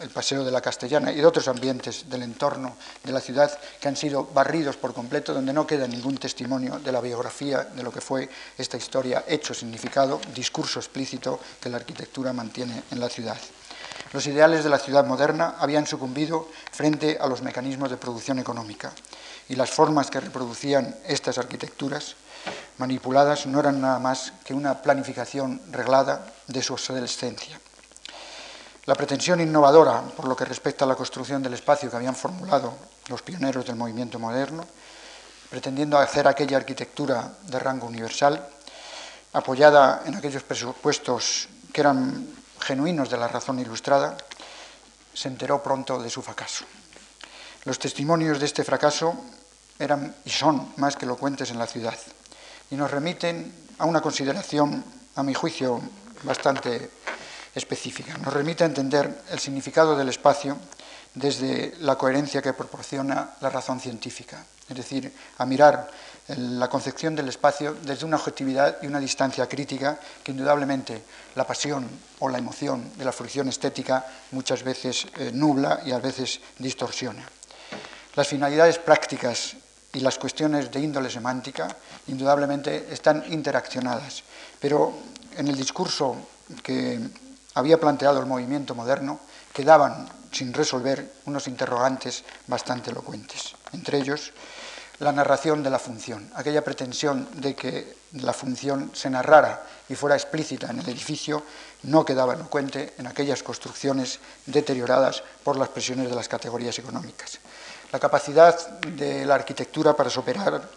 el 0.00 0.10
Paseo 0.10 0.44
de 0.44 0.50
la 0.50 0.60
Castellana 0.60 1.12
y 1.12 1.16
de 1.16 1.26
otros 1.26 1.48
ambientes 1.48 2.08
del 2.08 2.22
entorno 2.22 2.76
de 3.02 3.12
la 3.12 3.20
ciudad 3.20 3.56
que 3.80 3.88
han 3.88 3.96
sido 3.96 4.24
barridos 4.24 4.76
por 4.76 4.94
completo, 4.94 5.34
donde 5.34 5.52
no 5.52 5.66
queda 5.66 5.86
ningún 5.86 6.16
testimonio 6.16 6.78
de 6.78 6.92
la 6.92 7.00
biografía 7.00 7.64
de 7.64 7.82
lo 7.82 7.92
que 7.92 8.00
fue 8.00 8.28
esta 8.58 8.76
historia, 8.76 9.24
hecho, 9.28 9.54
significado, 9.54 10.20
discurso 10.34 10.80
explícito 10.80 11.38
que 11.60 11.68
la 11.68 11.76
arquitectura 11.76 12.32
mantiene 12.32 12.82
en 12.90 13.00
la 13.00 13.08
ciudad. 13.08 13.38
Los 14.12 14.26
ideales 14.26 14.64
de 14.64 14.70
la 14.70 14.78
ciudad 14.78 15.04
moderna 15.04 15.56
habían 15.58 15.86
sucumbido 15.86 16.48
frente 16.70 17.18
a 17.20 17.26
los 17.26 17.42
mecanismos 17.42 17.90
de 17.90 17.96
producción 17.96 18.38
económica 18.38 18.92
y 19.48 19.56
las 19.56 19.70
formas 19.70 20.10
que 20.10 20.20
reproducían 20.20 20.96
estas 21.06 21.38
arquitecturas 21.38 22.16
manipuladas 22.78 23.46
no 23.46 23.60
eran 23.60 23.80
nada 23.80 23.98
más 23.98 24.32
que 24.44 24.54
una 24.54 24.82
planificación 24.82 25.60
reglada 25.70 26.32
de 26.46 26.62
su 26.62 26.74
obsolescencia. 26.74 27.60
La 28.86 28.94
pretensión 28.94 29.40
innovadora, 29.40 30.02
por 30.02 30.28
lo 30.28 30.36
que 30.36 30.44
respecta 30.44 30.84
a 30.84 30.88
la 30.88 30.94
construcción 30.94 31.42
del 31.42 31.54
espacio 31.54 31.90
que 31.90 31.96
habían 31.96 32.14
formulado 32.14 32.76
los 33.08 33.22
pioneros 33.22 33.64
del 33.64 33.76
movimiento 33.76 34.18
moderno, 34.18 34.66
pretendiendo 35.48 35.98
hacer 35.98 36.28
aquella 36.28 36.58
arquitectura 36.58 37.32
de 37.46 37.58
rango 37.58 37.86
universal, 37.86 38.46
apoyada 39.32 40.02
en 40.04 40.14
aquellos 40.14 40.42
presupuestos 40.42 41.48
que 41.72 41.80
eran 41.80 42.28
genuinos 42.60 43.08
de 43.08 43.16
la 43.16 43.28
razón 43.28 43.58
ilustrada, 43.58 44.16
se 45.14 45.28
enteró 45.28 45.62
pronto 45.62 46.02
de 46.02 46.10
su 46.10 46.20
fracaso. 46.20 46.64
Los 47.64 47.78
testimonios 47.78 48.38
de 48.38 48.46
este 48.46 48.64
fracaso 48.64 49.14
eran 49.78 50.14
y 50.24 50.30
son 50.30 50.74
más 50.76 50.96
que 50.96 51.06
elocuentes 51.06 51.50
en 51.50 51.58
la 51.58 51.66
ciudad 51.66 51.96
y 52.70 52.76
nos 52.76 52.90
remiten 52.90 53.54
a 53.78 53.86
una 53.86 54.02
consideración, 54.02 54.84
a 55.16 55.22
mi 55.22 55.32
juicio, 55.32 55.80
bastante 56.22 56.90
específica. 57.54 58.16
Nos 58.18 58.34
remite 58.34 58.64
a 58.64 58.66
entender 58.66 59.22
el 59.30 59.38
significado 59.38 59.96
del 59.96 60.08
espacio 60.08 60.58
desde 61.14 61.74
la 61.80 61.96
coherencia 61.96 62.42
que 62.42 62.52
proporciona 62.52 63.34
la 63.40 63.50
razón 63.50 63.80
científica, 63.80 64.44
es 64.68 64.76
decir, 64.76 65.12
a 65.38 65.46
mirar 65.46 65.90
la 66.28 66.68
concepción 66.68 67.14
del 67.14 67.28
espacio 67.28 67.74
desde 67.82 68.06
una 68.06 68.16
objetividad 68.16 68.78
y 68.82 68.86
una 68.86 68.98
distancia 68.98 69.46
crítica 69.46 70.00
que 70.22 70.32
indudablemente 70.32 71.02
la 71.34 71.46
pasión 71.46 71.86
o 72.18 72.28
la 72.28 72.38
emoción 72.38 72.92
de 72.96 73.04
la 73.04 73.12
fruición 73.12 73.48
estética 73.48 74.04
muchas 74.32 74.62
veces 74.62 75.06
eh, 75.18 75.30
nubla 75.32 75.82
y 75.84 75.92
a 75.92 75.98
veces 75.98 76.40
distorsiona. 76.58 77.28
Las 78.16 78.28
finalidades 78.28 78.78
prácticas 78.78 79.56
y 79.92 80.00
las 80.00 80.18
cuestiones 80.18 80.70
de 80.70 80.80
índole 80.80 81.10
semántica 81.10 81.68
indudablemente 82.08 82.88
están 82.90 83.24
interaccionadas, 83.30 84.24
pero 84.60 84.94
en 85.36 85.46
el 85.46 85.56
discurso 85.56 86.16
que 86.62 87.00
había 87.54 87.80
planteado 87.80 88.20
el 88.20 88.26
movimiento 88.26 88.74
moderno 88.74 89.20
quedaban 89.52 90.08
sin 90.32 90.52
resolver 90.52 91.12
unos 91.26 91.48
interrogantes 91.48 92.24
bastante 92.46 92.90
elocuentes, 92.90 93.54
entre 93.72 93.98
ellos 93.98 94.32
la 95.00 95.12
narración 95.12 95.62
de 95.62 95.70
la 95.70 95.78
función, 95.78 96.30
aquella 96.36 96.62
pretensión 96.62 97.28
de 97.40 97.56
que 97.56 97.96
la 98.12 98.32
función 98.32 98.90
se 98.94 99.10
narrara 99.10 99.62
y 99.88 99.96
fuera 99.96 100.14
explícita 100.14 100.70
en 100.70 100.78
el 100.78 100.88
edificio, 100.88 101.42
no 101.82 102.04
quedaba 102.04 102.34
elocuente 102.34 102.94
en 102.98 103.08
aquellas 103.08 103.42
construcciones 103.42 104.20
deterioradas 104.46 105.24
por 105.42 105.56
las 105.56 105.68
presiones 105.68 106.08
de 106.08 106.14
las 106.14 106.28
categorías 106.28 106.78
económicas 106.78 107.40
la 107.94 108.00
capacidad 108.00 108.80
de 108.80 109.24
la 109.24 109.36
arquitectura 109.36 109.94
para 109.94 110.10
superar, 110.10 110.68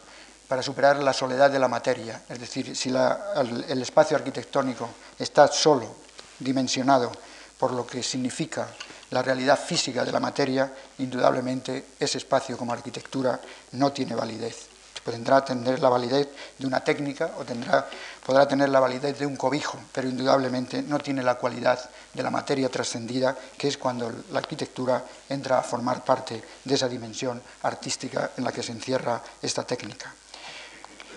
para 0.48 0.62
superar 0.62 1.02
la 1.02 1.14
soledad 1.14 1.50
de 1.50 1.58
la 1.58 1.68
materia. 1.68 2.22
Es 2.30 2.40
decir, 2.40 2.76
si 2.76 2.90
el, 2.90 3.82
espacio 3.82 4.16
arquitectónico 4.16 4.88
está 5.18 5.48
solo, 5.48 5.96
dimensionado 6.40 7.12
por 7.58 7.72
lo 7.74 7.86
que 7.86 8.04
significa 8.04 8.68
la 9.10 9.22
realidad 9.22 9.60
física 9.60 10.04
de 10.04 10.12
la 10.12 10.20
materia, 10.20 10.72
indudablemente 11.00 11.96
ese 12.00 12.18
espacio 12.18 12.58
como 12.58 12.74
arquitectura 12.74 13.40
no 13.74 13.92
tiene 13.92 14.16
validez. 14.16 14.68
Tendrá 15.04 15.44
tener 15.44 15.80
la 15.80 15.88
validez 15.88 16.28
de 16.60 16.68
una 16.68 16.84
técnica 16.84 17.32
o 17.40 17.46
tendrá, 17.46 17.88
podrá 18.26 18.46
tener 18.46 18.68
la 18.68 18.82
validez 18.82 19.18
de 19.18 19.26
un 19.26 19.38
cobijo, 19.38 19.80
pero 19.94 20.10
indudablemente 20.10 20.82
no 20.82 21.00
tiene 21.00 21.24
la 21.24 21.36
cualidad 21.36 21.80
de 22.14 22.24
la 22.24 22.30
materia 22.30 22.68
trascendida, 22.68 23.34
que 23.58 23.70
es 23.70 23.78
cuando 23.78 24.12
la 24.32 24.40
arquitectura 24.40 25.06
entra 25.30 25.60
a 25.60 25.64
formar 25.64 26.04
parte 26.04 26.44
de 26.66 26.76
esa 26.76 26.90
dimensión 26.90 27.42
artística 27.64 28.32
en 28.36 28.44
la 28.44 28.52
que 28.52 28.64
se 28.64 28.74
encierra 28.74 29.24
esta 29.42 29.64
técnica. 29.64 30.14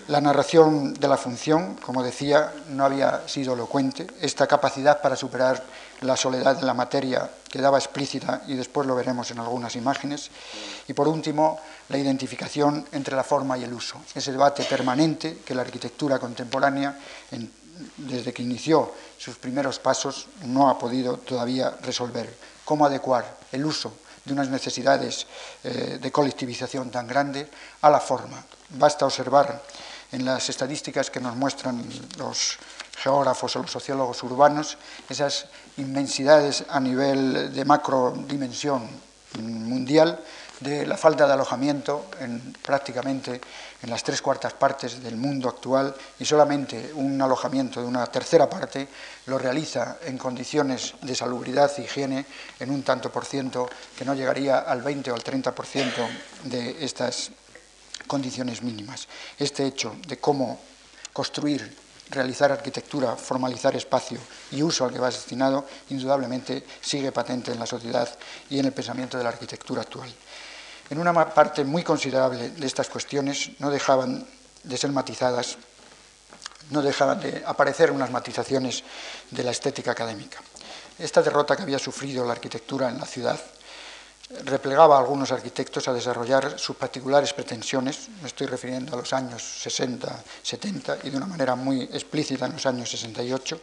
La 0.07 0.19
narración 0.19 0.93
de 0.93 1.07
la 1.07 1.17
función, 1.17 1.75
como 1.75 2.03
decía, 2.03 2.53
no 2.69 2.85
había 2.85 3.27
sido 3.27 3.53
elocuente. 3.53 4.07
Esta 4.19 4.47
capacidad 4.47 5.01
para 5.01 5.15
superar 5.15 5.63
la 6.01 6.17
soledad 6.17 6.57
de 6.57 6.65
la 6.65 6.73
materia 6.73 7.29
quedaba 7.49 7.77
explícita 7.77 8.41
y 8.47 8.55
después 8.55 8.87
lo 8.87 8.95
veremos 8.95 9.29
en 9.31 9.39
algunas 9.39 9.75
imágenes. 9.75 10.31
Y 10.87 10.93
por 10.93 11.07
último, 11.07 11.59
la 11.89 11.97
identificación 11.97 12.85
entre 12.91 13.15
la 13.15 13.23
forma 13.23 13.57
y 13.57 13.63
el 13.63 13.73
uso. 13.73 14.01
Ese 14.13 14.31
debate 14.31 14.63
permanente 14.63 15.39
que 15.45 15.55
la 15.55 15.61
arquitectura 15.61 16.19
contemporánea, 16.19 16.97
desde 17.97 18.33
que 18.33 18.43
inició 18.43 18.91
sus 19.17 19.35
primeros 19.37 19.79
pasos, 19.79 20.27
no 20.45 20.69
ha 20.69 20.79
podido 20.79 21.17
todavía 21.17 21.77
resolver. 21.81 22.33
Cómo 22.65 22.85
adecuar 22.85 23.37
el 23.51 23.65
uso 23.65 23.93
de 24.25 24.33
unas 24.33 24.49
necesidades 24.49 25.25
eh, 25.63 25.99
de 26.01 26.11
colectivización 26.11 26.91
tan 26.91 27.07
grandes 27.07 27.47
a 27.81 27.89
la 27.89 27.99
forma. 27.99 28.43
Basta 28.69 29.05
observar 29.05 29.61
en 30.11 30.25
las 30.25 30.49
estadísticas 30.49 31.09
que 31.09 31.19
nos 31.19 31.35
muestran 31.35 31.83
los 32.17 32.57
geógrafos 32.97 33.55
o 33.55 33.61
los 33.61 33.71
sociólogos 33.71 34.21
urbanos, 34.23 34.77
esas 35.09 35.47
inmensidades 35.77 36.65
a 36.69 36.79
nivel 36.79 37.53
de 37.53 37.65
macro 37.65 38.13
dimensión 38.27 38.87
mundial 39.39 40.19
de 40.59 40.85
la 40.85 40.95
falta 40.95 41.25
de 41.25 41.33
alojamiento 41.33 42.05
en 42.19 42.53
prácticamente 42.61 43.41
en 43.81 43.89
las 43.89 44.03
tres 44.03 44.21
cuartas 44.21 44.53
partes 44.53 45.01
del 45.01 45.17
mundo 45.17 45.49
actual 45.49 45.93
y 46.19 46.25
solamente 46.25 46.91
un 46.93 47.19
alojamiento 47.19 47.81
de 47.81 47.87
una 47.87 48.05
tercera 48.05 48.47
parte 48.47 48.87
lo 49.25 49.39
realiza 49.39 49.97
en 50.05 50.19
condiciones 50.19 50.93
de 51.01 51.15
salubridad 51.15 51.71
e 51.77 51.83
higiene 51.83 52.25
en 52.59 52.69
un 52.69 52.83
tanto 52.83 53.11
por 53.11 53.25
ciento 53.25 53.67
que 53.97 54.05
no 54.05 54.13
llegaría 54.13 54.59
al 54.59 54.83
20 54.83 55.11
o 55.11 55.15
al 55.15 55.23
30 55.23 55.55
por 55.55 55.65
ciento 55.65 56.07
de 56.43 56.85
estas 56.85 57.31
condiciones 58.11 58.61
mínimas. 58.61 59.07
Este 59.39 59.65
hecho 59.65 59.95
de 60.05 60.19
cómo 60.19 60.59
construir, 61.13 61.63
realizar 62.09 62.51
arquitectura, 62.51 63.15
formalizar 63.15 63.73
espacio 63.77 64.19
y 64.51 64.61
uso 64.61 64.83
al 64.83 64.91
que 64.91 64.99
va 64.99 65.07
destinado, 65.07 65.65
indudablemente 65.89 66.61
sigue 66.81 67.13
patente 67.13 67.53
en 67.53 67.59
la 67.59 67.65
sociedad 67.65 68.09
y 68.49 68.59
en 68.59 68.65
el 68.65 68.73
pensamiento 68.73 69.17
de 69.17 69.23
la 69.23 69.29
arquitectura 69.29 69.83
actual. 69.83 70.13
En 70.89 70.99
una 70.99 71.13
parte 71.33 71.63
muy 71.63 71.83
considerable 71.83 72.49
de 72.49 72.67
estas 72.67 72.89
cuestiones 72.89 73.51
no 73.59 73.69
dejaban 73.69 74.27
de 74.63 74.77
ser 74.77 74.91
matizadas, 74.91 75.55
no 76.69 76.81
dejaban 76.81 77.21
de 77.21 77.43
aparecer 77.45 77.91
unas 77.91 78.11
matizaciones 78.11 78.83
de 79.29 79.43
la 79.43 79.51
estética 79.51 79.91
académica. 79.91 80.39
Esta 80.99 81.21
derrota 81.21 81.55
que 81.55 81.63
había 81.63 81.79
sufrido 81.79 82.25
la 82.25 82.33
arquitectura 82.33 82.89
en 82.89 82.99
la 82.99 83.05
ciudad 83.05 83.39
replegaba 84.45 84.95
a 84.95 84.99
algunos 84.99 85.31
arquitectos 85.31 85.87
a 85.87 85.93
desarrollar 85.93 86.57
sus 86.57 86.75
particulares 86.75 87.33
pretensiones, 87.33 88.09
me 88.21 88.27
estoy 88.27 88.47
refiriendo 88.47 88.93
a 88.93 88.99
los 88.99 89.13
años 89.13 89.41
60, 89.41 90.23
70 90.41 90.97
y 91.03 91.09
de 91.09 91.17
una 91.17 91.25
manera 91.25 91.55
muy 91.55 91.83
explícita 91.83 92.45
en 92.45 92.53
los 92.53 92.65
años 92.65 92.89
68, 92.89 93.61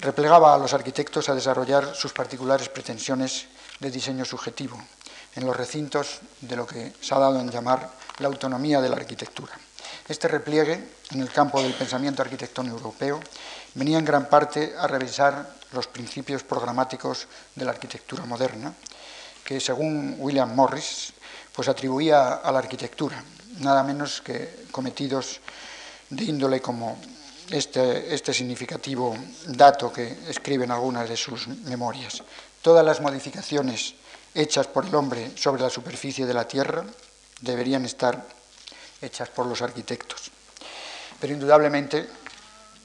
replegaba 0.00 0.54
a 0.54 0.58
los 0.58 0.72
arquitectos 0.72 1.28
a 1.28 1.34
desarrollar 1.34 1.94
sus 1.94 2.12
particulares 2.12 2.68
pretensiones 2.68 3.46
de 3.78 3.90
diseño 3.90 4.24
subjetivo 4.24 4.80
en 5.34 5.46
los 5.46 5.56
recintos 5.56 6.20
de 6.40 6.56
lo 6.56 6.66
que 6.66 6.92
se 7.00 7.14
ha 7.14 7.18
dado 7.18 7.40
en 7.40 7.50
llamar 7.50 7.90
la 8.18 8.28
autonomía 8.28 8.80
de 8.80 8.88
la 8.88 8.96
arquitectura. 8.96 9.52
Este 10.08 10.28
repliegue 10.28 10.88
en 11.10 11.20
el 11.20 11.30
campo 11.30 11.62
del 11.62 11.74
pensamiento 11.74 12.22
arquitectónico 12.22 12.76
europeo 12.76 13.20
venía 13.74 13.98
en 13.98 14.04
gran 14.04 14.28
parte 14.28 14.74
a 14.76 14.86
revisar 14.86 15.54
los 15.72 15.86
principios 15.86 16.42
programáticos 16.42 17.26
de 17.54 17.64
la 17.64 17.70
arquitectura 17.72 18.24
moderna, 18.24 18.74
que 19.52 19.60
según 19.60 20.16
William 20.18 20.54
Morris, 20.56 21.12
pues 21.52 21.68
atribuía 21.68 22.40
a 22.40 22.50
la 22.50 22.58
arquitectura, 22.58 23.22
nada 23.60 23.84
menos 23.84 24.22
que 24.22 24.64
cometidos 24.72 25.40
de 26.08 26.24
índole 26.24 26.62
como 26.62 26.96
este, 27.50 28.14
este 28.14 28.32
significativo 28.32 29.14
dato 29.48 29.92
que 29.92 30.24
escribe 30.26 30.64
en 30.64 30.70
algunas 30.70 31.06
de 31.06 31.18
sus 31.18 31.48
memorias. 31.68 32.22
Todas 32.62 32.82
las 32.84 33.02
modificaciones 33.02 33.94
hechas 34.34 34.68
por 34.68 34.86
el 34.86 34.94
hombre 34.94 35.36
sobre 35.36 35.60
la 35.60 35.68
superficie 35.68 36.24
de 36.24 36.32
la 36.32 36.48
Tierra 36.48 36.82
deberían 37.42 37.84
estar 37.84 38.24
hechas 39.02 39.28
por 39.28 39.44
los 39.44 39.60
arquitectos. 39.60 40.30
Pero 41.20 41.34
indudablemente 41.34 42.08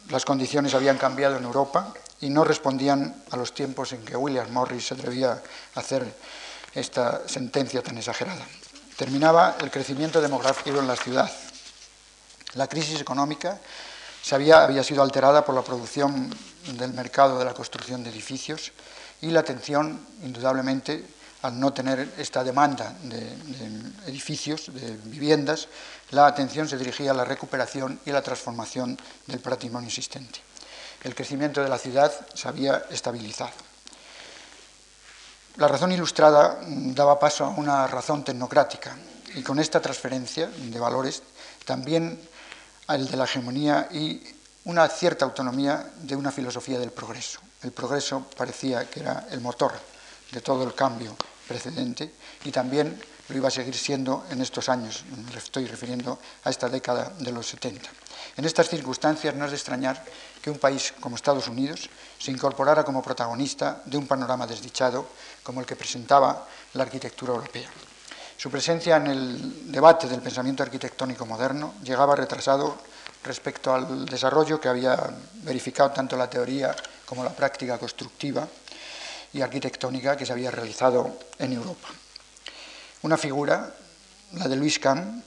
las 0.10 0.26
condiciones 0.26 0.74
habían 0.74 0.98
cambiado 0.98 1.38
en 1.38 1.46
Europa 1.46 1.94
y 2.20 2.30
no 2.30 2.44
respondían 2.44 3.24
a 3.32 3.38
los 3.38 3.54
tiempos 3.54 3.94
en 3.94 4.04
que 4.04 4.18
William 4.18 4.52
Morris 4.52 4.88
se 4.88 4.96
atrevía 4.96 5.42
a 5.76 5.80
hacer 5.80 6.04
esta 6.80 7.28
sentencia 7.28 7.82
tan 7.82 7.98
exagerada. 7.98 8.46
Terminaba 8.96 9.58
el 9.62 9.72
crecimiento 9.72 10.22
demográfico 10.22 10.80
en 10.80 10.88
la 10.88 10.96
ciudad. 10.96 11.32
La 12.54 12.68
crisis 12.68 13.02
económica 13.02 13.60
había 14.32 14.84
sido 14.84 15.02
alterada 15.02 15.46
por 15.46 15.56
la 15.56 15.62
producción 15.62 16.30
del 16.74 16.94
mercado 16.94 17.40
de 17.40 17.46
la 17.46 17.54
construcción 17.54 18.04
de 18.04 18.10
edificios 18.10 18.72
y 19.22 19.28
la 19.28 19.40
atención, 19.40 20.00
indudablemente, 20.24 21.06
al 21.44 21.60
no 21.60 21.72
tener 21.72 22.10
esta 22.18 22.44
demanda 22.44 22.94
de, 23.04 23.20
de, 23.20 24.08
edificios, 24.08 24.74
de 24.74 24.98
viviendas, 25.06 25.68
la 26.12 26.26
atención 26.28 26.68
se 26.68 26.78
dirigía 26.78 27.12
a 27.12 27.14
la 27.14 27.26
recuperación 27.26 28.00
y 28.06 28.12
la 28.12 28.22
transformación 28.22 28.98
del 29.28 29.40
patrimonio 29.40 29.88
existente. 29.88 30.40
El 31.04 31.16
crecimiento 31.16 31.62
de 31.62 31.70
la 31.70 31.78
ciudad 31.78 32.12
se 32.34 32.48
había 32.48 32.86
estabilizado. 32.90 33.67
La 35.58 35.68
razón 35.68 35.92
ilustrada 35.92 36.60
daba 36.68 37.18
paso 37.18 37.44
a 37.44 37.50
una 37.50 37.88
razón 37.88 38.24
tecnocrática 38.24 38.96
y 39.34 39.42
con 39.42 39.58
esta 39.58 39.82
transferencia 39.82 40.46
de 40.46 40.80
valores 40.80 41.24
también 41.66 42.22
al 42.86 43.10
de 43.10 43.18
la 43.18 43.24
hegemonía 43.24 43.90
y 43.92 44.22
una 44.66 44.88
cierta 44.88 45.26
autonomía 45.26 45.90
de 45.98 46.16
una 46.16 46.32
filosofía 46.32 46.78
del 46.78 46.92
progreso. 46.92 47.40
El 47.64 47.72
progreso 47.72 48.28
parecía 48.38 48.88
que 48.88 49.00
era 49.00 49.26
el 49.32 49.42
motor 49.42 49.72
de 50.32 50.42
todo 50.42 50.64
el 50.64 50.76
cambio 50.76 51.18
precedente 51.48 52.14
y 52.46 52.52
también 52.52 53.02
lo 53.28 53.36
iba 53.36 53.48
a 53.48 53.52
seguir 53.52 53.76
siendo 53.76 54.26
en 54.30 54.42
estos 54.42 54.70
años, 54.70 55.04
me 55.10 55.38
estoy 55.38 55.66
refiriendo 55.66 56.20
a 56.44 56.50
esta 56.50 56.70
década 56.70 57.12
de 57.20 57.32
los 57.32 57.48
70. 57.48 57.90
En 58.38 58.46
estas 58.46 58.70
circunstancias 58.70 59.36
no 59.36 59.46
es 59.46 59.52
de 59.52 59.58
extrañar 59.58 60.04
que 60.42 60.52
un 60.52 60.60
país 60.60 60.94
como 61.00 61.16
Estados 61.16 61.48
Unidos 61.48 61.90
se 62.20 62.32
incorporara 62.32 62.84
como 62.84 63.02
protagonista 63.02 63.82
de 63.86 63.98
un 63.98 64.08
panorama 64.08 64.48
desdichado 64.48 65.08
como 65.48 65.62
el 65.62 65.66
que 65.66 65.78
presentaba 65.80 66.46
la 66.74 66.84
arquitectura 66.84 67.32
europea. 67.32 67.70
Su 68.36 68.52
presencia 68.52 68.98
en 68.98 69.08
el 69.08 69.72
debate 69.72 70.06
del 70.06 70.20
pensamiento 70.20 70.62
arquitectónico 70.62 71.26
moderno 71.26 71.76
llegaba 71.82 72.18
retrasado 72.18 72.76
respecto 73.24 73.74
al 73.74 74.06
desarrollo 74.06 74.60
que 74.60 74.68
había 74.68 75.00
verificado 75.36 75.92
tanto 75.92 76.18
la 76.18 76.30
teoría 76.30 76.76
como 77.06 77.24
la 77.24 77.32
práctica 77.32 77.78
constructiva 77.78 78.46
y 79.32 79.40
arquitectónica 79.40 80.18
que 80.18 80.26
se 80.26 80.34
había 80.34 80.52
realizado 80.52 81.16
en 81.40 81.54
Europa. 81.54 81.88
Una 83.04 83.16
figura, 83.16 83.74
la 84.34 84.50
de 84.50 84.56
Luis 84.58 84.80
Kahn, 84.80 85.24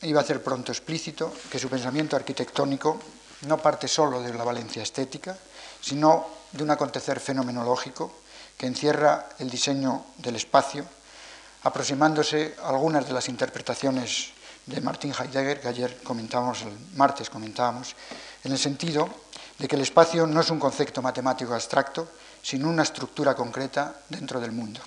iba 0.00 0.20
a 0.20 0.22
hacer 0.22 0.42
pronto 0.42 0.72
explícito 0.72 1.30
que 1.50 1.58
su 1.58 1.68
pensamiento 1.68 2.16
arquitectónico 2.16 2.98
no 3.42 3.58
parte 3.58 3.86
solo 3.86 4.22
de 4.22 4.32
la 4.32 4.44
valencia 4.44 4.82
estética, 4.82 5.36
sino 5.82 6.26
de 6.52 6.62
un 6.62 6.70
acontecer 6.70 7.20
fenomenológico 7.20 8.24
que 8.58 8.66
encierra 8.66 9.30
el 9.38 9.48
diseño 9.48 10.04
del 10.18 10.36
espacio, 10.36 10.84
aproximándose 11.62 12.56
a 12.62 12.68
algunas 12.68 13.06
de 13.06 13.14
las 13.14 13.28
interpretaciones 13.28 14.32
de 14.66 14.80
Martin 14.80 15.14
Heidegger, 15.14 15.60
que 15.60 15.68
ayer 15.68 16.02
comentábamos, 16.02 16.62
el 16.62 16.76
martes 16.96 17.30
comentábamos, 17.30 17.94
en 18.44 18.52
el 18.52 18.58
sentido 18.58 19.08
de 19.58 19.66
que 19.66 19.76
el 19.76 19.82
espacio 19.82 20.26
no 20.26 20.40
es 20.40 20.50
un 20.50 20.58
concepto 20.58 21.00
matemático 21.00 21.54
abstracto, 21.54 22.08
sino 22.42 22.68
una 22.68 22.82
estructura 22.82 23.34
concreta 23.34 23.94
dentro 24.08 24.40
del 24.40 24.52
mundo. 24.52 24.80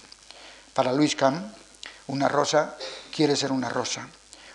Para 0.73 0.93
Luis 0.93 1.15
Kahn, 1.15 1.53
una 2.07 2.27
rosa 2.27 2.75
quiere 3.13 3.35
ser 3.35 3.51
una 3.51 3.69
rosa, 3.69 4.07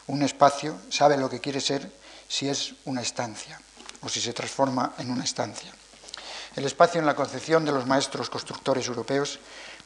un 0.08 0.22
espacio 0.22 0.78
sabe 0.90 1.16
lo 1.16 1.28
que 1.28 1.40
quiere 1.40 1.60
ser 1.60 1.90
si 2.28 2.48
es 2.48 2.74
una 2.84 3.02
estancia 3.02 3.60
o 4.02 4.08
si 4.08 4.20
se 4.20 4.32
transforma 4.32 4.94
en 4.98 5.10
una 5.10 5.24
estancia. 5.24 5.72
El 6.56 6.64
espacio 6.64 6.98
en 6.98 7.06
la 7.06 7.14
concepción 7.14 7.66
de 7.66 7.72
los 7.72 7.86
maestros 7.86 8.30
constructores 8.30 8.88
europeos 8.88 9.38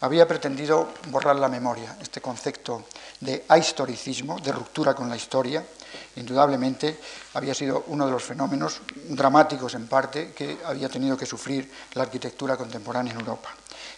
había 0.02 0.28
pretendido 0.28 0.94
borrar 1.08 1.34
la 1.34 1.48
memoria. 1.48 1.96
Este 2.00 2.20
concepto 2.20 2.84
de 3.18 3.44
ahistoricismo, 3.48 4.38
de 4.38 4.52
ruptura 4.52 4.94
con 4.94 5.10
la 5.10 5.16
historia, 5.16 5.66
indudablemente 6.14 7.00
había 7.34 7.54
sido 7.54 7.82
uno 7.88 8.06
de 8.06 8.12
los 8.12 8.22
fenómenos 8.22 8.82
dramáticos 9.08 9.74
en 9.74 9.88
parte 9.88 10.30
que 10.30 10.58
había 10.64 10.88
tenido 10.88 11.16
que 11.16 11.26
sufrir 11.26 11.68
la 11.94 12.04
arquitectura 12.04 12.56
contemporánea 12.56 13.12
en 13.14 13.18
Europa. 13.18 13.50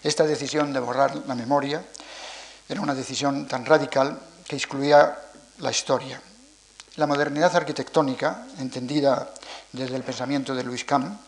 Esta 0.03 0.25
decisión 0.25 0.73
de 0.73 0.81
borrar 0.81 1.15
la 1.27 1.35
memoria 1.35 1.85
era 2.67 2.81
una 2.81 2.95
decisión 2.95 3.47
tan 3.47 3.67
radical 3.67 4.19
que 4.49 4.57
excluía 4.57 5.19
la 5.59 5.71
historia. 5.71 6.23
La 6.97 7.07
modernidad 7.07 7.55
arquitectónica, 7.55 8.47
entendida 8.59 9.31
desde 9.73 9.97
el 9.97 10.03
pensamiento 10.03 10.55
de 10.55 10.65
Luis 10.65 10.85
Kahn, 10.85 11.19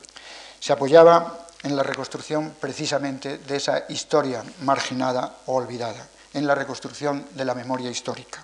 se 0.64 0.72
apoyaba 0.72 1.44
en 1.62 1.76
la 1.76 1.82
reconstrucción 1.82 2.56
precisamente 2.58 3.36
de 3.36 3.56
esa 3.56 3.84
historia 3.90 4.42
marginada 4.62 5.40
o 5.44 5.56
olvidada, 5.56 6.08
en 6.32 6.46
la 6.46 6.54
reconstrucción 6.54 7.26
de 7.32 7.44
la 7.44 7.54
memoria 7.54 7.90
histórica. 7.90 8.42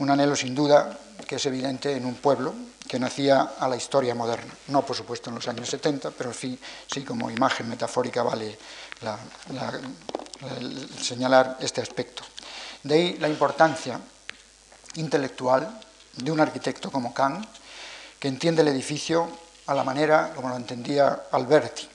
Un 0.00 0.10
anhelo 0.10 0.36
sin 0.36 0.54
duda 0.54 0.98
que 1.26 1.36
es 1.36 1.46
evidente 1.46 1.96
en 1.96 2.04
un 2.04 2.16
pueblo 2.16 2.52
que 2.86 2.98
nacía 2.98 3.54
a 3.58 3.66
la 3.68 3.76
historia 3.76 4.14
moderna. 4.14 4.52
No, 4.68 4.84
por 4.84 4.94
supuesto, 4.94 5.30
en 5.30 5.36
los 5.36 5.48
años 5.48 5.66
70, 5.66 6.10
pero 6.10 6.30
sí, 6.34 6.60
sí 6.92 7.04
como 7.04 7.30
imagen 7.30 7.70
metafórica 7.70 8.22
vale 8.22 8.58
señalar 11.00 11.56
este 11.58 11.80
aspecto. 11.80 12.22
De 12.82 12.94
ahí 12.96 13.16
la 13.16 13.30
importancia 13.30 13.98
intelectual 14.96 15.80
de 16.16 16.30
un 16.30 16.40
arquitecto 16.40 16.92
como 16.92 17.14
Kant, 17.14 17.46
que 18.20 18.28
entiende 18.28 18.60
el 18.60 18.68
edificio 18.68 19.43
a 19.66 19.74
la 19.74 19.84
manera 19.84 20.32
como 20.34 20.48
lo 20.48 20.56
entendía 20.56 21.24
Alberti, 21.32 21.88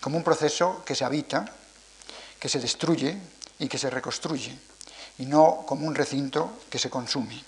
como 0.00 0.16
un 0.16 0.24
proceso 0.24 0.82
que 0.84 0.94
se 0.94 1.04
habita, 1.04 1.44
que 2.38 2.48
se 2.48 2.58
destruye 2.58 3.16
y 3.58 3.68
que 3.68 3.78
se 3.78 3.90
reconstruye, 3.90 4.56
y 5.18 5.26
no 5.26 5.64
como 5.66 5.86
un 5.86 5.94
recinto 5.94 6.60
que 6.68 6.78
se 6.78 6.90
consume. 6.90 7.42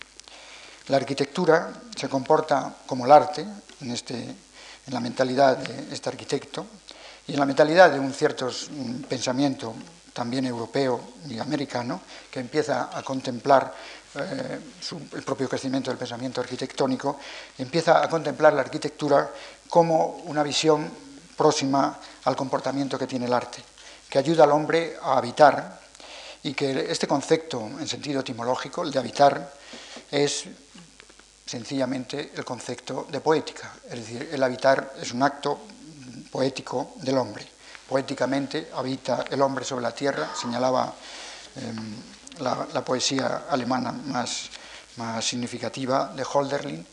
La 0.88 0.98
arquitectura 0.98 1.72
se 1.96 2.08
comporta 2.08 2.76
como 2.86 3.06
el 3.06 3.12
arte, 3.12 3.46
en, 3.80 3.90
este, 3.90 4.14
en 4.14 4.94
la 4.94 5.00
mentalidad 5.00 5.56
de 5.56 5.94
este 5.94 6.10
arquitecto, 6.10 6.66
y 7.26 7.32
en 7.32 7.40
la 7.40 7.46
mentalidad 7.46 7.90
de 7.90 7.98
un 7.98 8.12
cierto 8.12 8.50
pensamiento 9.08 9.74
también 10.12 10.44
europeo 10.46 11.00
y 11.28 11.38
americano, 11.38 12.00
que 12.30 12.40
empieza 12.40 12.96
a 12.96 13.02
contemplar 13.02 13.74
eh, 14.14 14.60
el 15.12 15.22
propio 15.22 15.48
crecimiento 15.48 15.90
del 15.90 15.98
pensamiento 15.98 16.40
arquitectónico, 16.40 17.18
empieza 17.58 18.02
a 18.02 18.08
contemplar 18.08 18.52
la 18.52 18.60
arquitectura 18.60 19.28
como 19.68 20.22
una 20.26 20.42
visión 20.42 20.90
próxima 21.36 21.98
al 22.24 22.36
comportamiento 22.36 22.98
que 22.98 23.06
tiene 23.06 23.26
el 23.26 23.32
arte, 23.32 23.62
que 24.08 24.18
ayuda 24.18 24.44
al 24.44 24.52
hombre 24.52 24.96
a 25.02 25.18
habitar 25.18 25.80
y 26.42 26.54
que 26.54 26.90
este 26.90 27.08
concepto 27.08 27.60
en 27.60 27.88
sentido 27.88 28.20
etimológico, 28.20 28.82
el 28.82 28.92
de 28.92 28.98
habitar, 28.98 29.52
es 30.10 30.44
sencillamente 31.46 32.32
el 32.34 32.44
concepto 32.44 33.06
de 33.10 33.20
poética, 33.20 33.74
es 33.84 33.96
decir, 33.96 34.28
el 34.32 34.42
habitar 34.42 34.94
es 35.00 35.12
un 35.12 35.22
acto 35.22 35.58
poético 36.30 36.94
del 36.96 37.18
hombre. 37.18 37.46
Poéticamente 37.88 38.70
habita 38.74 39.24
el 39.30 39.40
hombre 39.42 39.64
sobre 39.64 39.82
la 39.82 39.92
tierra, 39.92 40.30
señalaba 40.34 40.92
em, 41.56 41.96
la, 42.40 42.84
poesía 42.84 43.44
alemana 43.48 43.92
más, 43.92 44.48
más 44.96 45.24
significativa 45.24 46.12
de 46.14 46.24
Holderlin, 46.24 46.86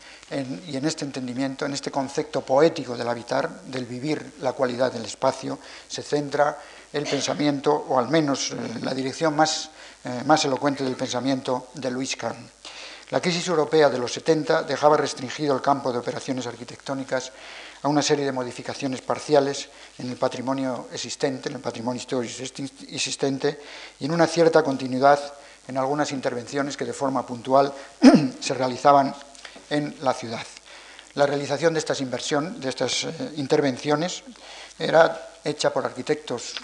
y 0.66 0.76
en 0.76 0.84
este 0.86 1.04
entendimiento, 1.04 1.66
en 1.66 1.74
este 1.74 1.90
concepto 1.90 2.40
poético 2.40 2.96
del 2.96 3.08
habitar, 3.08 3.62
del 3.62 3.84
vivir 3.84 4.34
la 4.40 4.52
cualidad 4.52 4.90
del 4.90 5.04
espacio, 5.04 5.58
se 5.86 6.02
centra 6.02 6.58
el 6.92 7.04
pensamiento, 7.04 7.72
o 7.88 7.98
al 7.98 8.08
menos 8.08 8.52
eh, 8.52 8.56
la 8.82 8.94
dirección 8.94 9.36
más, 9.36 9.70
eh, 10.04 10.22
más 10.24 10.44
elocuente 10.44 10.84
del 10.84 10.96
pensamiento 10.96 11.68
de 11.74 11.90
Luis 11.90 12.16
Kahn. 12.16 12.36
La 13.10 13.20
crisis 13.20 13.46
europea 13.48 13.90
de 13.90 13.98
los 13.98 14.12
70 14.12 14.62
dejaba 14.62 14.96
restringido 14.96 15.54
el 15.54 15.60
campo 15.60 15.92
de 15.92 15.98
operaciones 15.98 16.46
arquitectónicas 16.46 17.30
a 17.82 17.88
una 17.88 18.00
serie 18.00 18.24
de 18.24 18.32
modificaciones 18.32 19.02
parciales 19.02 19.68
en 19.98 20.08
el 20.08 20.16
patrimonio 20.16 20.88
existente, 20.92 21.50
en 21.50 21.56
el 21.56 21.60
patrimonio 21.60 22.00
histórico 22.00 22.42
existente, 22.88 23.60
y 24.00 24.06
en 24.06 24.12
una 24.12 24.26
cierta 24.26 24.62
continuidad 24.62 25.20
en 25.68 25.76
algunas 25.76 26.10
intervenciones 26.12 26.76
que 26.76 26.86
de 26.86 26.94
forma 26.94 27.26
puntual 27.26 27.72
se 28.40 28.54
realizaban 28.54 29.14
en 29.72 29.96
la 30.02 30.12
ciudad. 30.12 30.44
La 31.14 31.26
realización 31.26 31.72
de 31.72 31.80
estas, 31.80 32.00
inversión, 32.00 32.60
de 32.60 32.68
estas 32.68 33.04
eh, 33.04 33.32
intervenciones 33.36 34.22
era 34.78 35.32
hecha 35.44 35.72
por 35.72 35.84
arquitectos 35.84 36.54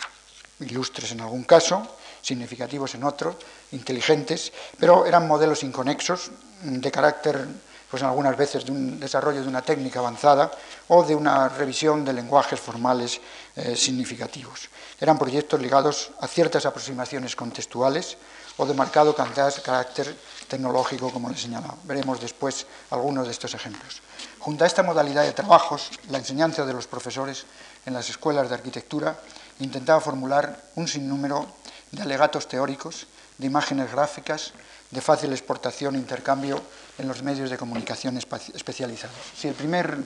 ilustres 0.60 1.12
en 1.12 1.20
algún 1.20 1.44
caso, 1.44 1.96
significativos 2.20 2.94
en 2.94 3.04
otros, 3.04 3.36
inteligentes, 3.72 4.52
pero 4.78 5.06
eran 5.06 5.26
modelos 5.26 5.62
inconexos 5.62 6.30
de 6.62 6.90
carácter, 6.90 7.46
pues 7.90 8.02
algunas 8.02 8.36
veces 8.36 8.64
de 8.64 8.72
un 8.72 9.00
desarrollo 9.00 9.40
de 9.40 9.48
una 9.48 9.62
técnica 9.62 10.00
avanzada 10.00 10.50
o 10.88 11.04
de 11.04 11.14
una 11.14 11.48
revisión 11.48 12.04
de 12.04 12.12
lenguajes 12.12 12.60
formales 12.60 13.20
eh, 13.56 13.76
significativos. 13.76 14.68
Eran 15.00 15.18
proyectos 15.18 15.60
ligados 15.60 16.10
a 16.20 16.26
ciertas 16.26 16.66
aproximaciones 16.66 17.36
contextuales 17.36 18.18
o 18.58 18.66
de 18.66 18.74
marcado 18.74 19.14
carácter 19.14 20.14
tecnológico, 20.48 21.10
como 21.10 21.30
les 21.30 21.40
señalaba. 21.40 21.76
Veremos 21.84 22.20
después 22.20 22.66
algunos 22.90 23.26
de 23.26 23.32
estos 23.32 23.54
ejemplos. 23.54 24.02
Junto 24.38 24.64
a 24.64 24.66
esta 24.66 24.82
modalidad 24.82 25.22
de 25.22 25.32
trabajos, 25.32 25.90
la 26.10 26.18
enseñanza 26.18 26.66
de 26.66 26.74
los 26.74 26.86
profesores 26.86 27.46
en 27.86 27.94
las 27.94 28.10
escuelas 28.10 28.48
de 28.48 28.54
arquitectura 28.54 29.18
intentaba 29.60 30.00
formular 30.00 30.60
un 30.74 30.88
sinnúmero 30.88 31.46
de 31.92 32.02
alegatos 32.02 32.48
teóricos, 32.48 33.06
de 33.38 33.46
imágenes 33.46 33.90
gráficas, 33.92 34.52
de 34.90 35.00
fácil 35.00 35.32
exportación 35.32 35.94
e 35.94 35.98
intercambio 35.98 36.60
en 36.98 37.06
los 37.06 37.22
medios 37.22 37.50
de 37.50 37.58
comunicación 37.58 38.16
especializados. 38.16 39.16
Si 39.36 39.48
el 39.48 39.54
primer, 39.54 39.98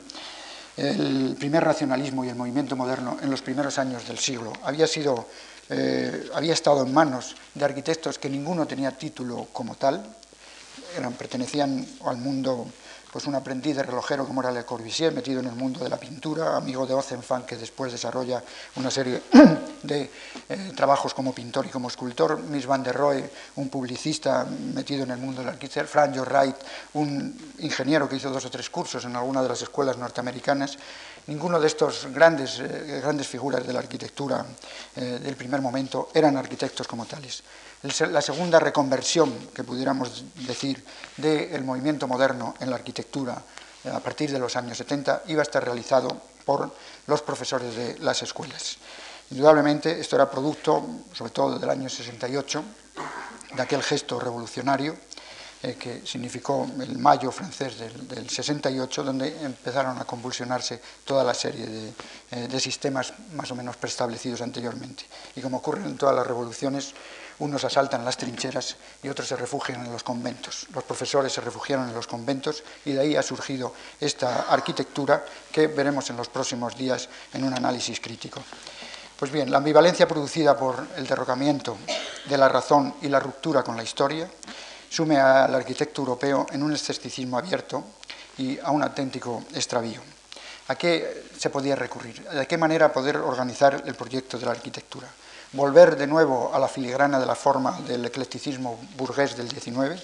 el 0.77 1.37
primer 1.39 1.65
racionalismo 1.65 2.25
y 2.25 2.29
el 2.29 2.37
movimiento 2.37 2.77
moderno 2.77 3.17
en 3.23 3.31
los 3.31 3.43
primeros 3.43 3.79
años 3.79 4.07
del 4.07 4.19
siglo 4.19 4.53
había, 4.63 4.87
sido, 4.87 5.29
eh, 5.75 6.31
había 6.35 6.53
estado 6.53 6.85
en 6.85 6.93
manos 6.93 7.35
de 7.55 7.65
arquitectos 7.65 8.19
que 8.19 8.29
ninguno 8.29 8.67
tenía 8.67 8.93
título 8.93 9.49
como 9.53 9.75
tal, 9.77 10.05
eran, 10.97 11.15
pertenecían 11.15 11.87
al 12.05 12.19
mundo 12.19 12.67
pues 13.13 13.27
un 13.27 13.35
aprendiz 13.35 13.77
de 13.77 13.83
relojero 13.83 14.27
como 14.27 14.41
era 14.41 14.51
Le 14.51 14.65
Corbusier, 14.65 15.13
metido 15.13 15.41
en 15.41 15.47
el 15.47 15.55
mundo 15.55 15.85
de 15.85 15.91
la 15.91 15.99
pintura, 15.99 16.57
amigo 16.57 16.87
de 16.87 16.95
Ozenfant, 16.95 17.45
que 17.45 17.57
después 17.57 17.93
desarrolla 17.93 18.43
una 18.77 18.91
serie 18.91 19.23
de 19.83 20.11
eh, 20.49 20.73
trabajos 20.75 21.13
como 21.13 21.35
pintor 21.35 21.67
y 21.67 21.69
como 21.69 21.89
escultor, 21.89 22.41
Miss 22.41 22.65
Van 22.65 22.83
der 22.83 22.97
Rohe, 22.97 23.31
un 23.57 23.69
publicista 23.69 24.47
metido 24.75 25.03
en 25.03 25.11
el 25.11 25.19
mundo 25.19 25.41
de 25.41 25.45
la 25.47 25.53
arquitectura, 25.53 25.87
Frank 25.87 26.17
Wright, 26.17 26.57
un 26.95 27.53
ingeniero 27.59 28.09
que 28.09 28.17
hizo 28.17 28.31
dos 28.31 28.47
o 28.47 28.51
tres 28.51 28.71
cursos 28.71 29.05
en 29.05 29.15
alguna 29.15 29.43
de 29.43 29.49
las 29.51 29.61
escuelas 29.61 29.99
norteamericanas. 29.99 30.79
Ninguno 31.27 31.61
de 31.61 31.67
estos 31.67 32.07
grandes, 32.13 32.59
eh, 32.61 33.01
grandes 33.03 33.29
figuras 33.29 33.67
de 33.67 33.73
la 33.73 33.79
arquitectura 33.79 34.45
eh, 34.97 35.21
del 35.23 35.37
primer 35.37 35.61
momento 35.61 36.11
eran 36.15 36.37
arquitectos 36.37 36.89
como 36.89 37.07
tales 37.07 37.43
la 37.83 38.23
segunda 38.23 38.61
reconversión, 38.61 39.51
que 39.53 39.65
pudiéramos 39.65 40.25
decir, 40.47 40.85
del 41.17 41.65
movimiento 41.65 42.07
moderno 42.07 42.55
en 42.61 42.71
la 42.71 42.77
arquitectura 42.77 43.43
eh, 43.85 43.91
a 43.91 43.99
partir 43.99 44.31
de 44.31 44.39
los 44.39 44.55
años 44.55 44.79
70 44.79 45.25
iba 45.27 45.43
a 45.43 45.43
estar 45.43 45.65
realizado 45.65 46.09
por 46.45 46.71
los 47.07 47.23
profesores 47.23 47.75
de 47.75 47.99
las 47.99 48.23
escuelas. 48.23 48.79
Indudablemente 49.31 49.99
esto 49.99 50.17
era 50.17 50.31
producto, 50.31 50.85
sobre 51.13 51.33
todo 51.33 51.59
del 51.59 51.71
año 51.71 51.89
68, 51.89 52.63
de 53.57 53.63
aquel 53.63 53.83
gesto 53.83 54.21
revolucionario 54.21 54.95
eh, 55.63 55.77
que 55.79 56.03
significó 56.05 56.69
el 56.81 56.99
mayo 56.99 57.31
francés 57.31 57.79
del, 57.79 58.29
68, 58.29 59.05
donde 59.05 59.45
empezaron 59.45 59.97
a 59.97 60.05
convulsionarse 60.05 60.81
toda 61.05 61.23
la 61.23 61.35
serie 61.35 61.95
eh, 62.31 62.49
de 62.49 62.61
sistemas 62.61 63.13
más 63.35 63.51
o 63.53 63.55
menos 63.55 63.77
preestablecidos 63.77 64.43
anteriormente. 64.43 65.05
Y 65.37 65.41
como 65.41 65.59
ocurre 65.59 65.83
en 65.85 65.97
todas 65.97 66.17
las 66.17 66.27
revoluciones, 66.27 66.95
unos 67.39 67.65
asaltan 67.65 68.05
las 68.05 68.17
trincheras 68.17 68.77
y 69.03 69.09
otros 69.09 69.29
se 69.29 69.37
refugian 69.37 69.87
en 69.87 69.93
los 69.93 70.03
conventos. 70.03 70.67
Los 70.75 70.85
profesores 70.85 71.33
se 71.33 71.41
refugiaron 71.41 71.89
en 71.89 71.95
los 71.95 72.07
conventos 72.07 72.65
y 72.85 72.93
de 72.93 73.01
ahí 73.01 73.17
ha 73.17 73.23
surgido 73.23 73.73
esta 74.01 74.47
arquitectura 74.49 75.25
que 75.53 75.69
veremos 75.69 76.11
en 76.11 76.17
los 76.17 76.29
próximos 76.29 76.77
días 76.77 77.09
en 77.33 77.45
un 77.45 77.55
análisis 77.55 78.01
crítico. 78.01 78.43
Pues 79.17 79.31
bien, 79.31 79.51
la 79.51 79.59
ambivalencia 79.59 80.09
producida 80.09 80.57
por 80.57 80.87
el 80.97 81.07
derrocamiento 81.07 81.79
de 82.29 82.37
la 82.37 82.49
razón 82.49 82.97
y 83.03 83.09
la 83.09 83.21
ruptura 83.21 83.63
con 83.63 83.77
la 83.77 83.85
historia 83.85 84.29
sume 84.93 85.19
al 85.19 85.55
arquitecto 85.55 86.03
europeo 86.03 86.47
en 86.53 86.63
un 86.63 86.75
escepticismo 86.75 87.39
abierto 87.39 87.83
y 88.37 88.59
a 88.59 88.71
un 88.71 88.83
auténtico 88.83 89.45
extravío. 89.55 90.01
¿A 90.69 90.77
qué 90.77 91.25
se 91.39 91.49
podía 91.49 91.75
recurrir? 91.75 92.23
¿De 92.29 92.47
qué 92.47 92.59
manera 92.59 92.93
poder 92.93 93.17
organizar 93.17 93.83
el 93.87 93.95
proyecto 93.95 94.39
de 94.39 94.45
la 94.45 94.53
arquitectura? 94.53 95.09
volver 95.53 95.97
de 95.97 96.07
nuevo 96.07 96.51
a 96.53 96.59
la 96.59 96.69
filigrana 96.69 97.19
de 97.19 97.27
la 97.27 97.35
forma 97.35 97.79
del 97.87 98.05
eclecticismo 98.05 98.79
burgués 98.97 99.37
del 99.37 99.51
XIX, 99.51 100.03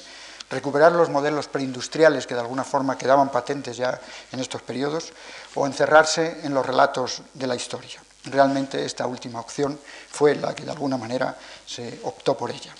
recuperar 0.50 0.92
los 0.92 1.08
modelos 1.08 1.48
preindustriales 1.48 2.26
que 2.26 2.34
de 2.34 2.40
alguna 2.40 2.64
forma 2.64 2.98
quedaban 2.98 3.30
patentes 3.30 3.76
ya 3.76 4.00
en 4.32 4.40
estos 4.40 4.62
periodos, 4.62 5.12
o 5.54 5.66
encerrarse 5.66 6.40
en 6.42 6.54
los 6.54 6.64
relatos 6.64 7.22
de 7.34 7.46
la 7.46 7.56
historia. 7.56 8.00
Realmente 8.24 8.84
esta 8.84 9.06
última 9.06 9.40
opción 9.40 9.78
fue 10.10 10.34
la 10.34 10.54
que 10.54 10.64
de 10.64 10.72
alguna 10.72 10.96
manera 10.96 11.36
se 11.66 12.00
optó 12.04 12.36
por 12.36 12.50
ella. 12.50 12.74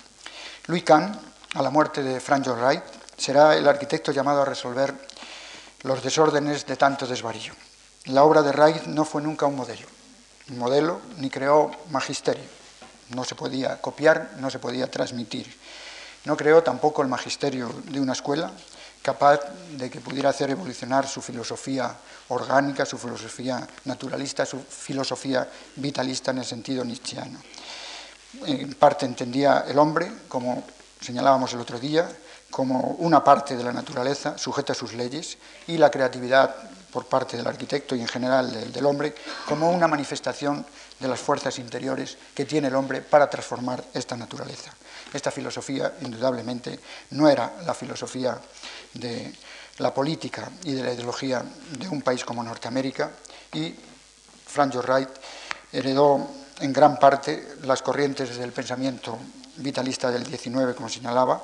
Louis 0.67 0.83
Kahn, 0.83 1.19
a 1.55 1.61
la 1.61 1.69
muerte 1.69 2.03
de 2.03 2.19
Frank 2.19 2.45
Lloyd 2.45 2.79
será 3.17 3.55
el 3.55 3.67
arquitecto 3.67 4.11
llamado 4.11 4.41
a 4.41 4.45
resolver 4.45 4.93
los 5.83 6.03
desórdenes 6.03 6.65
de 6.65 6.75
tanto 6.75 7.07
desvarío. 7.07 7.53
La 8.05 8.23
obra 8.23 8.41
de 8.41 8.51
Wright 8.51 8.83
no 8.85 9.05
fue 9.05 9.21
nunca 9.21 9.45
un 9.45 9.55
modelo, 9.55 9.87
un 10.49 10.57
modelo 10.57 11.01
ni 11.17 11.29
creó 11.29 11.71
magisterio 11.89 12.59
no 13.09 13.23
se 13.23 13.35
podía 13.35 13.81
copiar, 13.81 14.31
no 14.39 14.49
se 14.49 14.59
podía 14.59 14.89
transmitir. 14.89 15.47
No 16.25 16.35
creó 16.35 16.61
tampoco 16.61 17.01
el 17.01 17.07
magisterio 17.07 17.73
de 17.85 17.99
una 17.99 18.13
escuela 18.13 18.51
capaz 19.01 19.39
de 19.77 19.89
que 19.89 20.01
pudiera 20.01 20.29
hacer 20.29 20.49
evolucionar 20.49 21.07
su 21.07 21.21
filosofía 21.21 21.95
orgánica, 22.27 22.85
su 22.85 22.97
filosofía 22.97 23.65
naturalista, 23.85 24.45
su 24.45 24.59
filosofía 24.59 25.47
vitalista 25.77 26.31
en 26.31 26.39
el 26.39 26.45
sentido 26.45 26.83
nietzscheano. 26.83 27.39
En 28.45 28.73
parte 28.75 29.05
entendía 29.05 29.65
el 29.67 29.79
hombre 29.79 30.11
como 30.27 30.63
señalábamos 31.01 31.53
el 31.53 31.61
otro 31.61 31.79
día, 31.79 32.09
como 32.49 32.95
una 32.99 33.23
parte 33.23 33.55
de 33.55 33.63
la 33.63 33.71
naturaleza 33.71 34.37
sujeta 34.37 34.73
a 34.73 34.75
sus 34.75 34.93
leyes 34.93 35.37
y 35.67 35.77
la 35.77 35.91
creatividad 35.91 36.55
por 36.91 37.05
parte 37.05 37.37
del 37.37 37.47
arquitecto 37.47 37.95
y 37.95 38.01
en 38.01 38.07
general 38.07 38.71
del, 38.71 38.85
hombre 38.85 39.13
como 39.47 39.71
una 39.71 39.87
manifestación 39.87 40.65
de 40.99 41.07
las 41.07 41.19
fuerzas 41.19 41.59
interiores 41.59 42.17
que 42.33 42.45
tiene 42.45 42.67
el 42.67 42.75
hombre 42.75 43.01
para 43.01 43.29
transformar 43.29 43.83
esta 43.93 44.17
naturaleza. 44.17 44.73
Esta 45.13 45.31
filosofía, 45.31 45.93
indudablemente, 46.01 46.79
no 47.11 47.29
era 47.29 47.53
la 47.65 47.73
filosofía 47.73 48.39
de 48.93 49.33
la 49.77 49.93
política 49.93 50.49
y 50.63 50.73
de 50.73 50.83
la 50.83 50.93
ideología 50.93 51.43
de 51.77 51.87
un 51.87 52.01
país 52.01 52.25
como 52.25 52.43
Norteamérica 52.43 53.11
y 53.53 53.75
Frank 54.45 54.75
Wright 54.75 55.09
heredó 55.71 56.27
en 56.59 56.73
gran 56.73 56.97
parte 56.97 57.55
las 57.63 57.81
corrientes 57.81 58.35
del 58.37 58.51
pensamiento 58.51 59.17
vitalista 59.59 60.11
del 60.11 60.23
19, 60.23 60.75
como 60.75 60.89
señalaba, 60.89 61.41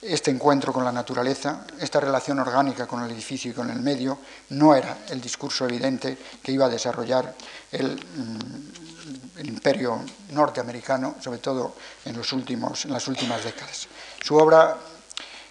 este 0.00 0.32
encuentro 0.32 0.72
con 0.72 0.84
la 0.84 0.90
naturaleza, 0.90 1.64
esta 1.78 2.00
relación 2.00 2.38
orgánica 2.40 2.86
con 2.86 3.04
el 3.04 3.10
edificio 3.12 3.52
y 3.52 3.54
con 3.54 3.70
el 3.70 3.80
medio, 3.80 4.18
no 4.50 4.74
era 4.74 4.98
el 5.08 5.20
discurso 5.20 5.64
evidente 5.64 6.18
que 6.42 6.50
iba 6.50 6.66
a 6.66 6.68
desarrollar 6.68 7.34
el, 7.70 7.94
mm, 7.94 9.38
el 9.38 9.48
imperio 9.48 10.00
norteamericano, 10.30 11.16
sobre 11.20 11.38
todo 11.38 11.74
en, 12.04 12.16
los 12.16 12.32
últimos, 12.32 12.84
en 12.84 12.92
las 12.92 13.06
últimas 13.08 13.44
décadas. 13.44 13.88
Su 14.20 14.36
obra 14.36 14.76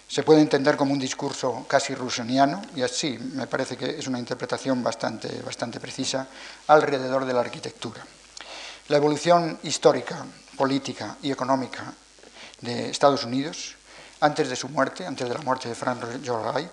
se 0.06 0.22
puede 0.22 0.42
entender 0.42 0.76
como 0.76 0.92
un 0.92 0.98
discurso 0.98 1.64
casi 1.66 1.94
rusoniano, 1.94 2.60
y 2.76 2.82
así 2.82 3.18
me 3.18 3.46
parece 3.46 3.76
que 3.76 3.98
es 3.98 4.06
una 4.06 4.18
interpretación 4.18 4.82
bastante, 4.82 5.40
bastante 5.40 5.80
precisa, 5.80 6.28
alrededor 6.66 7.24
de 7.24 7.32
la 7.32 7.40
arquitectura. 7.40 8.04
La 8.88 8.98
evolución 8.98 9.58
histórica, 9.62 10.26
política 10.56 11.16
y 11.22 11.30
económica 11.30 11.92
de 12.60 12.90
Estados 12.90 13.24
Unidos, 13.24 13.76
antes 14.20 14.48
de 14.48 14.56
su 14.56 14.68
muerte, 14.68 15.06
antes 15.06 15.28
de 15.28 15.34
la 15.34 15.40
muerte 15.42 15.68
de 15.68 15.74
Frank 15.74 16.02
Lloyd 16.22 16.30
Wright, 16.30 16.70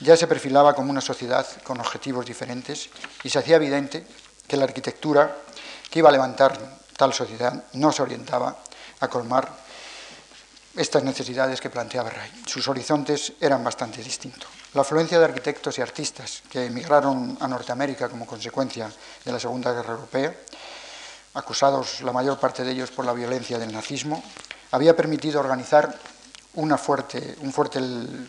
ya 0.00 0.16
se 0.16 0.26
perfilaba 0.26 0.74
como 0.74 0.90
una 0.90 1.00
sociedad 1.00 1.46
con 1.62 1.80
objetivos 1.80 2.26
diferentes 2.26 2.88
y 3.22 3.30
se 3.30 3.38
hacía 3.38 3.56
evidente 3.56 4.06
que 4.46 4.56
la 4.56 4.64
arquitectura 4.64 5.36
que 5.90 5.98
iba 5.98 6.08
a 6.08 6.12
levantar 6.12 6.58
tal 6.96 7.12
sociedad 7.12 7.64
no 7.74 7.92
se 7.92 8.02
orientaba 8.02 8.56
a 9.00 9.08
colmar 9.08 9.66
estas 10.76 11.02
necesidades 11.02 11.60
que 11.60 11.70
planteaba 11.70 12.10
Ray. 12.10 12.30
Sus 12.46 12.68
horizontes 12.68 13.32
eran 13.40 13.64
bastante 13.64 14.02
distintos. 14.02 14.48
La 14.74 14.82
afluencia 14.82 15.18
de 15.18 15.24
arquitectos 15.24 15.78
y 15.78 15.82
artistas 15.82 16.42
que 16.50 16.66
emigraron 16.66 17.38
a 17.40 17.48
Norteamérica 17.48 18.08
como 18.10 18.26
consecuencia 18.26 18.92
de 19.24 19.32
la 19.32 19.40
Segunda 19.40 19.72
Guerra 19.72 19.94
Europea, 19.94 20.36
acusados 21.36 22.00
la 22.00 22.12
mayor 22.12 22.40
parte 22.40 22.64
de 22.64 22.72
ellos 22.72 22.90
por 22.90 23.04
la 23.04 23.12
violencia 23.12 23.58
del 23.58 23.72
nazismo, 23.72 24.22
había 24.72 24.96
permitido 24.96 25.40
organizar 25.40 25.94
una 26.54 26.78
fuerte, 26.78 27.36
un 27.42 27.52
fuerte 27.52 27.78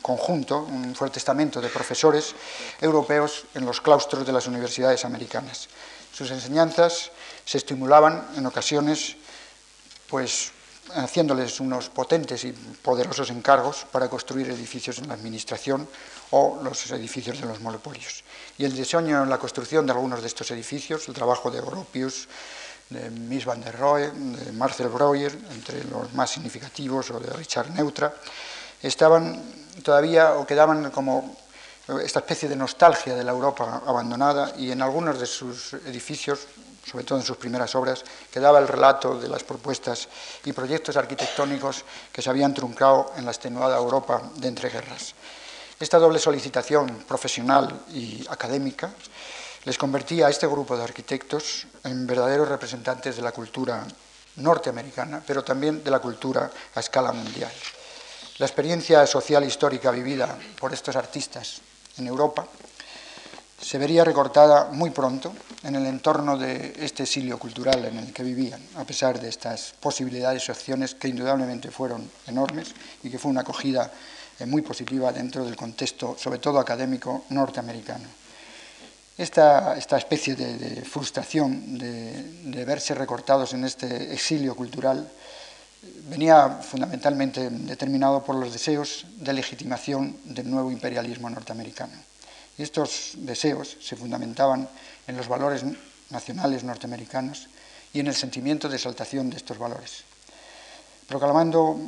conjunto, 0.02 0.60
un 0.60 0.94
fuerte 0.94 1.20
estamento 1.20 1.62
de 1.62 1.70
profesores 1.70 2.36
europeos 2.82 3.46
en 3.56 3.66
los 3.66 3.80
claustros 3.80 4.26
de 4.26 4.34
las 4.34 4.48
universidades 4.48 5.06
americanas. 5.06 5.70
Sus 6.14 6.32
enseñanzas 6.32 7.12
se 7.46 7.58
estimulaban 7.58 8.28
en 8.36 8.46
ocasiones 8.46 9.16
pues 10.10 10.52
haciéndoles 10.96 11.60
unos 11.60 11.90
potentes 11.90 12.44
y 12.46 12.52
poderosos 12.52 13.30
encargos 13.30 13.86
para 13.92 14.10
construir 14.10 14.50
edificios 14.50 15.00
en 15.00 15.08
la 15.08 15.16
administración 15.16 15.88
o 16.32 16.60
los 16.64 16.92
edificios 16.92 17.40
de 17.40 17.48
los 17.48 17.60
monopolios. 17.60 18.24
Y 18.58 18.66
el 18.66 18.76
diseño 18.76 19.24
en 19.24 19.30
la 19.30 19.38
construcción 19.38 19.86
de 19.86 19.92
algunos 19.92 20.22
de 20.22 20.28
estos 20.28 20.50
edificios, 20.52 21.08
el 21.08 21.14
trabajo 21.14 21.52
de 21.52 21.62
Gropius, 21.62 22.28
de 22.90 23.10
Miss 23.10 23.46
van 23.46 23.62
der 23.62 23.78
Rohe, 23.78 24.12
de 24.12 24.52
Marcel 24.54 24.88
Breuer, 24.88 25.32
entre 25.52 25.84
los 25.86 26.14
más 26.14 26.32
significativos, 26.32 27.12
o 27.12 27.20
de 27.20 27.32
Richard 27.34 27.72
Neutra, 27.72 28.14
estaban 28.82 29.42
todavía 29.84 30.36
o 30.36 30.46
quedaban 30.46 30.92
como 30.92 31.36
esta 32.04 32.20
especie 32.20 32.50
de 32.50 32.56
nostalgia 32.56 33.16
de 33.16 33.24
la 33.24 33.32
Europa 33.32 33.82
abandonada 33.86 34.54
y 34.58 34.72
en 34.72 34.82
algunos 34.82 35.20
de 35.20 35.26
sus 35.26 35.74
edificios 35.74 36.48
sobre 36.88 37.04
todo 37.04 37.20
en 37.20 37.26
sus 37.26 37.36
primeras 37.38 37.76
obras, 37.76 38.04
que 38.32 38.40
daba 38.40 38.60
el 38.60 38.68
relato 38.68 39.20
de 39.20 39.28
las 39.28 39.44
propuestas 39.44 40.08
y 40.46 40.54
proyectos 40.54 40.96
arquitectónicos 40.96 41.84
que 42.14 42.22
se 42.22 42.30
habían 42.30 42.54
truncado 42.54 43.12
en 43.18 43.26
la 43.26 43.32
extenuada 43.32 43.78
Europa 43.78 44.22
de 44.36 44.48
entreguerras. 44.48 45.14
Esta 45.80 46.00
doble 46.00 46.18
solicitación 46.18 47.04
profesional 47.08 47.82
y 47.94 48.26
académica 48.30 48.90
les 49.68 49.78
convertía 49.78 50.28
a 50.28 50.30
este 50.30 50.48
grupo 50.48 50.78
de 50.78 50.84
arquitectos 50.88 51.68
en 51.84 52.08
verdaderos 52.08 52.48
representantes 52.48 53.18
de 53.18 53.22
la 53.22 53.34
cultura 53.34 53.84
norteamericana, 54.38 55.22
pero 55.28 55.44
también 55.44 55.84
de 55.84 55.92
la 55.92 56.00
cultura 56.00 56.50
a 56.74 56.80
escala 56.80 57.12
mundial. 57.12 57.52
La 58.38 58.46
experiencia 58.46 59.06
social 59.06 59.44
histórica 59.44 59.92
vivida 59.92 60.38
por 60.58 60.72
estos 60.72 60.96
artistas 60.96 61.60
en 61.98 62.08
Europa 62.08 62.48
se 63.62 63.78
vería 63.78 64.06
recortada 64.06 64.70
muy 64.72 64.92
pronto 64.92 65.34
en 65.64 65.76
el 65.76 65.86
entorno 65.86 66.38
de 66.38 66.74
este 66.80 67.04
exilio 67.04 67.38
cultural 67.38 67.84
en 67.84 67.98
el 67.98 68.14
que 68.14 68.24
vivían, 68.24 68.62
a 68.78 68.86
pesar 68.86 69.20
de 69.20 69.28
estas 69.28 69.74
posibilidades 69.82 70.48
y 70.48 70.52
opciones 70.52 70.96
que 70.96 71.10
indudablemente 71.10 71.72
fueron 71.72 72.10
enormes 72.26 72.74
y 73.04 73.10
que 73.10 73.20
fue 73.20 73.32
una 73.32 73.42
acogida 73.42 73.92
eh, 74.40 74.46
muy 74.46 74.62
positiva 74.62 75.12
dentro 75.12 75.44
del 75.44 75.58
contexto, 75.58 76.16
sobre 76.18 76.40
todo 76.40 76.58
académico, 76.58 77.26
norteamericano. 77.32 78.27
Esta, 79.18 79.76
esta 79.76 79.98
especie 79.98 80.36
de, 80.36 80.86
frustración 80.86 81.78
de, 81.78 82.24
de, 82.54 82.66
verse 82.66 82.94
recortados 82.94 83.54
en 83.54 83.66
este 83.66 84.14
exilio 84.14 84.56
cultural 84.56 85.10
venía 86.10 86.62
fundamentalmente 86.62 87.50
determinado 87.50 88.24
por 88.24 88.36
los 88.36 88.54
deseos 88.54 89.06
de 89.18 89.34
legitimación 89.34 90.18
del 90.24 90.50
nuevo 90.50 90.72
imperialismo 90.72 91.30
norteamericano. 91.30 91.94
Y 92.58 92.64
estos 92.64 93.14
deseos 93.18 93.78
se 93.82 93.96
fundamentaban 93.96 94.70
en 95.08 95.18
los 95.18 95.28
valores 95.28 95.64
nacionales 96.10 96.64
norteamericanos 96.64 97.50
y 97.94 98.00
en 98.00 98.08
el 98.08 98.16
sentimiento 98.16 98.70
de 98.70 98.76
exaltación 98.76 99.30
de 99.30 99.38
estos 99.38 99.58
valores. 99.58 100.04
Proclamando 101.08 101.80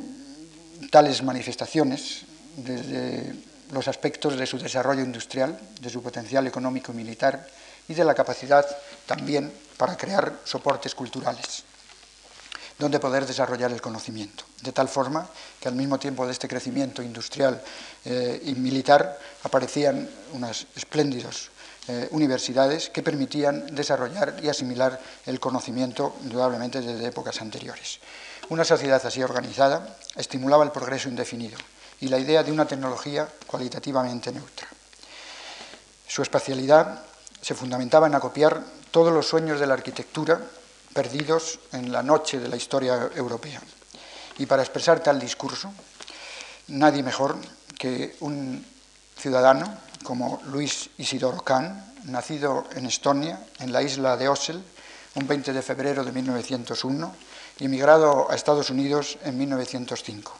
tales 0.90 1.22
manifestaciones 1.22 2.22
desde 2.56 3.34
los 3.72 3.88
aspectos 3.88 4.36
de 4.36 4.46
su 4.46 4.58
desarrollo 4.58 5.02
industrial, 5.02 5.58
de 5.80 5.90
su 5.90 6.02
potencial 6.02 6.46
económico 6.46 6.92
y 6.92 6.96
militar 6.96 7.46
y 7.88 7.94
de 7.94 8.04
la 8.04 8.14
capacidad 8.14 8.66
también 9.06 9.52
para 9.76 9.96
crear 9.96 10.40
soportes 10.44 10.94
culturales 10.94 11.64
donde 12.80 12.98
poder 12.98 13.26
desarrollar 13.26 13.70
el 13.70 13.80
conocimiento. 13.80 14.44
De 14.62 14.72
tal 14.72 14.88
forma 14.88 15.28
que 15.60 15.68
al 15.68 15.74
mismo 15.74 15.98
tiempo 15.98 16.26
de 16.26 16.32
este 16.32 16.48
crecimiento 16.48 17.02
industrial 17.02 17.60
eh, 18.06 18.40
y 18.42 18.54
militar 18.54 19.18
aparecían 19.44 20.08
unas 20.32 20.66
espléndidas 20.74 21.50
eh, 21.88 22.08
universidades 22.10 22.88
que 22.88 23.02
permitían 23.02 23.66
desarrollar 23.74 24.36
y 24.42 24.48
asimilar 24.48 24.98
el 25.26 25.38
conocimiento 25.38 26.16
indudablemente 26.22 26.80
desde 26.80 27.06
épocas 27.06 27.40
anteriores. 27.40 28.00
Una 28.48 28.64
sociedad 28.64 29.04
así 29.04 29.22
organizada 29.22 29.96
estimulaba 30.16 30.64
el 30.64 30.72
progreso 30.72 31.08
indefinido 31.08 31.58
y 32.00 32.08
la 32.08 32.18
idea 32.18 32.42
de 32.42 32.52
una 32.52 32.66
tecnología 32.66 33.28
cualitativamente 33.46 34.32
neutra. 34.32 34.68
Su 36.06 36.22
espacialidad 36.22 37.04
se 37.40 37.54
fundamentaba 37.54 38.06
en 38.06 38.14
acopiar 38.14 38.62
todos 38.90 39.12
los 39.12 39.26
sueños 39.26 39.60
de 39.60 39.66
la 39.66 39.74
arquitectura 39.74 40.40
perdidos 40.92 41.60
en 41.72 41.92
la 41.92 42.02
noche 42.02 42.38
de 42.38 42.48
la 42.48 42.56
historia 42.56 43.10
europea. 43.14 43.60
Y 44.38 44.46
para 44.46 44.62
expresar 44.62 45.00
tal 45.00 45.20
discurso, 45.20 45.72
nadie 46.68 47.02
mejor 47.02 47.36
que 47.78 48.16
un 48.20 48.64
ciudadano 49.16 49.78
como 50.02 50.40
Luis 50.46 50.90
Isidoro 50.98 51.42
Kahn, 51.42 51.94
nacido 52.04 52.64
en 52.74 52.86
Estonia, 52.86 53.38
en 53.60 53.72
la 53.72 53.82
isla 53.82 54.16
de 54.16 54.28
Ossel, 54.28 54.62
un 55.14 55.26
20 55.26 55.52
de 55.52 55.62
febrero 55.62 56.04
de 56.04 56.12
1901, 56.12 57.14
y 57.58 57.64
emigrado 57.66 58.30
a 58.30 58.34
Estados 58.34 58.70
Unidos 58.70 59.18
en 59.22 59.36
1905. 59.36 60.32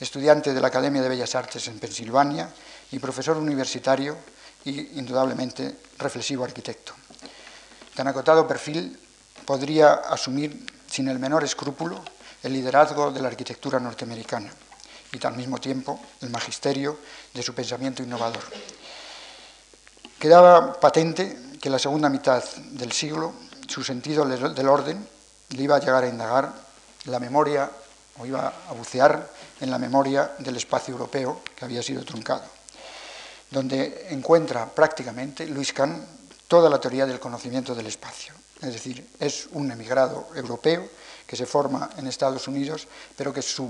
Estudiante 0.00 0.54
de 0.54 0.60
la 0.60 0.68
Academia 0.68 1.02
de 1.02 1.08
Bellas 1.08 1.34
Artes 1.34 1.66
en 1.66 1.78
Pensilvania 1.78 2.48
y 2.92 2.98
profesor 2.98 3.36
universitario 3.36 4.16
y, 4.64 4.98
indudablemente, 4.98 5.76
reflexivo 5.98 6.44
arquitecto. 6.44 6.94
Tan 7.94 8.06
acotado 8.06 8.46
perfil 8.46 8.98
podría 9.44 9.94
asumir 9.94 10.64
sin 10.86 11.08
el 11.08 11.18
menor 11.18 11.42
escrúpulo 11.42 12.00
el 12.42 12.52
liderazgo 12.52 13.10
de 13.10 13.20
la 13.20 13.28
arquitectura 13.28 13.80
norteamericana 13.80 14.52
y 15.10 15.26
al 15.26 15.36
mismo 15.36 15.58
tiempo 15.58 15.98
el 16.20 16.30
magisterio 16.30 16.98
de 17.34 17.42
su 17.42 17.54
pensamiento 17.54 18.02
innovador. 18.02 18.42
Quedaba 20.18 20.78
patente 20.78 21.56
que 21.60 21.68
en 21.68 21.72
la 21.72 21.78
segunda 21.78 22.08
mitad 22.08 22.44
del 22.72 22.92
siglo 22.92 23.34
su 23.66 23.82
sentido 23.82 24.24
del 24.24 24.68
orden 24.68 25.06
le 25.50 25.62
iba 25.62 25.76
a 25.76 25.80
llegar 25.80 26.04
a 26.04 26.08
indagar 26.08 26.52
la 27.06 27.18
memoria 27.18 27.70
o 28.18 28.26
iba 28.26 28.52
a 28.68 28.72
bucear 28.72 29.28
en 29.60 29.70
la 29.70 29.78
memoria 29.78 30.32
del 30.38 30.56
espacio 30.56 30.92
europeo 30.92 31.40
que 31.56 31.64
había 31.64 31.82
sido 31.82 32.04
truncado, 32.04 32.44
donde 33.50 34.08
encuentra 34.10 34.66
prácticamente 34.66 35.46
Luis 35.46 35.72
Kahn 35.72 36.06
toda 36.46 36.70
la 36.70 36.80
teoría 36.80 37.06
del 37.06 37.20
conocimiento 37.20 37.74
del 37.74 37.86
espacio. 37.86 38.34
Es 38.60 38.72
decir, 38.72 39.06
es 39.20 39.48
un 39.52 39.70
emigrado 39.70 40.28
europeo 40.34 40.88
que 41.28 41.36
se 41.36 41.46
forma 41.46 41.90
en 41.98 42.06
Estados 42.06 42.48
Unidos, 42.48 42.88
pero 43.14 43.32
que 43.32 43.42
su 43.42 43.68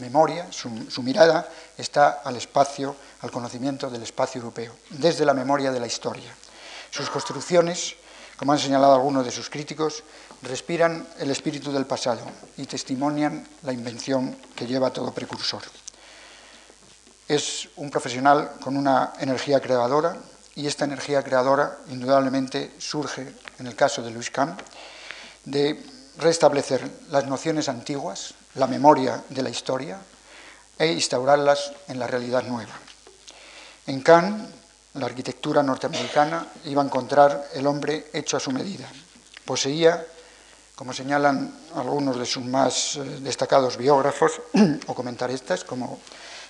memoria, 0.00 0.46
su, 0.52 1.02
mirada 1.02 1.50
está 1.76 2.22
al 2.24 2.36
espacio, 2.36 2.94
al 3.20 3.32
conocimiento 3.32 3.90
del 3.90 4.04
espacio 4.04 4.38
europeo, 4.38 4.72
desde 4.90 5.26
la 5.26 5.34
memoria 5.34 5.72
de 5.72 5.80
la 5.80 5.88
historia. 5.88 6.32
Sus 6.90 7.10
construcciones, 7.10 7.96
como 8.36 8.52
han 8.52 8.60
señalado 8.60 8.94
algunos 8.94 9.24
de 9.26 9.32
sus 9.32 9.50
críticos, 9.50 10.04
respiran 10.44 11.06
el 11.18 11.30
espíritu 11.30 11.72
del 11.72 11.86
pasado 11.86 12.22
y 12.56 12.66
testimonian 12.66 13.46
la 13.62 13.72
invención 13.72 14.36
que 14.54 14.66
lleva 14.66 14.92
todo 14.92 15.12
precursor. 15.12 15.62
Es 17.26 17.68
un 17.76 17.90
profesional 17.90 18.52
con 18.60 18.76
una 18.76 19.14
energía 19.18 19.60
creadora 19.60 20.16
y 20.54 20.66
esta 20.66 20.84
energía 20.84 21.22
creadora 21.22 21.78
indudablemente 21.88 22.72
surge, 22.78 23.34
en 23.58 23.66
el 23.66 23.74
caso 23.74 24.02
de 24.02 24.10
Luis 24.10 24.30
Kahn, 24.30 24.56
de 25.44 25.82
restablecer 26.18 26.88
las 27.10 27.26
nociones 27.26 27.68
antiguas, 27.68 28.34
la 28.54 28.66
memoria 28.66 29.24
de 29.30 29.42
la 29.42 29.50
historia, 29.50 29.98
e 30.78 30.92
instaurarlas 30.92 31.72
en 31.88 31.98
la 31.98 32.06
realidad 32.06 32.42
nueva. 32.44 32.74
En 33.86 34.00
Kant, 34.00 34.50
la 34.94 35.06
arquitectura 35.06 35.62
norteamericana 35.62 36.46
iba 36.64 36.82
a 36.82 36.84
encontrar 36.84 37.48
el 37.54 37.66
hombre 37.66 38.10
hecho 38.12 38.36
a 38.36 38.40
su 38.40 38.50
medida. 38.50 38.88
Poseía, 39.44 40.04
como 40.74 40.92
señalan 40.92 41.54
algunos 41.74 42.18
de 42.18 42.26
sus 42.26 42.44
más 42.44 42.96
eh, 42.96 43.04
destacados 43.22 43.76
biógrafos 43.76 44.40
o 44.86 44.94
comentaristas, 44.94 45.62
como 45.62 46.00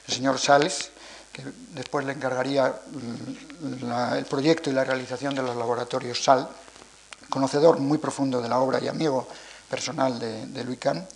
el 0.09 0.15
señor 0.15 0.39
Sales, 0.39 0.91
que 1.33 1.45
después 1.75 2.07
le 2.07 2.13
encargaría 2.13 2.69
mm, 2.69 4.15
el 4.17 4.25
proyecto 4.25 4.71
y 4.71 4.73
la 4.73 4.85
realización 4.85 5.35
de 5.35 5.43
los 5.43 5.57
laboratorios 5.57 6.23
SAL, 6.23 6.49
conocedor 7.29 7.79
muy 7.81 7.99
profundo 7.99 8.41
de 8.41 8.49
la 8.49 8.61
obra 8.61 8.81
y 8.81 8.89
amigo 8.89 9.29
personal 9.69 10.19
de, 10.19 10.47
de 10.47 10.65
Louis 10.65 10.79
Kahn, 10.79 11.07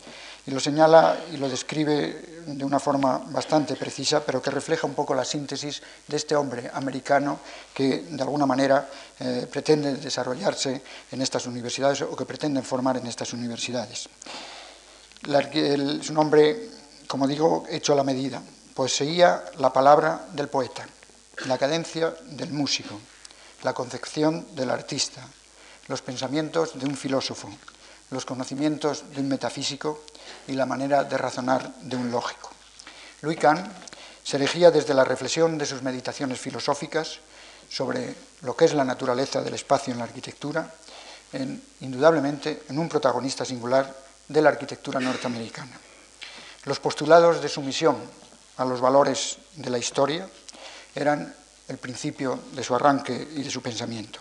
y 0.49 0.51
lo 0.51 0.61
señala 0.61 1.29
y 1.31 1.37
lo 1.37 1.47
describe 1.47 2.41
de 2.47 2.65
una 2.65 2.81
forma 2.81 3.19
bastante 3.29 3.77
precisa, 3.77 4.25
pero 4.25 4.41
que 4.41 4.51
refleja 4.51 4.87
un 4.87 4.95
poco 4.95 5.15
la 5.15 5.23
síntesis 5.25 5.83
de 6.07 6.17
este 6.17 6.35
hombre 6.35 6.71
americano 6.73 7.41
que 7.75 8.09
de 8.09 8.23
alguna 8.23 8.47
manera 8.47 8.89
eh, 9.21 9.47
pretende 9.53 9.97
desarrollarse 9.97 10.81
en 11.13 11.21
estas 11.21 11.45
universidades 11.45 12.01
o 12.01 12.17
que 12.17 12.25
pretenden 12.25 12.65
formar 12.65 12.97
en 12.97 13.07
estas 13.07 13.35
universidades. 13.35 14.09
es 15.29 16.09
un 16.09 16.17
hombre, 16.17 16.71
como 17.07 17.29
digo, 17.29 17.65
hecho 17.69 17.93
a 17.93 17.97
la 17.97 18.05
medida. 18.05 18.41
Poseía 18.73 19.45
la 19.59 19.71
palabra 19.71 20.29
del 20.33 20.49
poeta, 20.49 20.89
la 21.45 21.59
cadencia 21.59 22.15
del 22.25 22.53
músico, 22.53 22.99
la 23.65 23.75
concepción 23.75 24.57
del 24.57 24.71
artista, 24.71 25.29
los 25.89 26.01
pensamientos 26.01 26.79
de 26.79 26.87
un 26.87 26.97
filósofo, 26.97 27.51
los 28.11 28.25
conocimientos 28.25 29.05
de 29.15 29.21
un 29.21 29.29
metafísico 29.29 30.05
y 30.47 30.53
la 30.53 30.67
manera 30.67 31.05
de 31.05 31.19
razonar 31.19 31.75
de 31.81 31.97
un 31.97 32.11
lógico. 32.11 32.51
Louis 33.21 33.39
Kahn 33.39 33.71
se 34.23 34.37
elegía 34.37 34.71
desde 34.71 34.95
la 34.95 35.05
reflexión 35.05 35.59
de 35.59 35.67
sus 35.67 35.83
meditaciones 35.83 36.41
filosóficas 36.41 37.21
sobre 37.69 38.15
lo 38.43 38.57
que 38.57 38.65
es 38.65 38.75
la 38.75 38.85
naturaleza 38.85 39.43
del 39.43 39.55
espacio 39.55 39.93
en 39.93 39.99
la 39.99 40.05
arquitectura, 40.05 40.73
indudablemente 41.81 42.63
en 42.69 42.79
un 42.79 42.89
protagonista 42.89 43.45
singular 43.45 43.95
de 44.29 44.43
la 44.43 44.51
arquitectura 44.51 45.01
norteamericana. 45.01 45.79
Los 46.65 46.81
postulados 46.81 47.43
de 47.43 47.49
su 47.49 47.61
misión 47.63 47.97
a 48.57 48.65
los 48.65 48.81
valores 48.81 49.39
de 49.57 49.71
la 49.71 49.79
historia 49.79 50.29
eran 50.95 51.35
el 51.69 51.79
principio 51.79 52.41
de 52.53 52.65
su 52.65 52.75
arranque 52.75 53.29
y 53.37 53.43
de 53.43 53.51
su 53.51 53.61
pensamiento, 53.61 54.21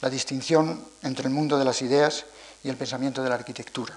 la 0.00 0.10
distinción 0.10 0.84
entre 1.02 1.28
el 1.28 1.34
mundo 1.34 1.58
de 1.58 1.64
las 1.64 1.82
ideas 1.82 2.24
y 2.62 2.68
el 2.68 2.76
pensamiento 2.76 3.22
de 3.22 3.28
la 3.28 3.36
arquitectura. 3.36 3.94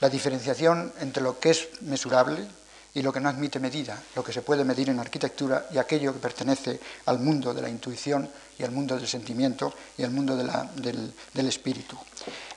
La 0.00 0.08
diferenciación 0.08 0.92
entre 1.00 1.22
lo 1.22 1.38
que 1.38 1.50
es 1.50 1.68
mesurable 1.82 2.46
y 2.94 3.02
lo 3.02 3.12
que 3.12 3.20
no 3.20 3.28
admite 3.28 3.60
medida, 3.60 4.00
lo 4.14 4.24
que 4.24 4.32
se 4.32 4.42
puede 4.42 4.64
medir 4.64 4.88
en 4.88 4.98
arquitectura 4.98 5.66
y 5.72 5.78
aquello 5.78 6.12
que 6.12 6.20
pertenece 6.20 6.80
al 7.06 7.18
mundo 7.18 7.52
de 7.52 7.62
la 7.62 7.68
intuición 7.68 8.28
y 8.58 8.64
al 8.64 8.72
mundo 8.72 8.96
del 8.96 9.06
sentimiento 9.06 9.72
y 9.96 10.04
al 10.04 10.10
mundo 10.10 10.36
del, 10.36 11.12
del 11.32 11.48
espíritu. 11.48 11.96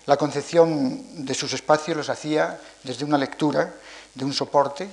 La 0.05 0.17
concepción 0.17 1.25
de 1.25 1.33
sus 1.33 1.53
espacios 1.53 1.97
los 1.97 2.09
hacía 2.09 2.59
desde 2.83 3.05
una 3.05 3.17
lectura 3.17 3.73
de 4.15 4.25
un 4.25 4.33
soporte, 4.33 4.89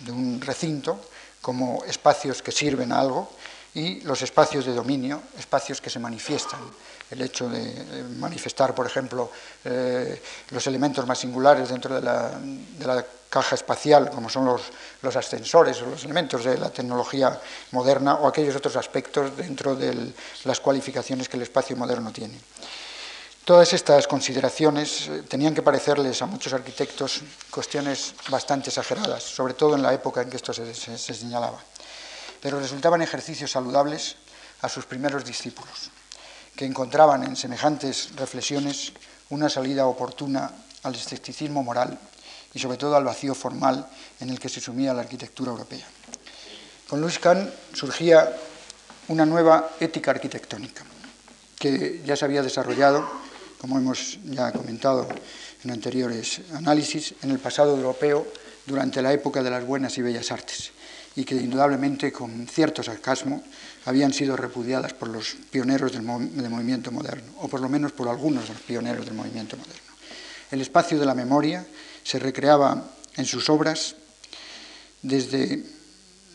de 0.00 0.12
un 0.12 0.40
recinto, 0.40 1.00
como 1.40 1.82
espacios 1.84 2.42
que 2.42 2.52
sirven 2.52 2.92
a 2.92 3.00
algo, 3.00 3.30
y 3.74 4.00
los 4.02 4.20
espacios 4.20 4.66
de 4.66 4.74
dominio, 4.74 5.22
espacios 5.38 5.80
que 5.80 5.88
se 5.88 5.98
manifiestan, 5.98 6.60
el 7.10 7.22
hecho 7.22 7.48
de 7.48 8.04
manifestar, 8.18 8.74
por 8.74 8.86
ejemplo, 8.86 9.30
eh, 9.64 10.20
los 10.50 10.66
elementos 10.66 11.06
más 11.06 11.18
singulares 11.18 11.68
dentro 11.68 11.94
de 11.94 12.02
la, 12.02 13.06
caja 13.32 13.54
espacial, 13.54 14.10
como 14.10 14.28
son 14.28 14.44
los, 14.44 14.60
los, 15.00 15.16
ascensores 15.16 15.80
o 15.80 15.86
los 15.86 16.04
elementos 16.04 16.44
de 16.44 16.58
la 16.58 16.68
tecnología 16.68 17.40
moderna, 17.70 18.16
o 18.16 18.28
aquellos 18.28 18.54
otros 18.56 18.76
aspectos 18.76 19.34
dentro 19.34 19.74
de 19.74 20.12
las 20.44 20.60
cualificaciones 20.60 21.30
que 21.30 21.38
el 21.38 21.44
espacio 21.44 21.74
moderno 21.74 22.12
tiene. 22.12 22.38
Todas 23.46 23.72
estas 23.72 24.06
consideraciones 24.06 25.08
eh, 25.08 25.22
tenían 25.26 25.54
que 25.54 25.62
parecerles 25.62 26.20
a 26.20 26.26
muchos 26.26 26.52
arquitectos 26.52 27.22
cuestiones 27.50 28.14
bastante 28.28 28.68
exageradas, 28.68 29.22
sobre 29.22 29.54
todo 29.54 29.76
en 29.76 29.82
la 29.82 29.94
época 29.94 30.20
en 30.20 30.28
que 30.28 30.36
esto 30.36 30.52
se 30.52 30.74
señalaba, 30.98 31.58
pero 32.42 32.58
resultaban 32.58 33.00
ejercicios 33.00 33.52
saludables 33.52 34.16
a 34.60 34.68
sus 34.68 34.84
primeros 34.84 35.24
discípulos 35.24 35.90
que 36.56 36.66
encontraban 36.66 37.22
en 37.22 37.36
semejantes 37.36 38.10
reflexiones 38.16 38.92
una 39.30 39.48
salida 39.48 39.86
oportuna 39.86 40.50
al 40.82 40.94
escepticismo 40.94 41.62
moral 41.62 41.98
y 42.52 42.58
sobre 42.58 42.76
todo 42.76 42.96
al 42.96 43.04
vacío 43.04 43.34
formal 43.34 43.88
en 44.20 44.28
el 44.28 44.38
que 44.38 44.50
se 44.50 44.60
sumía 44.60 44.92
la 44.92 45.00
arquitectura 45.02 45.52
europea. 45.52 45.86
Con 46.88 47.00
Louis 47.00 47.18
Kahn 47.18 47.50
surgía 47.72 48.36
una 49.08 49.24
nueva 49.24 49.70
ética 49.80 50.10
arquitectónica 50.10 50.84
que 51.58 52.02
ya 52.04 52.16
se 52.16 52.24
había 52.24 52.42
desarrollado, 52.42 53.08
como 53.58 53.78
hemos 53.78 54.18
ya 54.24 54.50
comentado 54.52 55.08
en 55.64 55.70
anteriores 55.70 56.40
análisis, 56.52 57.14
en 57.22 57.30
el 57.30 57.38
pasado 57.38 57.74
europeo 57.76 58.26
durante 58.66 59.00
la 59.00 59.12
época 59.12 59.42
de 59.42 59.50
las 59.50 59.64
buenas 59.64 59.96
y 59.96 60.02
bellas 60.02 60.32
artes 60.32 60.71
y 61.16 61.24
que 61.24 61.34
indudablemente 61.34 62.12
con 62.12 62.46
cierto 62.46 62.82
sarcasmo 62.82 63.42
habían 63.84 64.12
sido 64.12 64.36
repudiadas 64.36 64.94
por 64.94 65.08
los 65.08 65.36
pioneros 65.50 65.92
del, 65.92 66.02
movimiento 66.02 66.90
moderno, 66.90 67.32
o 67.40 67.48
por 67.48 67.60
lo 67.60 67.68
menos 67.68 67.92
por 67.92 68.08
algunos 68.08 68.48
de 68.48 68.54
los 68.54 68.62
pioneros 68.62 69.04
del 69.04 69.14
movimiento 69.14 69.56
moderno. 69.56 69.92
El 70.50 70.60
espacio 70.60 70.98
de 70.98 71.06
la 71.06 71.14
memoria 71.14 71.66
se 72.02 72.18
recreaba 72.18 72.84
en 73.16 73.24
sus 73.24 73.48
obras 73.50 73.96
desde 75.02 75.64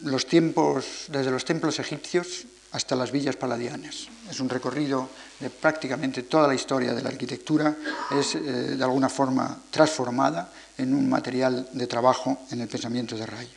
los, 0.03 0.25
tiempos, 0.25 1.05
desde 1.07 1.31
los 1.31 1.45
templos 1.45 1.79
egipcios 1.79 2.45
hasta 2.71 2.95
las 2.95 3.11
villas 3.11 3.35
paladianas. 3.35 4.07
Es 4.29 4.39
un 4.39 4.49
recorrido 4.49 5.09
de 5.39 5.49
prácticamente 5.49 6.23
toda 6.23 6.47
la 6.47 6.55
historia 6.55 6.93
de 6.93 7.01
la 7.01 7.09
arquitectura, 7.09 7.75
es 8.11 8.35
eh, 8.35 8.39
de 8.41 8.83
alguna 8.83 9.09
forma 9.09 9.63
transformada 9.71 10.51
en 10.77 10.93
un 10.93 11.09
material 11.09 11.69
de 11.71 11.87
trabajo 11.87 12.45
en 12.51 12.61
el 12.61 12.67
pensamiento 12.67 13.15
de 13.15 13.25
Ray. 13.25 13.47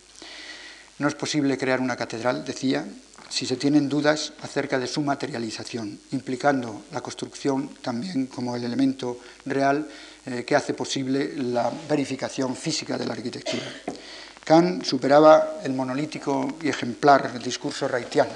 No 1.01 1.09
es 1.09 1.15
posible 1.15 1.57
crear 1.57 1.81
una 1.81 1.97
catedral, 1.97 2.45
decía, 2.45 2.87
si 3.31 3.47
se 3.47 3.57
tienen 3.57 3.89
dudas 3.89 4.35
acerca 4.43 4.79
de 4.79 4.87
su 4.87 5.01
materialización, 5.01 5.99
implicando 6.13 6.83
la 6.93 7.01
construcción 7.01 7.71
también 7.81 8.27
como 8.27 8.55
el 8.55 8.65
elemento 8.65 9.17
real 9.47 9.89
eh, 10.27 10.45
que 10.45 10.55
hace 10.55 10.75
posible 10.75 11.33
la 11.37 11.73
verificación 11.89 12.55
física 12.55 12.99
de 12.99 13.07
la 13.07 13.15
arquitectura. 13.15 13.65
Kant 14.45 14.85
superaba 14.85 15.61
el 15.65 15.73
monolítico 15.73 16.59
y 16.61 16.69
ejemplar 16.69 17.43
discurso 17.43 17.89
raitiano, 17.89 18.33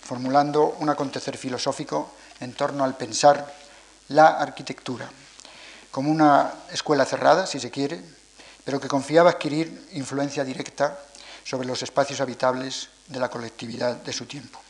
formulando 0.00 0.78
un 0.80 0.88
acontecer 0.88 1.36
filosófico 1.36 2.14
en 2.40 2.54
torno 2.54 2.82
al 2.82 2.96
pensar 2.96 3.54
la 4.08 4.38
arquitectura 4.38 5.06
como 5.90 6.10
una 6.10 6.50
escuela 6.72 7.04
cerrada, 7.04 7.46
si 7.46 7.60
se 7.60 7.70
quiere, 7.70 8.00
pero 8.64 8.80
que 8.80 8.88
confiaba 8.88 9.30
adquirir 9.30 9.88
influencia 9.92 10.44
directa 10.44 10.98
sobre 11.48 11.66
los 11.66 11.82
espacios 11.82 12.20
habitables 12.20 12.90
de 13.06 13.18
la 13.18 13.30
colectividad 13.30 13.96
de 13.96 14.12
su 14.12 14.26
tiempo. 14.26 14.60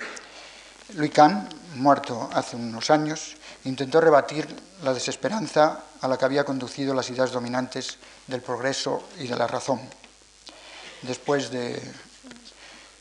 Louis 0.95 1.11
Kahn, 1.11 1.49
muerto 1.74 2.31
hace 2.33 2.55
unos 2.55 2.89
años, 2.91 3.35
intentó 3.64 4.01
rebatir 4.01 4.47
la 4.85 4.95
desesperanza 4.95 5.81
a 6.01 6.07
la 6.07 6.16
que 6.16 6.24
había 6.24 6.45
conducido 6.45 6.95
las 6.95 7.11
ideas 7.11 7.33
dominantes 7.33 7.99
del 8.29 8.43
progreso 8.43 9.09
y 9.18 9.26
de 9.26 9.35
la 9.35 9.49
razón. 9.49 9.81
Después 11.03 11.51
de, 11.51 11.83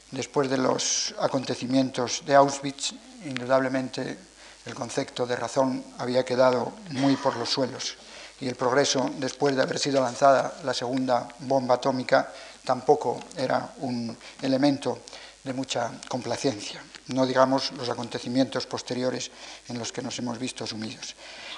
después 0.10 0.50
de 0.50 0.58
los 0.58 1.14
acontecimientos 1.20 2.24
de 2.26 2.34
Auschwitz, 2.34 2.96
indudablemente 3.26 4.18
el 4.66 4.74
concepto 4.74 5.28
de 5.28 5.36
razón 5.36 5.86
había 6.00 6.26
quedado 6.26 6.74
muy 6.90 7.16
por 7.16 7.38
los 7.38 7.50
suelos 7.50 7.96
y 8.40 8.48
el 8.48 8.56
progreso, 8.56 9.10
después 9.18 9.56
de 9.56 9.64
haber 9.64 9.80
sido 9.80 10.02
lanzada 10.02 10.54
la 10.64 10.74
segunda 10.74 11.28
bomba 11.40 11.76
atómica, 11.76 12.32
tampoco 12.68 13.16
era 13.40 13.72
un 13.80 14.12
elemento 14.44 15.00
de 15.42 15.54
mucha 15.56 15.96
complacencia, 16.12 16.84
no 17.16 17.24
digamos 17.26 17.72
los 17.72 17.88
acontecimientos 17.88 18.68
posteriores 18.68 19.32
en 19.72 19.80
los 19.80 19.96
que 19.96 20.04
nos 20.04 20.20
hemos 20.20 20.36
visto 20.38 20.68
sumidos. 20.68 21.16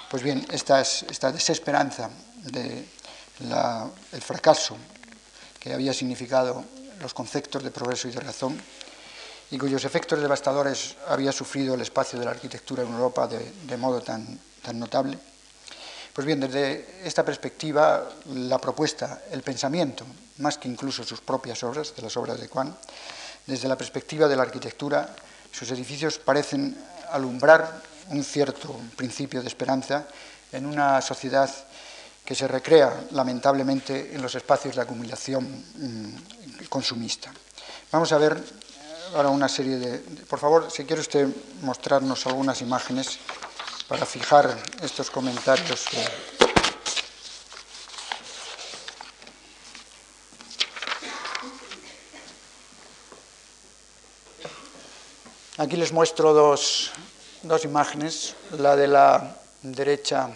Pues 0.08 0.22
bien, 0.22 0.46
esta, 0.52 0.78
desesperanza 1.32 2.08
del 2.46 2.86
fracaso 4.22 4.76
que 5.58 5.74
había 5.74 5.92
significado 5.92 6.62
los 7.02 7.12
conceptos 7.12 7.64
de 7.64 7.74
progreso 7.74 8.06
y 8.06 8.12
de 8.12 8.20
razón, 8.20 8.54
y 9.50 9.58
cuyos 9.58 9.84
efectos 9.84 10.22
devastadores 10.22 10.94
había 11.08 11.32
sufrido 11.32 11.74
el 11.74 11.80
espacio 11.80 12.20
de 12.20 12.24
la 12.24 12.30
arquitectura 12.30 12.84
en 12.84 12.92
Europa 12.94 13.26
de, 13.26 13.76
modo 13.76 14.00
tan 14.00 14.38
notable. 14.74 15.18
Pues 16.12 16.26
bien, 16.26 16.40
desde 16.40 17.00
esta 17.02 17.24
perspectiva, 17.24 18.08
la 18.34 18.58
propuesta, 18.58 19.22
el 19.30 19.42
pensamiento, 19.42 20.04
más 20.40 20.58
que 20.58 20.68
incluso 20.68 21.04
sus 21.04 21.20
propias 21.20 21.62
obras, 21.62 21.94
de 21.94 22.02
las 22.02 22.16
obras 22.16 22.40
de 22.40 22.48
Juan, 22.48 22.76
desde 23.46 23.68
la 23.68 23.76
perspectiva 23.76 24.28
de 24.28 24.36
la 24.36 24.42
arquitectura, 24.42 25.14
sus 25.52 25.70
edificios 25.70 26.18
parecen 26.18 26.76
alumbrar 27.10 27.82
un 28.08 28.24
cierto 28.24 28.76
principio 28.96 29.40
de 29.40 29.48
esperanza 29.48 30.06
en 30.52 30.66
una 30.66 31.00
sociedad 31.00 31.50
que 32.24 32.34
se 32.34 32.46
recrea 32.46 33.06
lamentablemente 33.10 34.14
en 34.14 34.22
los 34.22 34.34
espacios 34.34 34.76
de 34.76 34.82
acumulación 34.82 35.44
mm, 35.44 36.64
consumista. 36.68 37.32
Vamos 37.90 38.12
a 38.12 38.18
ver 38.18 38.36
ahora 39.14 39.30
una 39.30 39.48
serie 39.48 39.76
de... 39.76 39.98
Por 39.98 40.38
favor, 40.38 40.70
si 40.70 40.84
quiere 40.84 41.02
usted 41.02 41.28
mostrarnos 41.62 42.26
algunas 42.26 42.60
imágenes 42.60 43.18
para 43.88 44.06
fijar 44.06 44.56
estos 44.82 45.10
comentarios. 45.10 45.86
Aquí 55.60 55.76
les 55.76 55.92
muestro 55.92 56.32
dos, 56.32 56.88
dos 57.42 57.68
imágenes. 57.68 58.32
La 58.56 58.76
de 58.76 58.88
la 58.88 59.36
derecha 59.60 60.30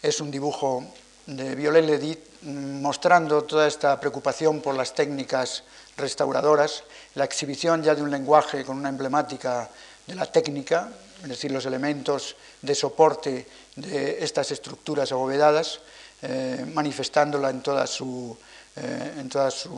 es 0.00 0.20
un 0.20 0.30
dibujo 0.30 0.86
de 1.26 1.56
Violet 1.56 1.84
Ledit 1.84 2.20
mostrando 2.46 3.42
toda 3.42 3.66
esta 3.66 3.98
preocupación 3.98 4.60
por 4.60 4.76
las 4.76 4.94
técnicas 4.94 5.64
restauradoras, 5.96 6.84
la 7.16 7.24
exhibición 7.24 7.82
ya 7.82 7.96
de 7.96 8.02
un 8.02 8.10
lenguaje 8.12 8.64
con 8.64 8.78
una 8.78 8.88
emblemática 8.88 9.68
de 10.06 10.14
la 10.14 10.30
técnica, 10.30 10.88
es 11.24 11.28
decir, 11.28 11.50
los 11.50 11.66
elementos 11.66 12.36
de 12.62 12.72
soporte 12.72 13.48
de 13.74 14.22
estas 14.22 14.52
estructuras 14.52 15.10
abovedadas, 15.10 15.80
eh, 16.22 16.64
manifestándola 16.72 17.50
en 17.50 17.62
toda 17.62 17.84
su, 17.88 18.38
eh, 18.76 19.14
en 19.18 19.28
toda 19.28 19.50
su 19.50 19.70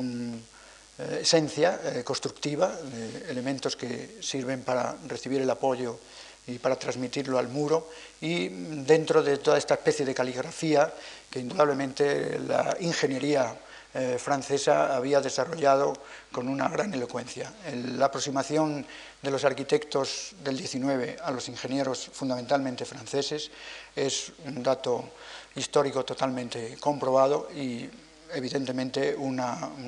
eh, 0.99 1.21
esencia 1.23 2.03
constructiva, 2.05 2.73
elementos 3.29 3.77
que 3.77 4.19
sirven 4.21 4.63
para 4.63 4.97
recibir 5.07 5.41
el 5.41 5.51
apoyo 5.51 5.99
y 6.49 6.59
para 6.59 6.77
transmitirlo 6.77 7.39
al 7.39 7.49
muro, 7.49 7.89
y 8.21 8.49
dentro 8.85 9.23
de 9.23 9.37
toda 9.37 9.59
esta 9.59 9.75
especie 9.75 10.05
de 10.05 10.15
caligrafía 10.15 10.93
que 11.31 11.41
indudablemente 11.41 12.39
la 12.41 12.77
ingeniería 12.81 13.55
eh, 13.95 14.17
francesa 14.19 14.95
había 14.97 15.21
desarrollado 15.21 15.95
con 16.31 16.49
una 16.49 16.69
gran 16.69 16.93
elocuencia. 16.93 17.53
la 17.97 18.07
aproximación 18.07 18.85
de 19.23 19.31
los 19.31 19.45
arquitectos 19.45 20.37
del 20.45 20.57
19 20.57 21.17
a 21.23 21.31
los 21.31 21.49
ingenieros 21.49 22.11
fundamentalmente 22.13 22.85
franceses 22.85 23.51
es 23.97 24.33
un 24.45 24.63
dato 24.63 25.09
histórico 25.57 26.05
totalmente 26.05 26.77
comprobado 26.79 27.49
y 27.55 27.89
evidentemente 28.35 29.15
un 29.17 29.41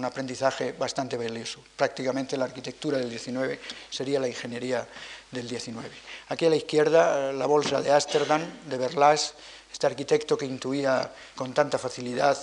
aprendizaje 0.05 0.73
bastante 0.73 1.17
valioso. 1.17 1.61
Prácticamente 1.77 2.37
la 2.37 2.45
arquitectura 2.45 2.99
del 2.99 3.11
19 3.11 3.59
sería 3.91 4.21
la 4.21 4.29
ingeniería 4.29 4.87
del 5.31 5.49
19. 5.49 5.89
Aquí 6.29 6.47
a 6.47 6.51
la 6.51 6.57
izquierda 6.57 7.33
la 7.33 7.47
bolsa 7.47 7.81
de 7.81 7.93
Ámsterdam, 7.93 8.43
de 8.69 8.79
Berlas, 8.79 9.35
este 9.73 9.87
arquitecto 9.87 10.37
que 10.37 10.47
intuía 10.47 11.13
con 11.37 11.55
tanta 11.55 11.79
facilidad 11.79 12.37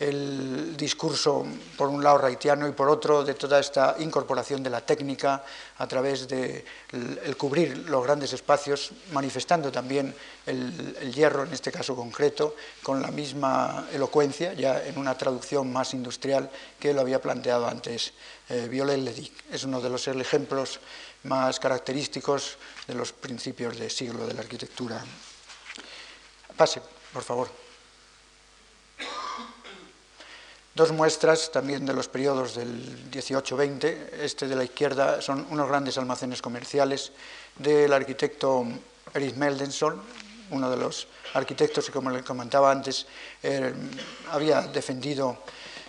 el 0.00 0.78
discurso, 0.78 1.46
por 1.76 1.88
un 1.88 2.02
lado, 2.02 2.16
raitiano 2.16 2.66
y 2.66 2.72
por 2.72 2.88
otro, 2.88 3.22
de 3.22 3.34
toda 3.34 3.60
esta 3.60 3.96
incorporación 3.98 4.62
de 4.62 4.70
la 4.70 4.80
técnica 4.80 5.44
a 5.76 5.86
través 5.86 6.26
de 6.26 6.64
el, 6.92 7.36
cubrir 7.36 7.76
los 7.90 8.02
grandes 8.02 8.32
espacios, 8.32 8.92
manifestando 9.12 9.70
también 9.70 10.14
el, 10.46 11.12
hierro, 11.12 11.44
en 11.44 11.52
este 11.52 11.70
caso 11.70 11.94
concreto, 11.94 12.56
con 12.82 13.02
la 13.02 13.10
misma 13.10 13.88
elocuencia, 13.92 14.54
ya 14.54 14.82
en 14.86 14.96
una 14.96 15.18
traducción 15.18 15.70
más 15.70 15.92
industrial 15.92 16.50
que 16.80 16.94
lo 16.94 17.02
había 17.02 17.20
planteado 17.20 17.68
antes 17.68 18.14
eh, 18.48 18.68
Viollet-le-Duc. 18.70 19.32
Es 19.52 19.64
uno 19.64 19.82
de 19.82 19.90
los 19.90 20.08
ejemplos 20.08 20.80
más 21.24 21.60
característicos 21.60 22.56
de 22.86 22.94
los 22.94 23.12
principios 23.12 23.78
de 23.78 23.90
siglo 23.90 24.26
de 24.26 24.32
la 24.32 24.40
arquitectura. 24.40 25.04
Pase, 26.56 26.80
por 27.12 27.22
favor. 27.22 27.69
Dos 30.74 30.92
muestras 30.92 31.50
también 31.50 31.84
de 31.84 31.92
los 31.92 32.08
periodos 32.08 32.54
del 32.54 33.10
18-20. 33.10 34.20
Este 34.20 34.46
de 34.46 34.54
la 34.54 34.62
izquierda 34.62 35.20
son 35.20 35.44
unos 35.50 35.68
grandes 35.68 35.98
almacenes 35.98 36.40
comerciales 36.40 37.10
del 37.58 37.92
arquitecto 37.92 38.64
Erich 39.12 39.34
Meldenson, 39.34 40.00
uno 40.50 40.70
de 40.70 40.76
los 40.76 41.08
arquitectos 41.34 41.86
que, 41.86 41.92
como 41.92 42.10
le 42.10 42.22
comentaba 42.22 42.70
antes, 42.70 43.06
eh, 43.42 43.74
había 44.30 44.62
defendido 44.62 45.38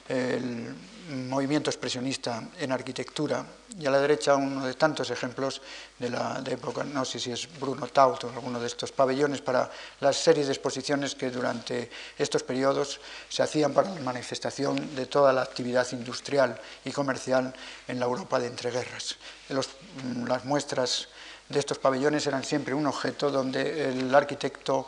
el 0.09 0.73
movimiento 1.11 1.69
expresionista 1.69 2.43
en 2.59 2.71
arquitectura 2.71 3.45
y 3.77 3.85
a 3.85 3.91
la 3.91 3.99
derecha 3.99 4.35
uno 4.35 4.65
de 4.65 4.73
tantos 4.73 5.09
ejemplos 5.09 5.61
de 5.99 6.09
la 6.09 6.41
época, 6.45 6.83
no 6.83 7.05
sé 7.05 7.19
si 7.19 7.31
es 7.31 7.47
Bruno 7.59 7.87
Taut 7.87 8.23
o 8.23 8.29
alguno 8.29 8.59
de 8.59 8.67
estos 8.67 8.91
pabellones 8.91 9.41
para 9.41 9.69
las 9.99 10.17
series 10.17 10.47
de 10.47 10.53
exposiciones 10.53 11.15
que 11.15 11.29
durante 11.29 11.89
estos 12.17 12.43
periodos 12.43 12.99
se 13.29 13.43
hacían 13.43 13.73
para 13.73 13.89
la 13.89 14.01
manifestación 14.01 14.95
de 14.95 15.05
toda 15.05 15.33
la 15.33 15.41
actividad 15.41 15.87
industrial 15.91 16.59
y 16.85 16.91
comercial 16.91 17.53
en 17.87 17.99
la 17.99 18.05
Europa 18.05 18.39
de 18.39 18.47
entreguerras. 18.47 19.17
las 19.49 20.45
muestras 20.45 21.07
de 21.49 21.59
estos 21.59 21.77
pabellones 21.77 22.25
eran 22.27 22.43
siempre 22.43 22.73
un 22.73 22.87
objeto 22.87 23.29
donde 23.29 23.89
el 23.89 24.13
arquitecto 24.15 24.87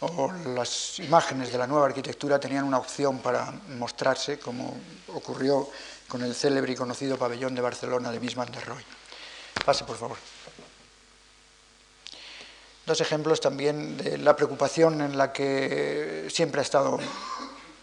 o 0.00 0.30
las 0.54 0.98
imágenes 0.98 1.50
de 1.52 1.58
la 1.58 1.66
nueva 1.66 1.86
arquitectura 1.86 2.38
tenían 2.38 2.64
una 2.64 2.78
opción 2.78 3.18
para 3.18 3.50
mostrarse, 3.78 4.38
como 4.38 4.76
ocurrió 5.14 5.68
con 6.08 6.22
el 6.22 6.34
célebre 6.34 6.72
y 6.72 6.76
conocido 6.76 7.16
pabellón 7.16 7.54
de 7.54 7.62
Barcelona 7.62 8.10
de 8.10 8.20
Mies 8.20 8.34
van 8.34 8.50
der. 8.52 8.64
Pase, 9.64 9.84
por 9.84 9.96
favor. 9.96 10.16
Dos 12.86 13.00
ejemplos 13.00 13.40
también 13.40 13.96
de 13.96 14.18
la 14.18 14.36
preocupación 14.36 15.00
en 15.00 15.18
la 15.18 15.32
que 15.32 16.28
siempre 16.30 16.60
ha 16.60 16.62
estado 16.62 16.98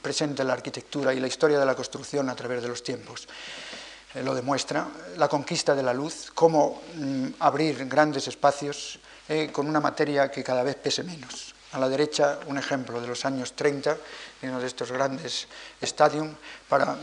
presente 0.01 0.43
la 0.43 0.53
arquitectura 0.53 1.13
y 1.13 1.19
la 1.19 1.27
historia 1.27 1.59
de 1.59 1.65
la 1.65 1.75
construcción 1.75 2.29
a 2.29 2.35
través 2.35 2.61
de 2.61 2.69
los 2.69 2.83
tiempos. 2.83 3.27
Eh, 4.13 4.23
lo 4.23 4.35
demuestra 4.35 4.87
la 5.17 5.27
conquista 5.27 5.75
de 5.75 5.83
la 5.83 5.93
luz, 5.93 6.31
cómo 6.33 6.83
mm, 6.95 7.27
abrir 7.39 7.85
grandes 7.87 8.27
espacios 8.27 8.99
eh, 9.27 9.49
con 9.51 9.67
una 9.67 9.79
materia 9.79 10.29
que 10.29 10.43
cada 10.43 10.63
vez 10.63 10.75
pese 10.75 11.03
menos. 11.03 11.53
A 11.73 11.79
la 11.79 11.89
derecha, 11.89 12.39
un 12.47 12.57
ejemplo 12.57 13.01
de 13.01 13.07
los 13.07 13.25
años 13.25 13.53
30, 13.53 13.97
en 14.41 14.49
uno 14.51 14.59
de 14.59 14.67
estos 14.67 14.91
grandes 14.91 15.47
estadios, 15.81 16.27
para 16.69 16.95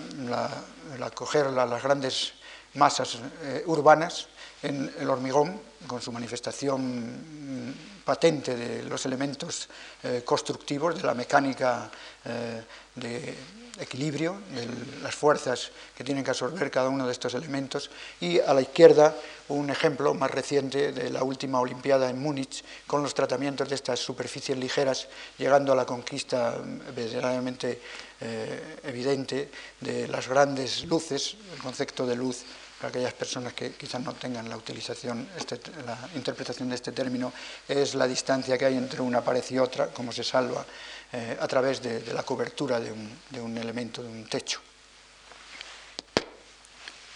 acoger 1.02 1.46
las 1.50 1.82
grandes 1.82 2.34
masas 2.74 3.18
eh, 3.42 3.64
urbanas 3.66 4.28
en 4.62 4.94
el 4.98 5.10
hormigón, 5.10 5.60
con 5.86 6.00
su 6.00 6.12
manifestación 6.12 7.74
patente 8.04 8.56
de 8.56 8.82
los 8.84 9.04
elementos 9.06 9.68
eh, 10.02 10.22
constructivos, 10.24 10.96
de 10.96 11.02
la 11.02 11.14
mecánica 11.14 11.90
eh, 12.24 12.62
de 12.94 13.34
equilibrio, 13.78 14.40
de 14.50 14.68
las 15.02 15.14
fuerzas 15.14 15.70
que 15.96 16.04
tienen 16.04 16.24
que 16.24 16.30
absorber 16.30 16.70
cada 16.70 16.88
uno 16.88 17.06
de 17.06 17.12
estos 17.12 17.34
elementos, 17.34 17.90
y 18.20 18.40
a 18.40 18.52
la 18.52 18.60
izquierda 18.60 19.14
un 19.48 19.70
ejemplo 19.70 20.12
más 20.12 20.30
reciente 20.30 20.92
de 20.92 21.10
la 21.10 21.22
última 21.22 21.60
Olimpiada 21.60 22.10
en 22.10 22.18
Múnich, 22.18 22.64
con 22.86 23.02
los 23.02 23.14
tratamientos 23.14 23.68
de 23.68 23.74
estas 23.74 24.00
superficies 24.00 24.58
ligeras, 24.58 25.08
llegando 25.38 25.72
a 25.72 25.76
la 25.76 25.86
conquista 25.86 26.58
verdaderamente 26.94 27.80
eh, 28.20 28.78
evidente 28.84 29.50
de 29.80 30.08
las 30.08 30.28
grandes 30.28 30.84
luces, 30.84 31.36
el 31.54 31.62
concepto 31.62 32.06
de 32.06 32.16
luz 32.16 32.44
para 32.80 32.88
aquellas 32.88 33.12
personas 33.12 33.52
que 33.52 33.72
quizás 33.72 34.00
no 34.00 34.14
tengan 34.14 34.48
la 34.48 34.56
utilización, 34.56 35.28
este, 35.36 35.60
la 35.84 36.08
interpretación 36.14 36.70
de 36.70 36.76
este 36.76 36.92
término, 36.92 37.30
es 37.68 37.94
la 37.94 38.08
distancia 38.08 38.56
que 38.56 38.64
hay 38.64 38.76
entre 38.78 39.02
una 39.02 39.20
pared 39.20 39.44
y 39.50 39.58
otra, 39.58 39.88
como 39.88 40.12
se 40.12 40.24
salva 40.24 40.64
eh, 41.12 41.36
a 41.38 41.46
través 41.46 41.82
de, 41.82 42.00
la 42.14 42.22
cobertura 42.22 42.80
de 42.80 42.90
un, 42.90 43.54
de 43.54 43.60
elemento, 43.60 44.02
de 44.02 44.08
un 44.08 44.24
techo. 44.24 44.60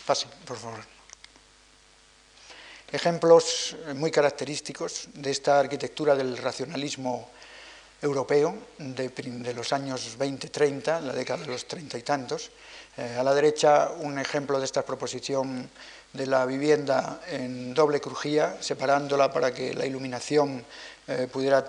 Pase, 0.04 0.26
por 0.44 0.58
favor. 0.58 0.84
Ejemplos 2.92 3.74
muy 3.96 4.10
característicos 4.10 5.08
de 5.14 5.30
esta 5.30 5.58
arquitectura 5.58 6.14
del 6.14 6.36
racionalismo 6.36 7.30
europeo 8.02 8.54
de, 8.76 9.54
los 9.54 9.72
años 9.72 10.18
20-30, 10.18 11.00
la 11.00 11.14
década 11.14 11.40
de 11.40 11.46
los 11.46 11.66
treinta 11.66 11.96
y 11.96 12.02
tantos. 12.02 12.50
Eh, 12.96 13.16
a 13.18 13.24
la 13.24 13.34
derecha 13.34 13.90
un 13.98 14.18
ejemplo 14.18 14.58
de 14.58 14.64
esta 14.64 14.82
proposición 14.82 15.68
de 16.12 16.26
la 16.26 16.46
vivienda 16.46 17.20
en 17.28 17.74
doble 17.74 18.00
crujía, 18.00 18.56
separándola 18.60 19.32
para 19.32 19.52
que 19.52 19.74
la 19.74 19.84
iluminación 19.84 20.64
eh, 21.08 21.28
pudiera 21.30 21.66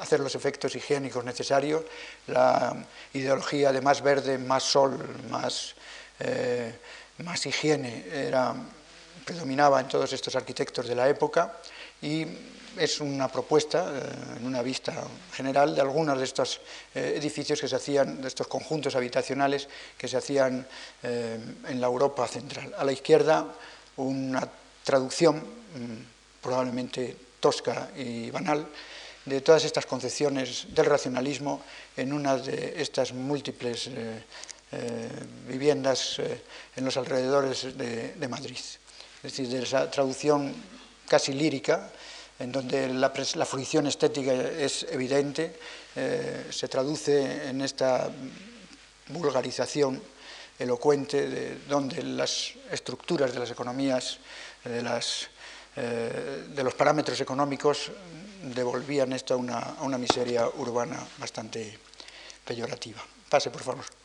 hacer 0.00 0.20
los 0.20 0.34
efectos 0.34 0.74
higiénicos 0.74 1.22
necesarios. 1.22 1.82
La 2.28 2.74
ideología 3.12 3.72
de 3.72 3.82
más 3.82 4.02
verde, 4.02 4.38
más 4.38 4.62
sol, 4.62 4.98
más, 5.28 5.74
eh, 6.20 6.78
más 7.18 7.44
higiene 7.44 8.06
predominaba 9.24 9.80
en 9.80 9.88
todos 9.88 10.10
estos 10.14 10.34
arquitectos 10.34 10.88
de 10.88 10.94
la 10.94 11.06
época 11.06 11.52
y 12.00 12.24
es 12.78 13.00
una 13.00 13.28
propuesta, 13.28 13.92
eh, 13.92 14.38
en 14.38 14.46
una 14.46 14.62
vista 14.62 14.94
general, 15.32 15.74
de 15.74 15.80
algunos 15.80 16.18
de 16.18 16.24
estos 16.24 16.60
eh, 16.94 17.14
edificios 17.16 17.60
que 17.60 17.68
se 17.68 17.76
hacían, 17.76 18.22
de 18.22 18.28
estos 18.28 18.46
conjuntos 18.46 18.94
habitacionales 18.94 19.68
que 19.96 20.08
se 20.08 20.16
hacían 20.16 20.66
eh, 21.02 21.38
en 21.68 21.80
la 21.80 21.86
Europa 21.86 22.26
central. 22.28 22.74
A 22.78 22.84
la 22.84 22.92
izquierda, 22.92 23.46
una 23.96 24.48
traducción 24.84 25.36
mm, 25.36 26.40
probablemente 26.42 27.16
tosca 27.40 27.90
y 27.96 28.30
banal 28.30 28.66
de 29.24 29.40
todas 29.40 29.64
estas 29.64 29.84
concepciones 29.84 30.66
del 30.70 30.86
racionalismo 30.86 31.62
en 31.96 32.12
una 32.12 32.36
de 32.36 32.80
estas 32.80 33.12
múltiples 33.12 33.90
viviendas 35.46 36.18
en 36.76 36.84
los 36.84 36.96
alrededores 36.96 37.76
de, 37.76 38.14
de 38.14 38.28
Madrid. 38.28 38.56
Es 38.56 39.22
decir, 39.22 39.48
de 39.48 39.62
esa 39.62 39.90
traducción 39.90 40.54
casi 41.08 41.32
lírica 41.34 41.90
en 42.38 42.52
donde 42.52 42.88
la, 42.88 43.10
fruición 43.10 43.86
estética 43.86 44.32
es 44.32 44.86
evidente, 44.90 45.56
eh, 45.96 46.46
se 46.50 46.68
traduce 46.68 47.48
en 47.48 47.60
esta 47.60 48.10
vulgarización 49.08 50.00
elocuente 50.58 51.28
de 51.28 51.58
donde 51.68 52.02
las 52.02 52.52
estructuras 52.70 53.32
de 53.32 53.38
las 53.40 53.50
economías, 53.50 54.18
de, 54.64 54.82
eh, 55.76 56.44
los 56.56 56.74
parámetros 56.74 57.20
económicos, 57.20 57.90
devolvían 58.42 59.12
esto 59.12 59.34
a 59.34 59.82
una 59.82 59.98
miseria 59.98 60.48
urbana 60.48 60.98
bastante 61.18 61.76
peyorativa. 62.44 63.02
Pase, 63.28 63.50
por 63.50 63.62
favor 63.62 63.97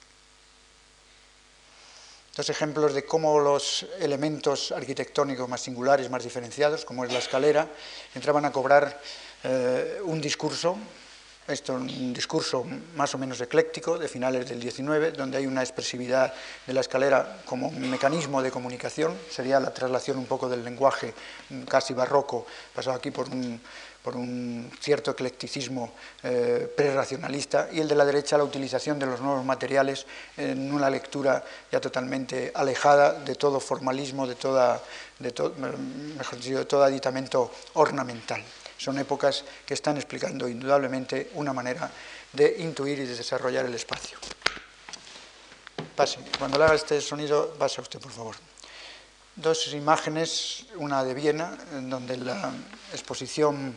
dos 2.36 2.50
ejemplos 2.50 2.94
de 2.94 3.06
cómo 3.06 3.40
los 3.40 3.86
elementos 4.00 4.72
arquitectónicos 4.72 5.48
más 5.48 5.62
singulares, 5.62 6.10
más 6.10 6.24
diferenciados, 6.24 6.84
como 6.84 7.06
es 7.06 7.14
la 7.14 7.20
escalera, 7.20 7.68
entraban 8.16 8.46
a 8.46 8.52
cobrar 8.52 9.00
eh, 9.44 10.00
un 10.04 10.20
discurso, 10.20 10.78
esto 11.48 11.74
un 11.74 12.14
discurso 12.14 12.66
más 12.96 13.14
o 13.14 13.20
menos 13.20 13.40
ecléctico 13.42 14.00
de 14.00 14.08
finales 14.08 14.50
del 14.50 14.62
XIX, 14.62 15.16
donde 15.16 15.38
hay 15.38 15.46
una 15.46 15.62
expresividad 15.62 16.34
de 16.66 16.74
la 16.74 16.82
escalera 16.82 17.44
como 17.46 17.68
un 17.68 17.90
mecanismo 17.92 18.42
de 18.42 18.50
comunicación, 18.50 19.16
sería 19.30 19.60
la 19.60 19.72
traslación 19.72 20.18
un 20.18 20.26
poco 20.26 20.50
del 20.50 20.64
lenguaje 20.64 21.14
casi 21.70 21.94
barroco, 21.94 22.48
pasado 22.74 22.98
aquí 22.98 23.12
por 23.12 23.30
un 23.30 23.62
por 24.04 24.18
un 24.18 24.70
cierto 24.82 25.12
eclecticismo 25.12 25.94
eh, 26.22 26.72
prerracionalista, 26.76 27.70
y 27.72 27.80
el 27.80 27.88
de 27.88 27.96
la 27.96 28.04
derecha 28.04 28.38
la 28.38 28.44
utilización 28.44 29.00
de 29.00 29.06
los 29.06 29.22
nuevos 29.22 29.46
materiales 29.46 30.06
en 30.36 30.72
una 30.74 30.90
lectura 30.90 31.44
ya 31.72 31.80
totalmente 31.80 32.52
alejada 32.54 33.14
de 33.14 33.36
todo 33.36 33.62
formalismo, 33.62 34.28
de, 34.28 34.36
toda, 34.36 34.82
mejor 35.20 36.40
dicho, 36.40 36.60
de 36.60 36.66
todo 36.66 36.84
aditamento 36.84 37.50
ornamental. 37.74 38.44
Son 38.78 39.00
épocas 39.00 39.46
que 39.66 39.74
están 39.74 39.96
explicando 39.96 40.50
indudablemente 40.50 41.32
una 41.36 41.54
manera 41.54 41.90
de 42.34 42.58
intuir 42.60 43.00
y 43.00 43.06
de 43.06 43.16
desarrollar 43.16 43.66
el 43.66 43.74
espacio. 43.74 44.18
Pase, 45.96 46.20
cuando 46.38 46.58
le 46.58 46.66
haga 46.66 46.76
este 46.76 47.00
sonido, 47.00 47.56
pasa 47.58 47.82
usted, 47.82 48.00
por 48.02 48.12
favor 48.12 48.53
dos 49.36 49.74
imágenes, 49.74 50.66
una 50.78 51.04
de 51.04 51.14
Viena, 51.14 51.58
en 51.74 51.90
donde 51.90 52.18
la 52.18 52.52
exposición 52.92 53.76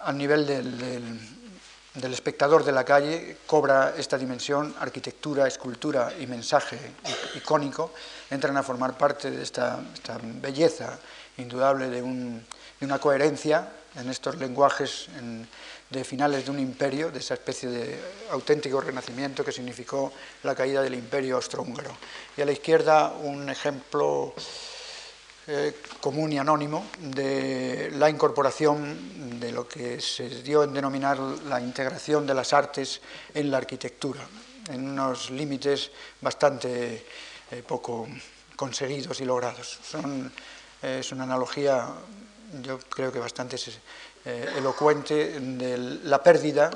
a 0.00 0.12
nivel 0.12 0.46
del, 0.46 2.12
espectador 2.12 2.64
de 2.64 2.72
la 2.72 2.84
calle 2.84 3.38
cobra 3.46 3.94
esta 3.96 4.18
dimensión, 4.18 4.74
arquitectura, 4.80 5.46
escultura 5.46 6.12
y 6.18 6.26
mensaje 6.26 6.78
icónico, 7.34 7.92
entran 8.30 8.56
a 8.56 8.62
formar 8.62 8.96
parte 8.96 9.30
de 9.30 9.42
esta, 9.42 9.80
belleza 10.40 10.98
indudable 11.38 11.88
de, 11.88 12.02
una 12.02 12.98
coherencia 12.98 13.68
en 13.96 14.10
estos 14.10 14.36
lenguajes 14.36 15.08
de 15.90 16.04
finales 16.04 16.44
de 16.44 16.50
un 16.50 16.58
imperio, 16.58 17.10
de 17.10 17.18
esa 17.18 17.34
especie 17.34 17.68
de 17.68 17.98
auténtico 18.30 18.80
renacimiento 18.80 19.44
que 19.44 19.52
significó 19.52 20.12
la 20.42 20.54
caída 20.54 20.82
del 20.82 20.94
imperio 20.94 21.36
austrohúngaro. 21.36 21.96
Y 22.36 22.42
a 22.42 22.46
la 22.46 22.52
izquierda 22.52 23.12
un 23.22 23.48
ejemplo 23.48 24.34
eh, 25.46 25.76
común 26.00 26.32
y 26.32 26.38
anónimo 26.38 26.86
de 26.98 27.90
la 27.96 28.08
incorporación 28.08 29.38
de 29.38 29.52
lo 29.52 29.68
que 29.68 30.00
se 30.00 30.42
dio 30.42 30.64
en 30.64 30.72
denominar 30.72 31.18
la 31.18 31.60
integración 31.60 32.26
de 32.26 32.32
las 32.32 32.54
artes 32.54 33.02
en 33.34 33.50
la 33.50 33.58
arquitectura, 33.58 34.26
en 34.70 34.88
unos 34.88 35.28
límites 35.30 35.90
bastante 36.22 37.04
eh, 37.50 37.62
poco 37.66 38.08
conseguidos 38.56 39.20
y 39.20 39.26
logrados. 39.26 39.80
es 40.80 41.12
una 41.12 41.24
analogía, 41.24 41.88
yo 42.62 42.78
creo 42.78 43.12
que 43.12 43.18
bastante 43.18 43.58
eh, 44.26 44.54
elocuente, 44.56 45.38
de 45.38 45.76
la 46.04 46.22
pérdida, 46.22 46.70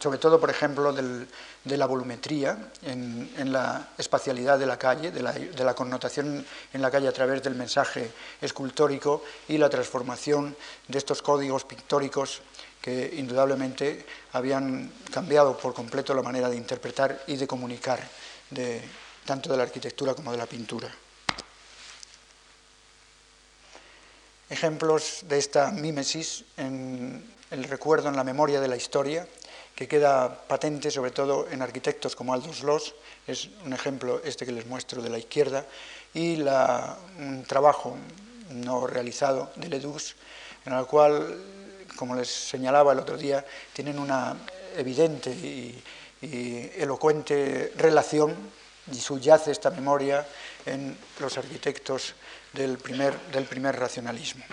sobre 0.00 0.18
todo, 0.18 0.38
por 0.38 0.50
ejemplo, 0.50 0.92
del, 0.92 1.26
de 1.64 1.76
la 1.76 1.86
volumetría 1.86 2.70
en, 2.82 3.52
la 3.52 3.90
espacialidad 3.98 4.58
de 4.58 4.66
la 4.66 4.78
calle, 4.78 5.10
de 5.10 5.22
la, 5.22 5.74
connotación 5.74 6.44
en 6.72 6.82
la 6.82 6.90
calle 6.90 7.08
a 7.08 7.12
través 7.12 7.42
del 7.42 7.54
mensaje 7.54 8.10
escultórico 8.40 9.22
y 9.48 9.58
la 9.58 9.68
transformación 9.68 10.56
de 10.88 10.98
estos 10.98 11.22
códigos 11.22 11.64
pictóricos 11.64 12.42
que 12.80 13.14
indudablemente 13.16 14.04
habían 14.32 14.92
cambiado 15.12 15.56
por 15.56 15.74
completo 15.74 16.14
la 16.14 16.22
manera 16.22 16.48
de 16.48 16.56
interpretar 16.56 17.22
y 17.26 17.36
de 17.36 17.46
comunicar 17.46 18.00
tanto 19.24 19.50
de 19.50 19.56
la 19.56 19.62
arquitectura 19.62 20.14
como 20.14 20.32
de 20.32 20.38
la 20.38 20.46
pintura. 20.46 20.88
Ejemplos 24.52 25.24
de 25.30 25.38
esta 25.38 25.70
mímesis 25.70 26.44
en 26.58 27.24
el 27.50 27.64
recuerdo, 27.64 28.10
en 28.10 28.16
la 28.16 28.22
memoria 28.22 28.60
de 28.60 28.68
la 28.68 28.76
historia, 28.76 29.26
que 29.74 29.88
queda 29.88 30.28
patente 30.46 30.90
sobre 30.90 31.10
todo 31.10 31.48
en 31.50 31.62
arquitectos 31.62 32.14
como 32.14 32.34
Aldous 32.34 32.62
Loss, 32.62 32.94
es 33.26 33.48
un 33.64 33.72
ejemplo 33.72 34.20
este 34.22 34.44
que 34.44 34.52
les 34.52 34.66
muestro 34.66 35.00
de 35.00 35.08
la 35.08 35.16
izquierda, 35.16 35.64
y 36.12 36.38
un 36.42 37.46
trabajo 37.48 37.96
no 38.50 38.86
realizado 38.86 39.50
de 39.56 39.70
Ledus, 39.70 40.16
en 40.66 40.74
el 40.74 40.84
cual, 40.84 41.34
como 41.96 42.14
les 42.14 42.28
señalaba 42.28 42.92
el 42.92 42.98
otro 42.98 43.16
día, 43.16 43.42
tienen 43.72 43.98
una 43.98 44.36
evidente 44.76 45.30
y, 45.30 45.82
elocuente 46.76 47.72
relación 47.78 48.36
y 48.90 48.96
subyace 48.96 49.52
esta 49.52 49.70
memoria 49.70 50.26
en 50.66 50.96
los 51.20 51.38
arquitectos 51.38 52.14
del 52.52 52.78
primer, 52.78 53.18
del 53.32 53.44
primer 53.44 53.78
racionalismo. 53.78 54.44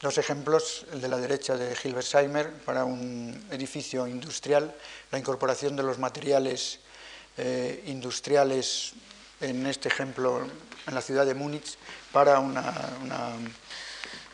Dos 0.00 0.18
ejemplos, 0.18 0.84
el 0.92 1.00
de 1.00 1.08
la 1.08 1.16
derecha 1.16 1.56
de 1.56 1.76
Hilbersheimer 1.82 2.52
para 2.64 2.84
un 2.84 3.46
edificio 3.50 4.06
industrial, 4.06 4.74
la 5.10 5.18
incorporación 5.18 5.76
de 5.76 5.82
los 5.82 5.98
materiales 5.98 6.80
eh, 7.38 7.82
industriales, 7.86 8.92
en 9.40 9.66
este 9.66 9.88
ejemplo 9.88 10.46
en 10.86 10.94
la 10.94 11.00
ciudad 11.00 11.24
de 11.24 11.34
Múnich, 11.34 11.76
para 12.12 12.38
una 12.38 12.72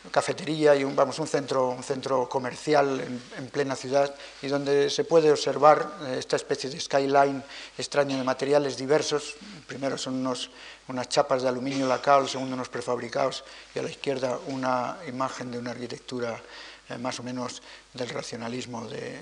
cafetería 0.09 0.75
y 0.75 0.83
un, 0.83 0.95
vamos, 0.95 1.19
un, 1.19 1.27
centro, 1.27 1.69
un 1.69 1.83
centro 1.83 2.27
comercial 2.27 2.99
en, 3.37 3.47
plena 3.49 3.75
ciudad 3.75 4.13
y 4.41 4.47
donde 4.47 4.89
se 4.89 5.03
puede 5.03 5.29
observar 5.29 5.91
eh, 6.03 6.15
esta 6.17 6.35
especie 6.35 6.69
de 6.69 6.79
skyline 6.79 7.43
extraño 7.77 8.17
de 8.17 8.23
materiales 8.23 8.77
diversos. 8.77 9.35
Primero 9.67 9.97
son 9.97 10.15
unos, 10.15 10.49
unas 10.87 11.07
chapas 11.09 11.43
de 11.43 11.49
aluminio 11.49 11.87
lacado, 11.87 12.27
segundo 12.27 12.55
unos 12.55 12.69
prefabricados 12.69 13.43
y 13.75 13.79
a 13.79 13.83
la 13.83 13.89
izquierda 13.89 14.39
una 14.47 14.97
imagen 15.07 15.51
de 15.51 15.59
una 15.59 15.71
arquitectura 15.71 16.41
eh, 16.89 16.97
más 16.97 17.19
o 17.19 17.23
menos 17.23 17.61
del 17.93 18.09
racionalismo 18.09 18.87
de, 18.87 19.19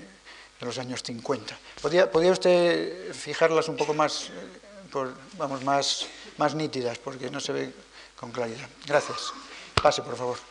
los 0.60 0.78
años 0.78 1.02
50. 1.02 1.56
¿Podría, 1.80 2.10
¿Podría, 2.10 2.32
usted 2.32 3.14
fijarlas 3.14 3.68
un 3.68 3.76
poco 3.76 3.94
más, 3.94 4.28
eh, 4.28 5.06
vamos, 5.38 5.64
más, 5.64 6.06
más 6.36 6.54
nítidas 6.54 6.98
porque 6.98 7.30
no 7.30 7.40
se 7.40 7.52
ve 7.52 7.72
con 8.16 8.30
claridad? 8.30 8.68
Gracias. 8.86 9.32
Pase, 9.82 10.02
por 10.02 10.16
favor. 10.16 10.49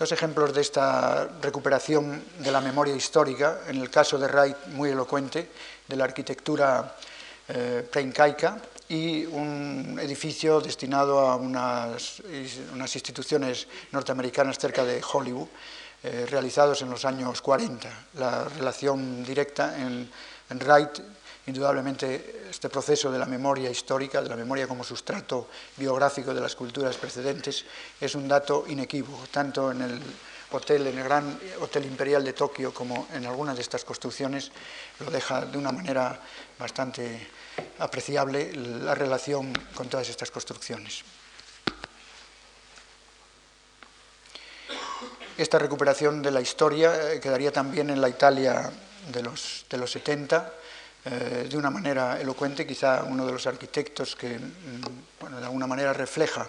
Dos 0.00 0.12
ejemplos 0.12 0.54
de 0.54 0.62
esta 0.62 1.28
recuperación 1.42 2.24
de 2.38 2.50
la 2.50 2.62
memoria 2.62 2.96
histórica, 2.96 3.60
en 3.68 3.76
el 3.82 3.90
caso 3.90 4.16
de 4.16 4.28
Wright 4.28 4.56
muy 4.68 4.88
elocuente, 4.88 5.50
de 5.86 5.94
la 5.94 6.04
arquitectura 6.04 6.96
eh, 7.46 7.86
preincaica, 7.92 8.56
y 8.88 9.26
un 9.26 9.98
edificio 10.00 10.58
destinado 10.62 11.20
a 11.20 11.36
unas, 11.36 12.22
instituciones 12.94 13.68
norteamericanas 13.92 14.58
cerca 14.58 14.86
de 14.86 15.02
Hollywood, 15.04 15.48
eh, 16.02 16.26
realizados 16.30 16.80
en 16.80 16.88
los 16.88 17.04
años 17.04 17.42
40. 17.42 18.06
La 18.14 18.44
relación 18.44 19.22
directa 19.22 19.76
en 19.78 20.08
Wright, 20.48 20.98
indudablemente, 21.50 22.46
este 22.50 22.68
proceso 22.68 23.12
de 23.12 23.18
la 23.18 23.26
memoria 23.26 23.70
histórica, 23.70 24.22
de 24.22 24.28
la 24.28 24.36
memoria 24.36 24.66
como 24.66 24.82
sustrato 24.82 25.48
biográfico 25.76 26.32
de 26.32 26.40
las 26.40 26.56
culturas 26.56 26.96
precedentes, 26.96 27.64
es 28.00 28.14
un 28.14 28.26
dato 28.26 28.64
inequívoco, 28.66 29.26
tanto 29.30 29.70
en 29.70 29.82
el 29.82 30.00
hotel, 30.52 30.86
en 30.86 30.98
el 30.98 31.04
gran 31.04 31.38
Hotel 31.60 31.84
Imperial 31.84 32.24
de 32.24 32.32
Tokio, 32.32 32.72
como 32.72 33.06
en 33.12 33.26
algunas 33.26 33.56
de 33.56 33.62
estas 33.62 33.84
construcciones, 33.84 34.50
lo 34.98 35.10
deja 35.10 35.44
de 35.44 35.58
una 35.58 35.72
manera 35.72 36.18
bastante 36.58 37.28
apreciable 37.78 38.52
la 38.54 38.94
relación 38.94 39.52
con 39.74 39.88
todas 39.88 40.08
estas 40.08 40.30
construcciones. 40.30 41.04
Esta 45.36 45.58
recuperación 45.58 46.20
de 46.20 46.30
la 46.30 46.42
historia 46.42 47.12
eh, 47.12 47.20
quedaría 47.20 47.50
también 47.50 47.88
en 47.88 48.00
la 48.00 48.10
Italia 48.10 48.70
de 49.10 49.22
los, 49.22 49.64
de 49.70 49.78
los 49.78 49.90
70, 49.90 50.52
eh, 51.04 51.46
de 51.48 51.56
una 51.56 51.70
manera 51.70 52.20
elocuente, 52.20 52.66
quizá 52.66 53.04
uno 53.04 53.24
de 53.24 53.32
los 53.32 53.46
arquitectos 53.46 54.16
que 54.16 54.38
mm, 54.38 55.38
de 55.38 55.44
alguna 55.44 55.66
manera 55.66 55.92
refleja 55.92 56.48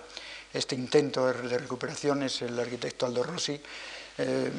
este 0.53 0.75
intento 0.75 1.27
de 1.27 1.57
recuperación 1.57 2.23
es 2.23 2.41
el 2.41 2.59
arquitecto 2.59 3.05
Aldo 3.05 3.23
Rossi, 3.23 3.59
eh, 4.17 4.51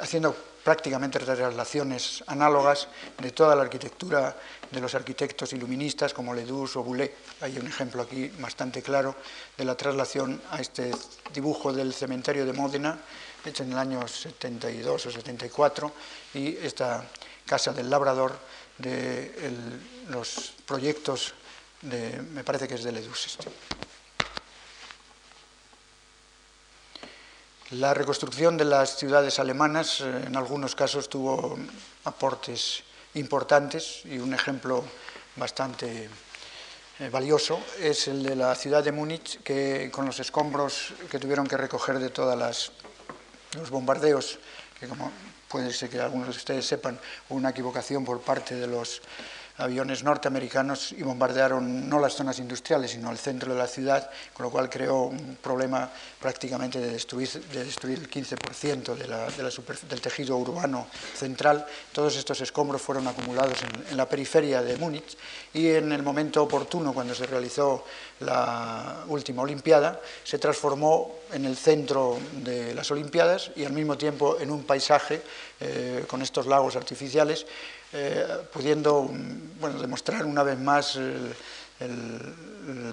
haciendo 0.00 0.36
prácticamente 0.62 1.18
traslaciones 1.18 2.22
análogas 2.26 2.88
de 3.18 3.30
toda 3.30 3.54
la 3.54 3.62
arquitectura 3.62 4.36
de 4.70 4.80
los 4.80 4.94
arquitectos 4.94 5.52
iluministas 5.52 6.12
como 6.12 6.34
Ledouche 6.34 6.78
o 6.78 6.82
Boulet. 6.82 7.14
Hay 7.40 7.58
un 7.58 7.66
ejemplo 7.66 8.02
aquí 8.02 8.30
bastante 8.38 8.82
claro 8.82 9.14
de 9.56 9.64
la 9.64 9.76
traslación 9.76 10.42
a 10.50 10.60
este 10.60 10.90
dibujo 11.32 11.72
del 11.72 11.94
cementerio 11.94 12.44
de 12.44 12.52
Módena, 12.52 12.98
hecho 13.44 13.62
en 13.62 13.72
el 13.72 13.78
año 13.78 14.06
72 14.06 15.06
o 15.06 15.10
74, 15.10 15.92
y 16.34 16.56
esta 16.56 17.04
casa 17.46 17.72
del 17.72 17.88
labrador 17.88 18.36
de 18.78 19.50
los 20.08 20.52
proyectos 20.66 21.34
de, 21.82 22.20
me 22.22 22.44
parece 22.44 22.68
que 22.68 22.74
es 22.74 22.84
de 22.84 22.92
Ledouche. 22.92 23.28
Este. 23.28 23.50
La 27.72 27.94
reconstrucción 27.94 28.56
de 28.56 28.64
las 28.64 28.96
ciudades 28.96 29.38
alemanas 29.40 30.00
eh, 30.00 30.24
en 30.26 30.36
algunos 30.36 30.74
casos 30.74 31.08
tuvo 31.08 31.58
aportes 32.04 32.84
importantes 33.14 34.02
y 34.04 34.18
un 34.18 34.34
ejemplo 34.34 34.84
bastante 35.34 36.08
eh, 36.98 37.08
valioso 37.08 37.60
es 37.80 38.08
el 38.08 38.22
de 38.22 38.36
la 38.36 38.54
ciudad 38.54 38.84
de 38.84 38.92
Múnich, 38.92 39.42
que 39.42 39.90
con 39.92 40.06
los 40.06 40.20
escombros 40.20 40.94
que 41.10 41.18
tuvieron 41.18 41.46
que 41.46 41.56
recoger 41.56 41.98
de 41.98 42.10
todos 42.10 42.72
los 43.52 43.70
bombardeos, 43.70 44.38
que 44.78 44.86
como 44.86 45.10
puede 45.56 45.72
ser 45.72 45.88
que 45.88 45.98
algunos 45.98 46.26
de 46.26 46.32
ustedes 46.32 46.66
sepan, 46.66 47.00
una 47.30 47.48
equivocación 47.48 48.04
por 48.04 48.20
parte 48.20 48.54
de 48.56 48.66
los 48.66 49.00
aviones 49.58 50.02
norteamericanos 50.02 50.92
y 50.92 51.02
bombardearon 51.02 51.88
no 51.88 51.98
las 51.98 52.14
zonas 52.14 52.38
industriales, 52.38 52.90
sino 52.90 53.10
el 53.10 53.18
centro 53.18 53.52
de 53.52 53.58
la 53.58 53.66
ciudad, 53.66 54.10
con 54.32 54.44
lo 54.44 54.50
cual 54.50 54.68
creó 54.68 55.04
un 55.04 55.38
problema 55.40 55.90
prácticamente 56.20 56.78
de 56.78 56.90
destruir, 56.90 57.28
de 57.28 57.64
destruir 57.64 57.98
el 57.98 58.10
15% 58.10 58.94
de 58.94 59.08
la, 59.08 59.26
del 59.28 60.00
tejido 60.00 60.36
urbano 60.36 60.86
central. 61.14 61.66
Todos 61.92 62.16
estos 62.16 62.40
escombros 62.40 62.82
fueron 62.82 63.08
acumulados 63.08 63.62
en, 63.62 63.92
en 63.92 63.96
la 63.96 64.08
periferia 64.08 64.62
de 64.62 64.76
Múnich 64.76 65.16
y 65.54 65.70
en 65.70 65.92
el 65.92 66.02
momento 66.02 66.42
oportuno, 66.42 66.92
cuando 66.92 67.14
se 67.14 67.26
realizó 67.26 67.84
la 68.20 69.04
última 69.08 69.42
Olimpiada, 69.42 70.00
se 70.24 70.38
transformó 70.38 71.16
en 71.32 71.44
el 71.44 71.56
centro 71.56 72.18
de 72.44 72.74
las 72.74 72.90
Olimpiadas 72.90 73.50
y 73.56 73.64
al 73.64 73.72
mismo 73.72 73.96
tiempo 73.96 74.38
en 74.38 74.50
un 74.50 74.64
paisaje 74.64 75.22
eh, 75.60 76.04
con 76.06 76.22
estos 76.22 76.46
lagos 76.46 76.76
artificiales 76.76 77.46
eh, 77.92 78.26
pudiendo 78.52 79.08
bueno, 79.60 79.80
demostrar 79.80 80.24
una 80.24 80.42
vez 80.42 80.58
más 80.58 80.96
el, 80.96 81.34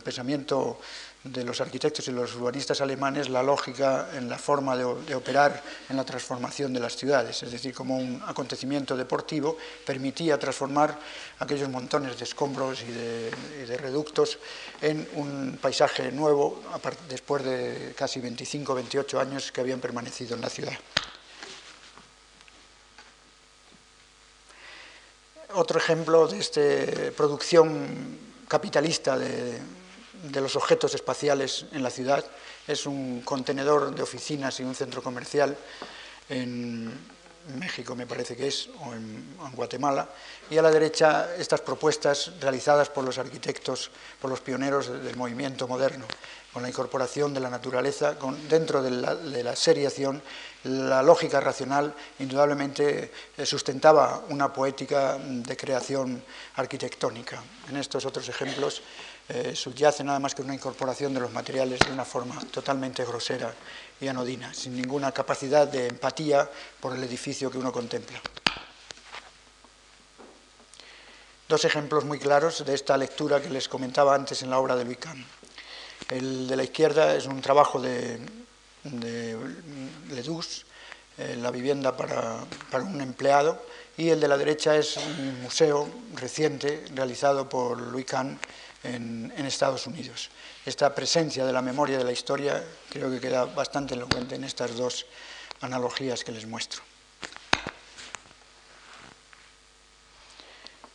pensamiento 0.03 0.77
de 1.23 1.43
los 1.45 1.61
arquitectos 1.61 2.05
y 2.09 2.11
los 2.11 2.35
urbanistas 2.35 2.81
alemanes, 2.81 3.29
la 3.29 3.41
lógica 3.41 4.09
en 4.13 4.27
la 4.27 4.37
forma 4.37 4.75
de, 4.75 5.15
operar 5.15 5.63
en 5.89 5.95
la 5.95 6.03
transformación 6.03 6.73
de 6.73 6.81
las 6.81 6.97
ciudades, 6.97 7.41
es 7.43 7.51
decir, 7.51 7.73
como 7.73 7.97
un 7.97 8.21
acontecimiento 8.27 8.97
deportivo 8.97 9.57
permitía 9.85 10.37
transformar 10.37 10.99
aquellos 11.39 11.69
montones 11.69 12.19
de 12.19 12.25
escombros 12.25 12.81
y 12.81 12.91
de, 12.91 13.31
y 13.63 13.65
de 13.65 13.77
reductos 13.77 14.37
en 14.81 15.07
un 15.15 15.57
paisaje 15.61 16.11
nuevo 16.11 16.61
después 17.07 17.43
de 17.43 17.93
casi 17.97 18.19
25 18.19 18.75
28 18.75 19.19
años 19.19 19.51
que 19.51 19.61
habían 19.61 19.79
permanecido 19.79 20.35
en 20.35 20.41
la 20.41 20.49
ciudad. 20.49 20.77
Otro 25.53 25.79
ejemplo 25.79 26.27
de 26.27 26.39
esta 26.39 26.61
producción 27.15 28.19
capitalista 28.47 29.17
de, 29.17 29.59
los 30.39 30.55
objetos 30.55 30.93
espaciales 30.95 31.65
en 31.71 31.83
la 31.83 31.89
ciudad 31.89 32.23
es 32.67 32.85
un 32.85 33.21
contenedor 33.21 33.93
de 33.93 34.01
oficinas 34.01 34.59
y 34.59 34.63
un 34.63 34.75
centro 34.75 35.01
comercial 35.03 35.57
en 36.29 36.91
México, 37.59 37.93
me 37.95 38.07
parece 38.07 38.35
que 38.35 38.47
es, 38.47 38.69
o 38.79 38.93
en, 38.93 39.35
Guatemala, 39.53 40.07
y 40.49 40.57
a 40.57 40.61
la 40.61 40.71
derecha 40.71 41.35
estas 41.35 41.61
propuestas 41.61 42.31
realizadas 42.39 42.89
por 42.89 43.03
los 43.03 43.17
arquitectos, 43.17 43.91
por 44.21 44.29
los 44.29 44.39
pioneros 44.39 44.87
del 45.03 45.17
movimiento 45.17 45.67
moderno, 45.67 46.05
con 46.53 46.63
la 46.63 46.69
incorporación 46.69 47.33
de 47.33 47.41
la 47.41 47.49
naturaleza 47.49 48.15
dentro 48.47 48.81
de 48.81 48.91
la, 48.91 49.15
de 49.15 49.43
la 49.43 49.55
seriación 49.55 50.21
la 50.63 51.03
lógica 51.03 51.39
racional 51.39 51.93
indudablemente 52.19 53.11
eh, 53.35 53.45
sustentaba 53.45 54.23
una 54.29 54.53
poética 54.53 55.17
de 55.17 55.57
creación 55.57 56.23
arquitectónica. 56.55 57.43
En 57.69 57.77
estos 57.77 58.05
otros 58.05 58.29
ejemplos 58.29 58.81
eh, 59.27 59.55
subyace 59.55 60.03
nada 60.03 60.19
más 60.19 60.35
que 60.35 60.41
una 60.41 60.53
incorporación 60.53 61.13
de 61.13 61.19
los 61.19 61.31
materiales 61.31 61.79
de 61.79 61.91
una 61.91 62.05
forma 62.05 62.39
totalmente 62.51 63.03
grosera 63.03 63.53
y 63.99 64.07
anodina, 64.07 64.53
sin 64.53 64.75
ninguna 64.75 65.11
capacidad 65.11 65.67
de 65.67 65.87
empatía 65.87 66.49
por 66.79 66.95
el 66.95 67.03
edificio 67.03 67.51
que 67.51 67.57
uno 67.57 67.71
contempla. 67.71 68.21
Dos 71.47 71.65
ejemplos 71.65 72.05
muy 72.05 72.19
claros 72.19 72.65
de 72.65 72.73
esta 72.73 72.97
lectura 72.97 73.41
que 73.41 73.49
les 73.49 73.67
comentaba 73.67 74.15
antes 74.15 74.41
en 74.43 74.49
la 74.49 74.59
obra 74.59 74.75
de 74.75 74.85
Luis 74.85 74.97
El 76.09 76.47
de 76.47 76.55
la 76.55 76.63
izquierda 76.63 77.15
es 77.15 77.27
un 77.27 77.41
trabajo 77.41 77.79
de 77.79 78.42
de 78.83 79.37
Ledus, 80.09 80.65
eh, 81.17 81.35
la 81.37 81.51
vivienda 81.51 81.95
para, 81.95 82.43
un 82.81 83.01
empleado, 83.01 83.63
y 83.95 84.09
el 84.09 84.19
de 84.19 84.27
la 84.27 84.37
derecha 84.37 84.75
es 84.75 84.97
un 84.97 85.43
museo 85.43 85.87
reciente 86.15 86.83
realizado 86.95 87.47
por 87.47 87.79
Louis 87.79 88.05
Kahn 88.05 88.39
en, 88.83 89.31
Estados 89.45 89.85
Unidos. 89.85 90.29
Esta 90.65 90.93
presencia 90.95 91.45
de 91.45 91.53
la 91.53 91.61
memoria 91.61 91.97
de 91.97 92.03
la 92.03 92.11
historia 92.11 92.63
creo 92.89 93.11
que 93.11 93.19
queda 93.19 93.45
bastante 93.45 93.93
elocuente 93.93 94.35
en 94.35 94.43
estas 94.43 94.75
dos 94.75 95.05
analogías 95.61 96.23
que 96.23 96.31
les 96.31 96.47
muestro. 96.47 96.81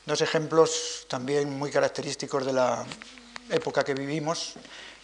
Dos 0.05 0.20
ejemplos 0.20 1.06
también 1.09 1.56
muy 1.56 1.70
característicos 1.70 2.44
de 2.47 2.52
la 2.55 2.85
época 3.51 3.85
que 3.85 3.94
vivimos 3.94 4.55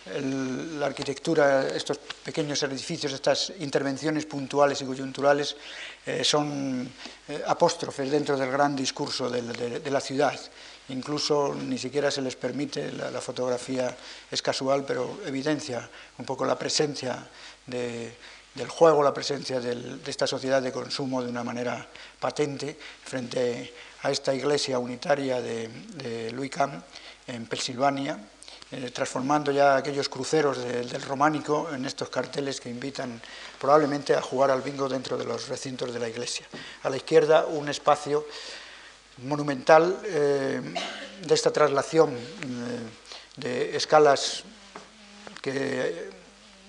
la 0.06 0.86
arquitectura, 0.86 1.66
estos 1.68 1.96
pequeños 1.98 2.62
edificios, 2.62 3.12
estas 3.12 3.52
intervenciones 3.60 4.26
puntuales 4.26 4.80
y 4.82 4.84
coyunturales 4.84 5.56
eh, 6.04 6.22
son 6.22 6.86
eh, 7.28 7.42
apóstrofes 7.46 8.10
dentro 8.10 8.36
del 8.36 8.50
gran 8.50 8.76
discurso 8.76 9.30
de, 9.30 9.90
la 9.90 10.00
ciudad. 10.00 10.38
Incluso 10.90 11.54
ni 11.54 11.78
siquiera 11.78 12.10
se 12.10 12.20
les 12.20 12.36
permite, 12.36 12.92
la, 12.92 13.20
fotografía 13.20 13.96
es 14.30 14.42
casual, 14.42 14.84
pero 14.84 15.20
evidencia 15.24 15.88
un 16.18 16.26
poco 16.26 16.44
la 16.44 16.58
presencia 16.58 17.26
del 17.66 18.68
juego, 18.68 19.02
la 19.02 19.14
presencia 19.14 19.58
de 19.58 20.00
esta 20.06 20.26
sociedad 20.26 20.60
de 20.60 20.70
consumo 20.70 21.22
de 21.22 21.30
una 21.30 21.42
manera 21.42 21.88
patente 22.20 22.76
frente 23.04 23.72
a 24.02 24.10
esta 24.10 24.34
iglesia 24.34 24.78
unitaria 24.78 25.40
de, 25.40 25.68
de 25.68 26.50
Kahn 26.50 26.84
en 27.26 27.46
Pensilvania, 27.46 28.18
eh, 28.72 28.90
transformando 28.90 29.52
ya 29.52 29.76
aquellos 29.76 30.08
cruceros 30.08 30.58
del 30.58 31.02
románico 31.02 31.68
en 31.72 31.84
estos 31.84 32.08
carteles 32.08 32.60
que 32.60 32.70
invitan 32.70 33.20
probablemente 33.60 34.14
a 34.14 34.22
jugar 34.22 34.50
al 34.50 34.62
bingo 34.62 34.88
dentro 34.88 35.16
de 35.16 35.24
los 35.24 35.48
recintos 35.48 35.92
de 35.92 36.00
la 36.00 36.08
iglesia. 36.08 36.46
A 36.82 36.90
la 36.90 36.96
izquierda 36.96 37.46
un 37.46 37.68
espacio 37.68 38.26
monumental 39.22 40.00
eh, 40.04 40.60
de 41.22 41.34
esta 41.34 41.52
traslación 41.52 42.14
eh, 42.14 42.18
de 43.36 43.76
escalas 43.76 44.44
que 45.40 46.10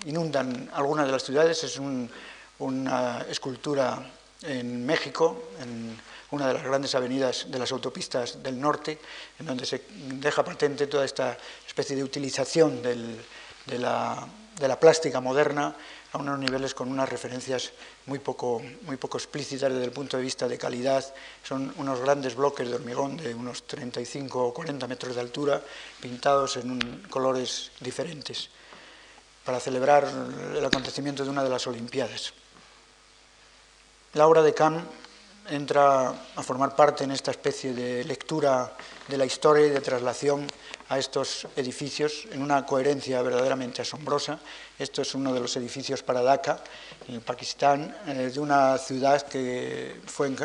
inundan 0.06 0.70
algunas 0.74 1.06
de 1.06 1.12
las 1.12 1.24
ciudades. 1.24 1.64
Es 1.64 1.80
una 2.60 3.26
escultura 3.30 4.06
en 4.44 4.86
México, 4.86 5.50
en 5.62 5.98
una 6.32 6.48
de 6.48 6.54
las 6.56 6.64
grandes 6.64 6.96
avenidas 6.96 7.48
de 7.50 7.60
las 7.60 7.72
autopistas 7.72 8.42
del 8.42 8.60
norte, 8.60 9.00
en 9.40 9.46
donde 9.46 9.66
se 9.66 9.82
deja 9.90 10.44
patente 10.44 10.88
toda 10.88 11.06
esta 11.06 11.38
especie 11.68 11.96
de 11.96 12.04
utilización 12.04 12.82
de, 12.82 13.78
la, 13.78 14.28
plástica 14.80 15.22
moderna 15.22 15.76
a 16.14 16.18
unos 16.18 16.40
niveles 16.40 16.74
con 16.74 16.90
unas 16.90 17.10
referencias 17.10 17.72
muy 18.06 18.20
poco, 18.20 18.62
muy 18.84 18.98
poco 18.98 19.18
explícitas 19.18 19.72
desde 19.72 19.86
el 19.86 19.92
punto 19.92 20.18
de 20.18 20.24
vista 20.24 20.48
de 20.48 20.58
calidad. 20.58 21.06
Son 21.44 21.74
unos 21.78 22.00
grandes 22.00 22.36
bloques 22.36 22.68
de 22.68 22.76
hormigón 22.76 23.18
de 23.18 23.34
unos 23.34 23.64
35 23.64 24.48
o 24.48 24.54
40 24.54 24.88
metros 24.88 25.16
de 25.16 25.22
altura, 25.22 25.62
pintados 26.02 26.58
en 26.58 27.04
colores 27.10 27.72
diferentes, 27.82 28.50
para 29.44 29.60
celebrar 29.60 30.08
el 30.56 30.66
acontecimiento 30.66 31.24
de 31.24 31.30
una 31.30 31.44
de 31.44 31.50
las 31.50 31.68
Olimpiadas. 31.68 32.34
La 34.14 34.28
obra 34.28 34.42
de 34.42 34.54
Kahn 34.54 34.88
entra 35.50 36.10
a 36.10 36.44
formar 36.44 36.76
parte 36.76 37.04
en 37.04 37.12
esta 37.12 37.32
especie 37.32 37.74
de 37.74 38.04
lectura 38.04 38.74
de 39.08 39.18
la 39.18 39.26
historia 39.26 39.68
y 39.68 39.70
de 39.70 39.82
traslación 39.82 40.48
a 40.90 41.00
estos 41.00 41.48
edificios 41.56 42.28
en 42.32 42.42
una 42.42 42.66
coherencia 42.66 43.22
verdaderamente 43.22 43.82
asombrosa. 43.82 44.40
Esto 44.78 45.02
es 45.02 45.16
uno 45.16 45.34
de 45.34 45.40
los 45.40 45.56
edificios 45.58 46.04
para 46.04 46.22
Dhaka, 46.22 46.64
en 47.08 47.22
Pakistán, 47.22 47.96
eh, 48.08 48.32
de 48.34 48.40
una 48.40 48.78
ciudad 48.78 49.22
que 49.24 50.02
fue, 50.06 50.36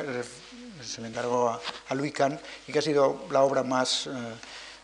se 0.82 1.01
le 1.01 1.09
encargó 1.09 1.48
a, 1.48 1.60
a 1.89 1.94
Louis 1.94 2.12
Kahn 2.12 2.39
y 2.66 2.72
que 2.72 2.78
ha 2.78 2.82
sido 2.82 3.24
la 3.31 3.43
obra 3.43 3.62
más... 3.62 4.06
Eh, 4.06 4.10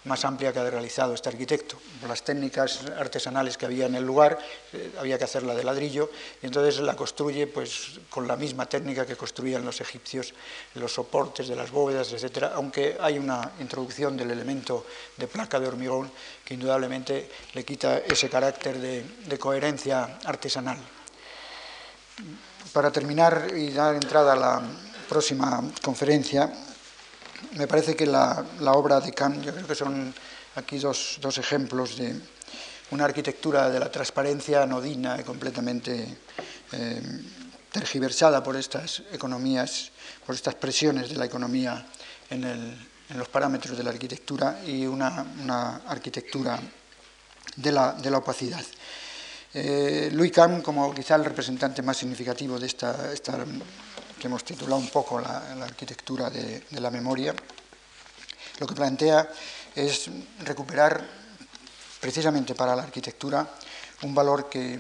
más 0.07 0.25
amplia 0.25 0.53
que 0.53 0.61
ha 0.61 0.71
realizado 0.71 1.15
este 1.15 1.29
arquitecto. 1.29 1.77
Las 2.07 2.23
técnicas 2.23 2.81
artesanales 2.99 3.57
que 3.57 3.67
había 3.67 3.87
en 3.87 3.95
el 3.95 4.05
lugar, 4.05 4.39
eh, 4.73 4.93
había 4.99 5.19
que 5.19 5.25
hacerla 5.25 5.55
de 5.55 5.65
ladrillo, 5.65 6.11
y 6.43 6.47
entonces 6.47 6.81
la 6.81 6.95
construye 6.97 7.47
pues, 7.47 8.01
con 8.09 8.27
la 8.27 8.37
misma 8.37 8.67
técnica 8.67 9.05
que 9.05 9.17
construían 9.17 9.65
los 9.65 9.81
egipcios, 9.81 10.35
los 10.75 10.93
soportes 10.95 11.49
de 11.49 11.57
las 11.57 11.71
bóvedas, 11.71 12.13
etc., 12.13 12.45
aunque 12.55 12.97
hay 13.01 13.19
una 13.19 13.53
introducción 13.61 14.17
del 14.17 14.31
elemento 14.31 14.87
de 15.17 15.27
placa 15.27 15.61
de 15.61 15.69
hormigón 15.69 16.11
que 16.45 16.55
indudablemente 16.55 17.31
le 17.55 17.65
quita 17.65 17.99
ese 17.99 18.31
carácter 18.31 18.79
de, 18.79 19.05
de 19.27 19.39
coherencia 19.39 20.19
artesanal. 20.25 20.79
Para 22.73 22.91
terminar 22.91 23.49
y 23.55 23.71
dar 23.71 23.95
entrada 23.95 24.33
a 24.33 24.37
la 24.37 24.63
próxima 25.09 25.63
conferencia, 25.83 26.53
me 27.55 27.67
parece 27.67 27.95
que 27.95 28.07
la, 28.07 28.45
obra 28.73 29.01
de 29.01 29.13
Kant, 29.13 29.43
yo 29.43 29.53
creo 29.55 29.67
que 29.67 29.75
son 29.75 30.13
aquí 30.57 30.79
dos, 30.79 31.19
ejemplos 31.39 31.97
de 31.97 32.15
una 32.91 33.05
arquitectura 33.05 33.71
de 33.71 33.81
la 33.81 33.91
transparencia 33.91 34.63
anodina 34.63 35.19
y 35.21 35.25
completamente 35.25 36.19
eh, 36.73 37.03
tergiversada 37.71 38.43
por 38.43 38.57
estas 38.57 39.03
economías, 39.13 39.91
por 40.25 40.35
estas 40.35 40.55
presiones 40.55 41.09
de 41.09 41.17
la 41.17 41.27
economía 41.27 41.87
en, 42.31 42.97
los 43.15 43.29
parámetros 43.29 43.77
de 43.79 43.85
la 43.85 43.91
arquitectura 43.91 44.61
y 44.67 44.85
una, 44.85 45.83
arquitectura 45.87 46.59
de 47.55 47.73
la, 47.73 48.19
opacidad. 48.19 48.65
Eh, 49.55 50.11
Louis 50.13 50.33
Kahn, 50.33 50.61
como 50.61 50.93
quizá 50.93 51.15
el 51.15 51.25
representante 51.25 51.83
más 51.83 51.97
significativo 51.97 52.59
de 52.59 52.67
esta, 52.67 53.13
esta 53.13 53.39
que 54.19 54.27
hemos 54.27 54.45
titulado 54.45 54.81
un 54.81 54.89
poco 54.89 55.21
la, 55.21 55.65
arquitectura 55.65 56.31
de, 56.31 56.65
la 56.81 56.91
memoria, 56.91 57.35
lo 58.59 58.67
que 58.67 58.75
plantea 58.75 59.29
es 59.75 60.11
recuperar 60.45 61.05
precisamente 62.01 62.55
para 62.55 62.75
la 62.75 62.83
arquitectura 62.83 63.47
un 64.03 64.15
valor 64.15 64.49
que 64.49 64.79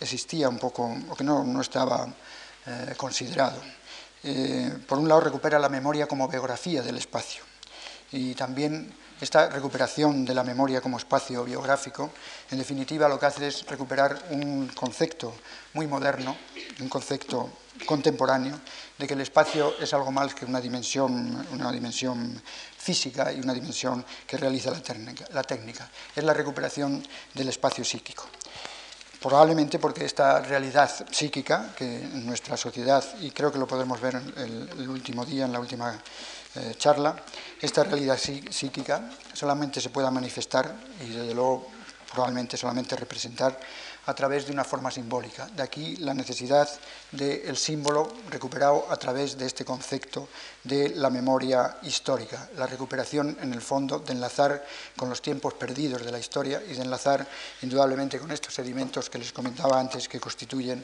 existía 0.00 0.48
un 0.48 0.58
poco 0.58 0.94
o 1.08 1.14
que 1.16 1.24
no, 1.24 1.60
estaba 1.60 2.06
eh, 2.66 2.94
considerado. 2.96 3.60
Eh, 4.22 4.78
por 4.86 4.98
un 4.98 5.08
lado 5.08 5.20
recupera 5.20 5.58
la 5.58 5.68
memoria 5.68 6.06
como 6.06 6.28
biografía 6.28 6.82
del 6.82 6.96
espacio 6.96 7.42
y 8.10 8.34
también 8.34 8.92
esta 9.20 9.48
recuperación 9.48 10.24
de 10.24 10.34
la 10.34 10.44
memoria 10.44 10.80
como 10.80 10.96
espacio 10.96 11.44
biográfico, 11.44 12.10
en 12.50 12.58
definitiva, 12.58 13.08
lo 13.08 13.18
que 13.18 13.26
hace 13.26 13.48
es 13.48 13.66
recuperar 13.66 14.16
un 14.30 14.68
concepto 14.68 15.34
muy 15.74 15.86
moderno, 15.86 16.36
un 16.80 16.88
concepto 16.88 17.50
contemporáneo, 17.86 18.58
de 18.98 19.06
que 19.06 19.14
el 19.14 19.20
espacio 19.20 19.74
es 19.80 19.92
algo 19.94 20.10
más 20.10 20.34
que 20.34 20.44
una 20.44 20.60
dimensión, 20.60 21.46
una 21.52 21.70
dimensión 21.72 22.40
física 22.76 23.32
y 23.32 23.40
una 23.40 23.54
dimensión 23.54 24.04
que 24.26 24.36
realiza 24.36 24.70
la 24.70 24.82
técnica, 24.82 25.24
la 25.32 25.42
técnica. 25.42 25.88
Es 26.14 26.24
la 26.24 26.34
recuperación 26.34 27.06
del 27.34 27.48
espacio 27.48 27.84
psíquico. 27.84 28.26
Probablemente 29.20 29.78
porque 29.78 30.04
esta 30.04 30.40
realidad 30.40 30.90
psíquica, 31.10 31.74
que 31.76 31.84
en 31.84 32.24
nuestra 32.24 32.56
sociedad, 32.56 33.04
y 33.20 33.32
creo 33.32 33.50
que 33.50 33.58
lo 33.58 33.66
podemos 33.66 34.00
ver 34.00 34.14
el, 34.36 34.70
el 34.78 34.88
último 34.88 35.24
día, 35.24 35.44
en 35.44 35.52
la 35.52 35.58
última 35.58 36.00
eh, 36.54 36.74
charla, 36.78 37.14
esta 37.60 37.84
realidad 37.84 38.18
psíquica 38.18 39.10
solamente 39.34 39.80
se 39.80 39.90
pueda 39.90 40.10
manifestar 40.10 40.74
y 41.04 41.10
desde 41.10 41.34
luego 41.34 41.68
probablemente 42.10 42.56
solamente 42.56 42.96
representar 42.96 43.60
a 44.08 44.14
través 44.14 44.46
de 44.46 44.52
una 44.52 44.64
forma 44.64 44.90
simbólica. 44.90 45.46
De 45.54 45.62
aquí 45.62 45.96
la 45.96 46.14
necesidad 46.14 46.66
del 47.12 47.56
símbolo 47.58 48.08
recuperado 48.30 48.86
a 48.88 48.96
través 48.96 49.36
de 49.36 49.44
este 49.44 49.66
concepto 49.66 50.28
de 50.64 50.96
la 50.96 51.10
memoria 51.10 51.76
histórica, 51.82 52.48
la 52.56 52.66
recuperación 52.66 53.36
en 53.42 53.52
el 53.52 53.60
fondo 53.60 53.98
de 53.98 54.14
enlazar 54.14 54.64
con 54.96 55.10
los 55.10 55.20
tiempos 55.20 55.52
perdidos 55.54 56.06
de 56.06 56.10
la 56.10 56.18
historia 56.18 56.62
y 56.66 56.72
de 56.72 56.82
enlazar 56.82 57.26
indudablemente 57.60 58.18
con 58.18 58.32
estos 58.32 58.54
sedimentos 58.54 59.10
que 59.10 59.18
les 59.18 59.30
comentaba 59.30 59.78
antes 59.78 60.08
que 60.08 60.18
constituyen 60.18 60.82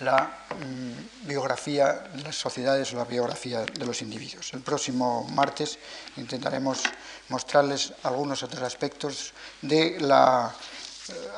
la 0.00 0.46
mm, 0.60 1.26
biografía 1.26 2.04
de 2.14 2.22
las 2.22 2.36
sociedades 2.36 2.92
o 2.92 2.96
la 2.96 3.04
biografía 3.04 3.64
de 3.64 3.86
los 3.86 4.02
individuos. 4.02 4.52
El 4.52 4.60
próximo 4.60 5.26
martes 5.32 5.78
intentaremos 6.18 6.82
mostrarles 7.30 7.94
algunos 8.02 8.42
otros 8.42 8.62
aspectos 8.62 9.32
de 9.62 9.98
la 10.00 10.54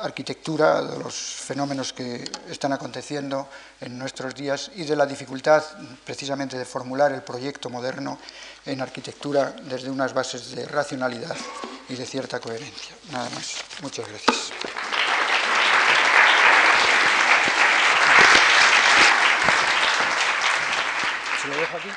arquitectura, 0.01 0.81
de 0.81 0.99
los 0.99 1.15
fenómenos 1.15 1.93
que 1.93 2.29
están 2.49 2.73
aconteciendo 2.73 3.47
en 3.79 3.97
nuestros 3.97 4.35
días 4.35 4.71
y 4.75 4.83
de 4.83 4.95
la 4.95 5.05
dificultad 5.05 5.63
precisamente 6.05 6.57
de 6.57 6.65
formular 6.65 7.11
el 7.11 7.21
proyecto 7.21 7.69
moderno 7.69 8.17
en 8.65 8.81
arquitectura 8.81 9.55
desde 9.63 9.89
unas 9.89 10.13
bases 10.13 10.51
de 10.55 10.65
racionalidad 10.65 11.35
y 11.89 11.95
de 11.95 12.05
cierta 12.05 12.39
coherencia. 12.39 12.95
Nada 13.11 13.29
más. 13.31 13.55
Muchas 13.81 14.07
gracias. 14.07 14.51
¿Se 21.41 21.47
lo 21.47 21.57
dejo 21.57 21.77
aquí? 21.77 21.89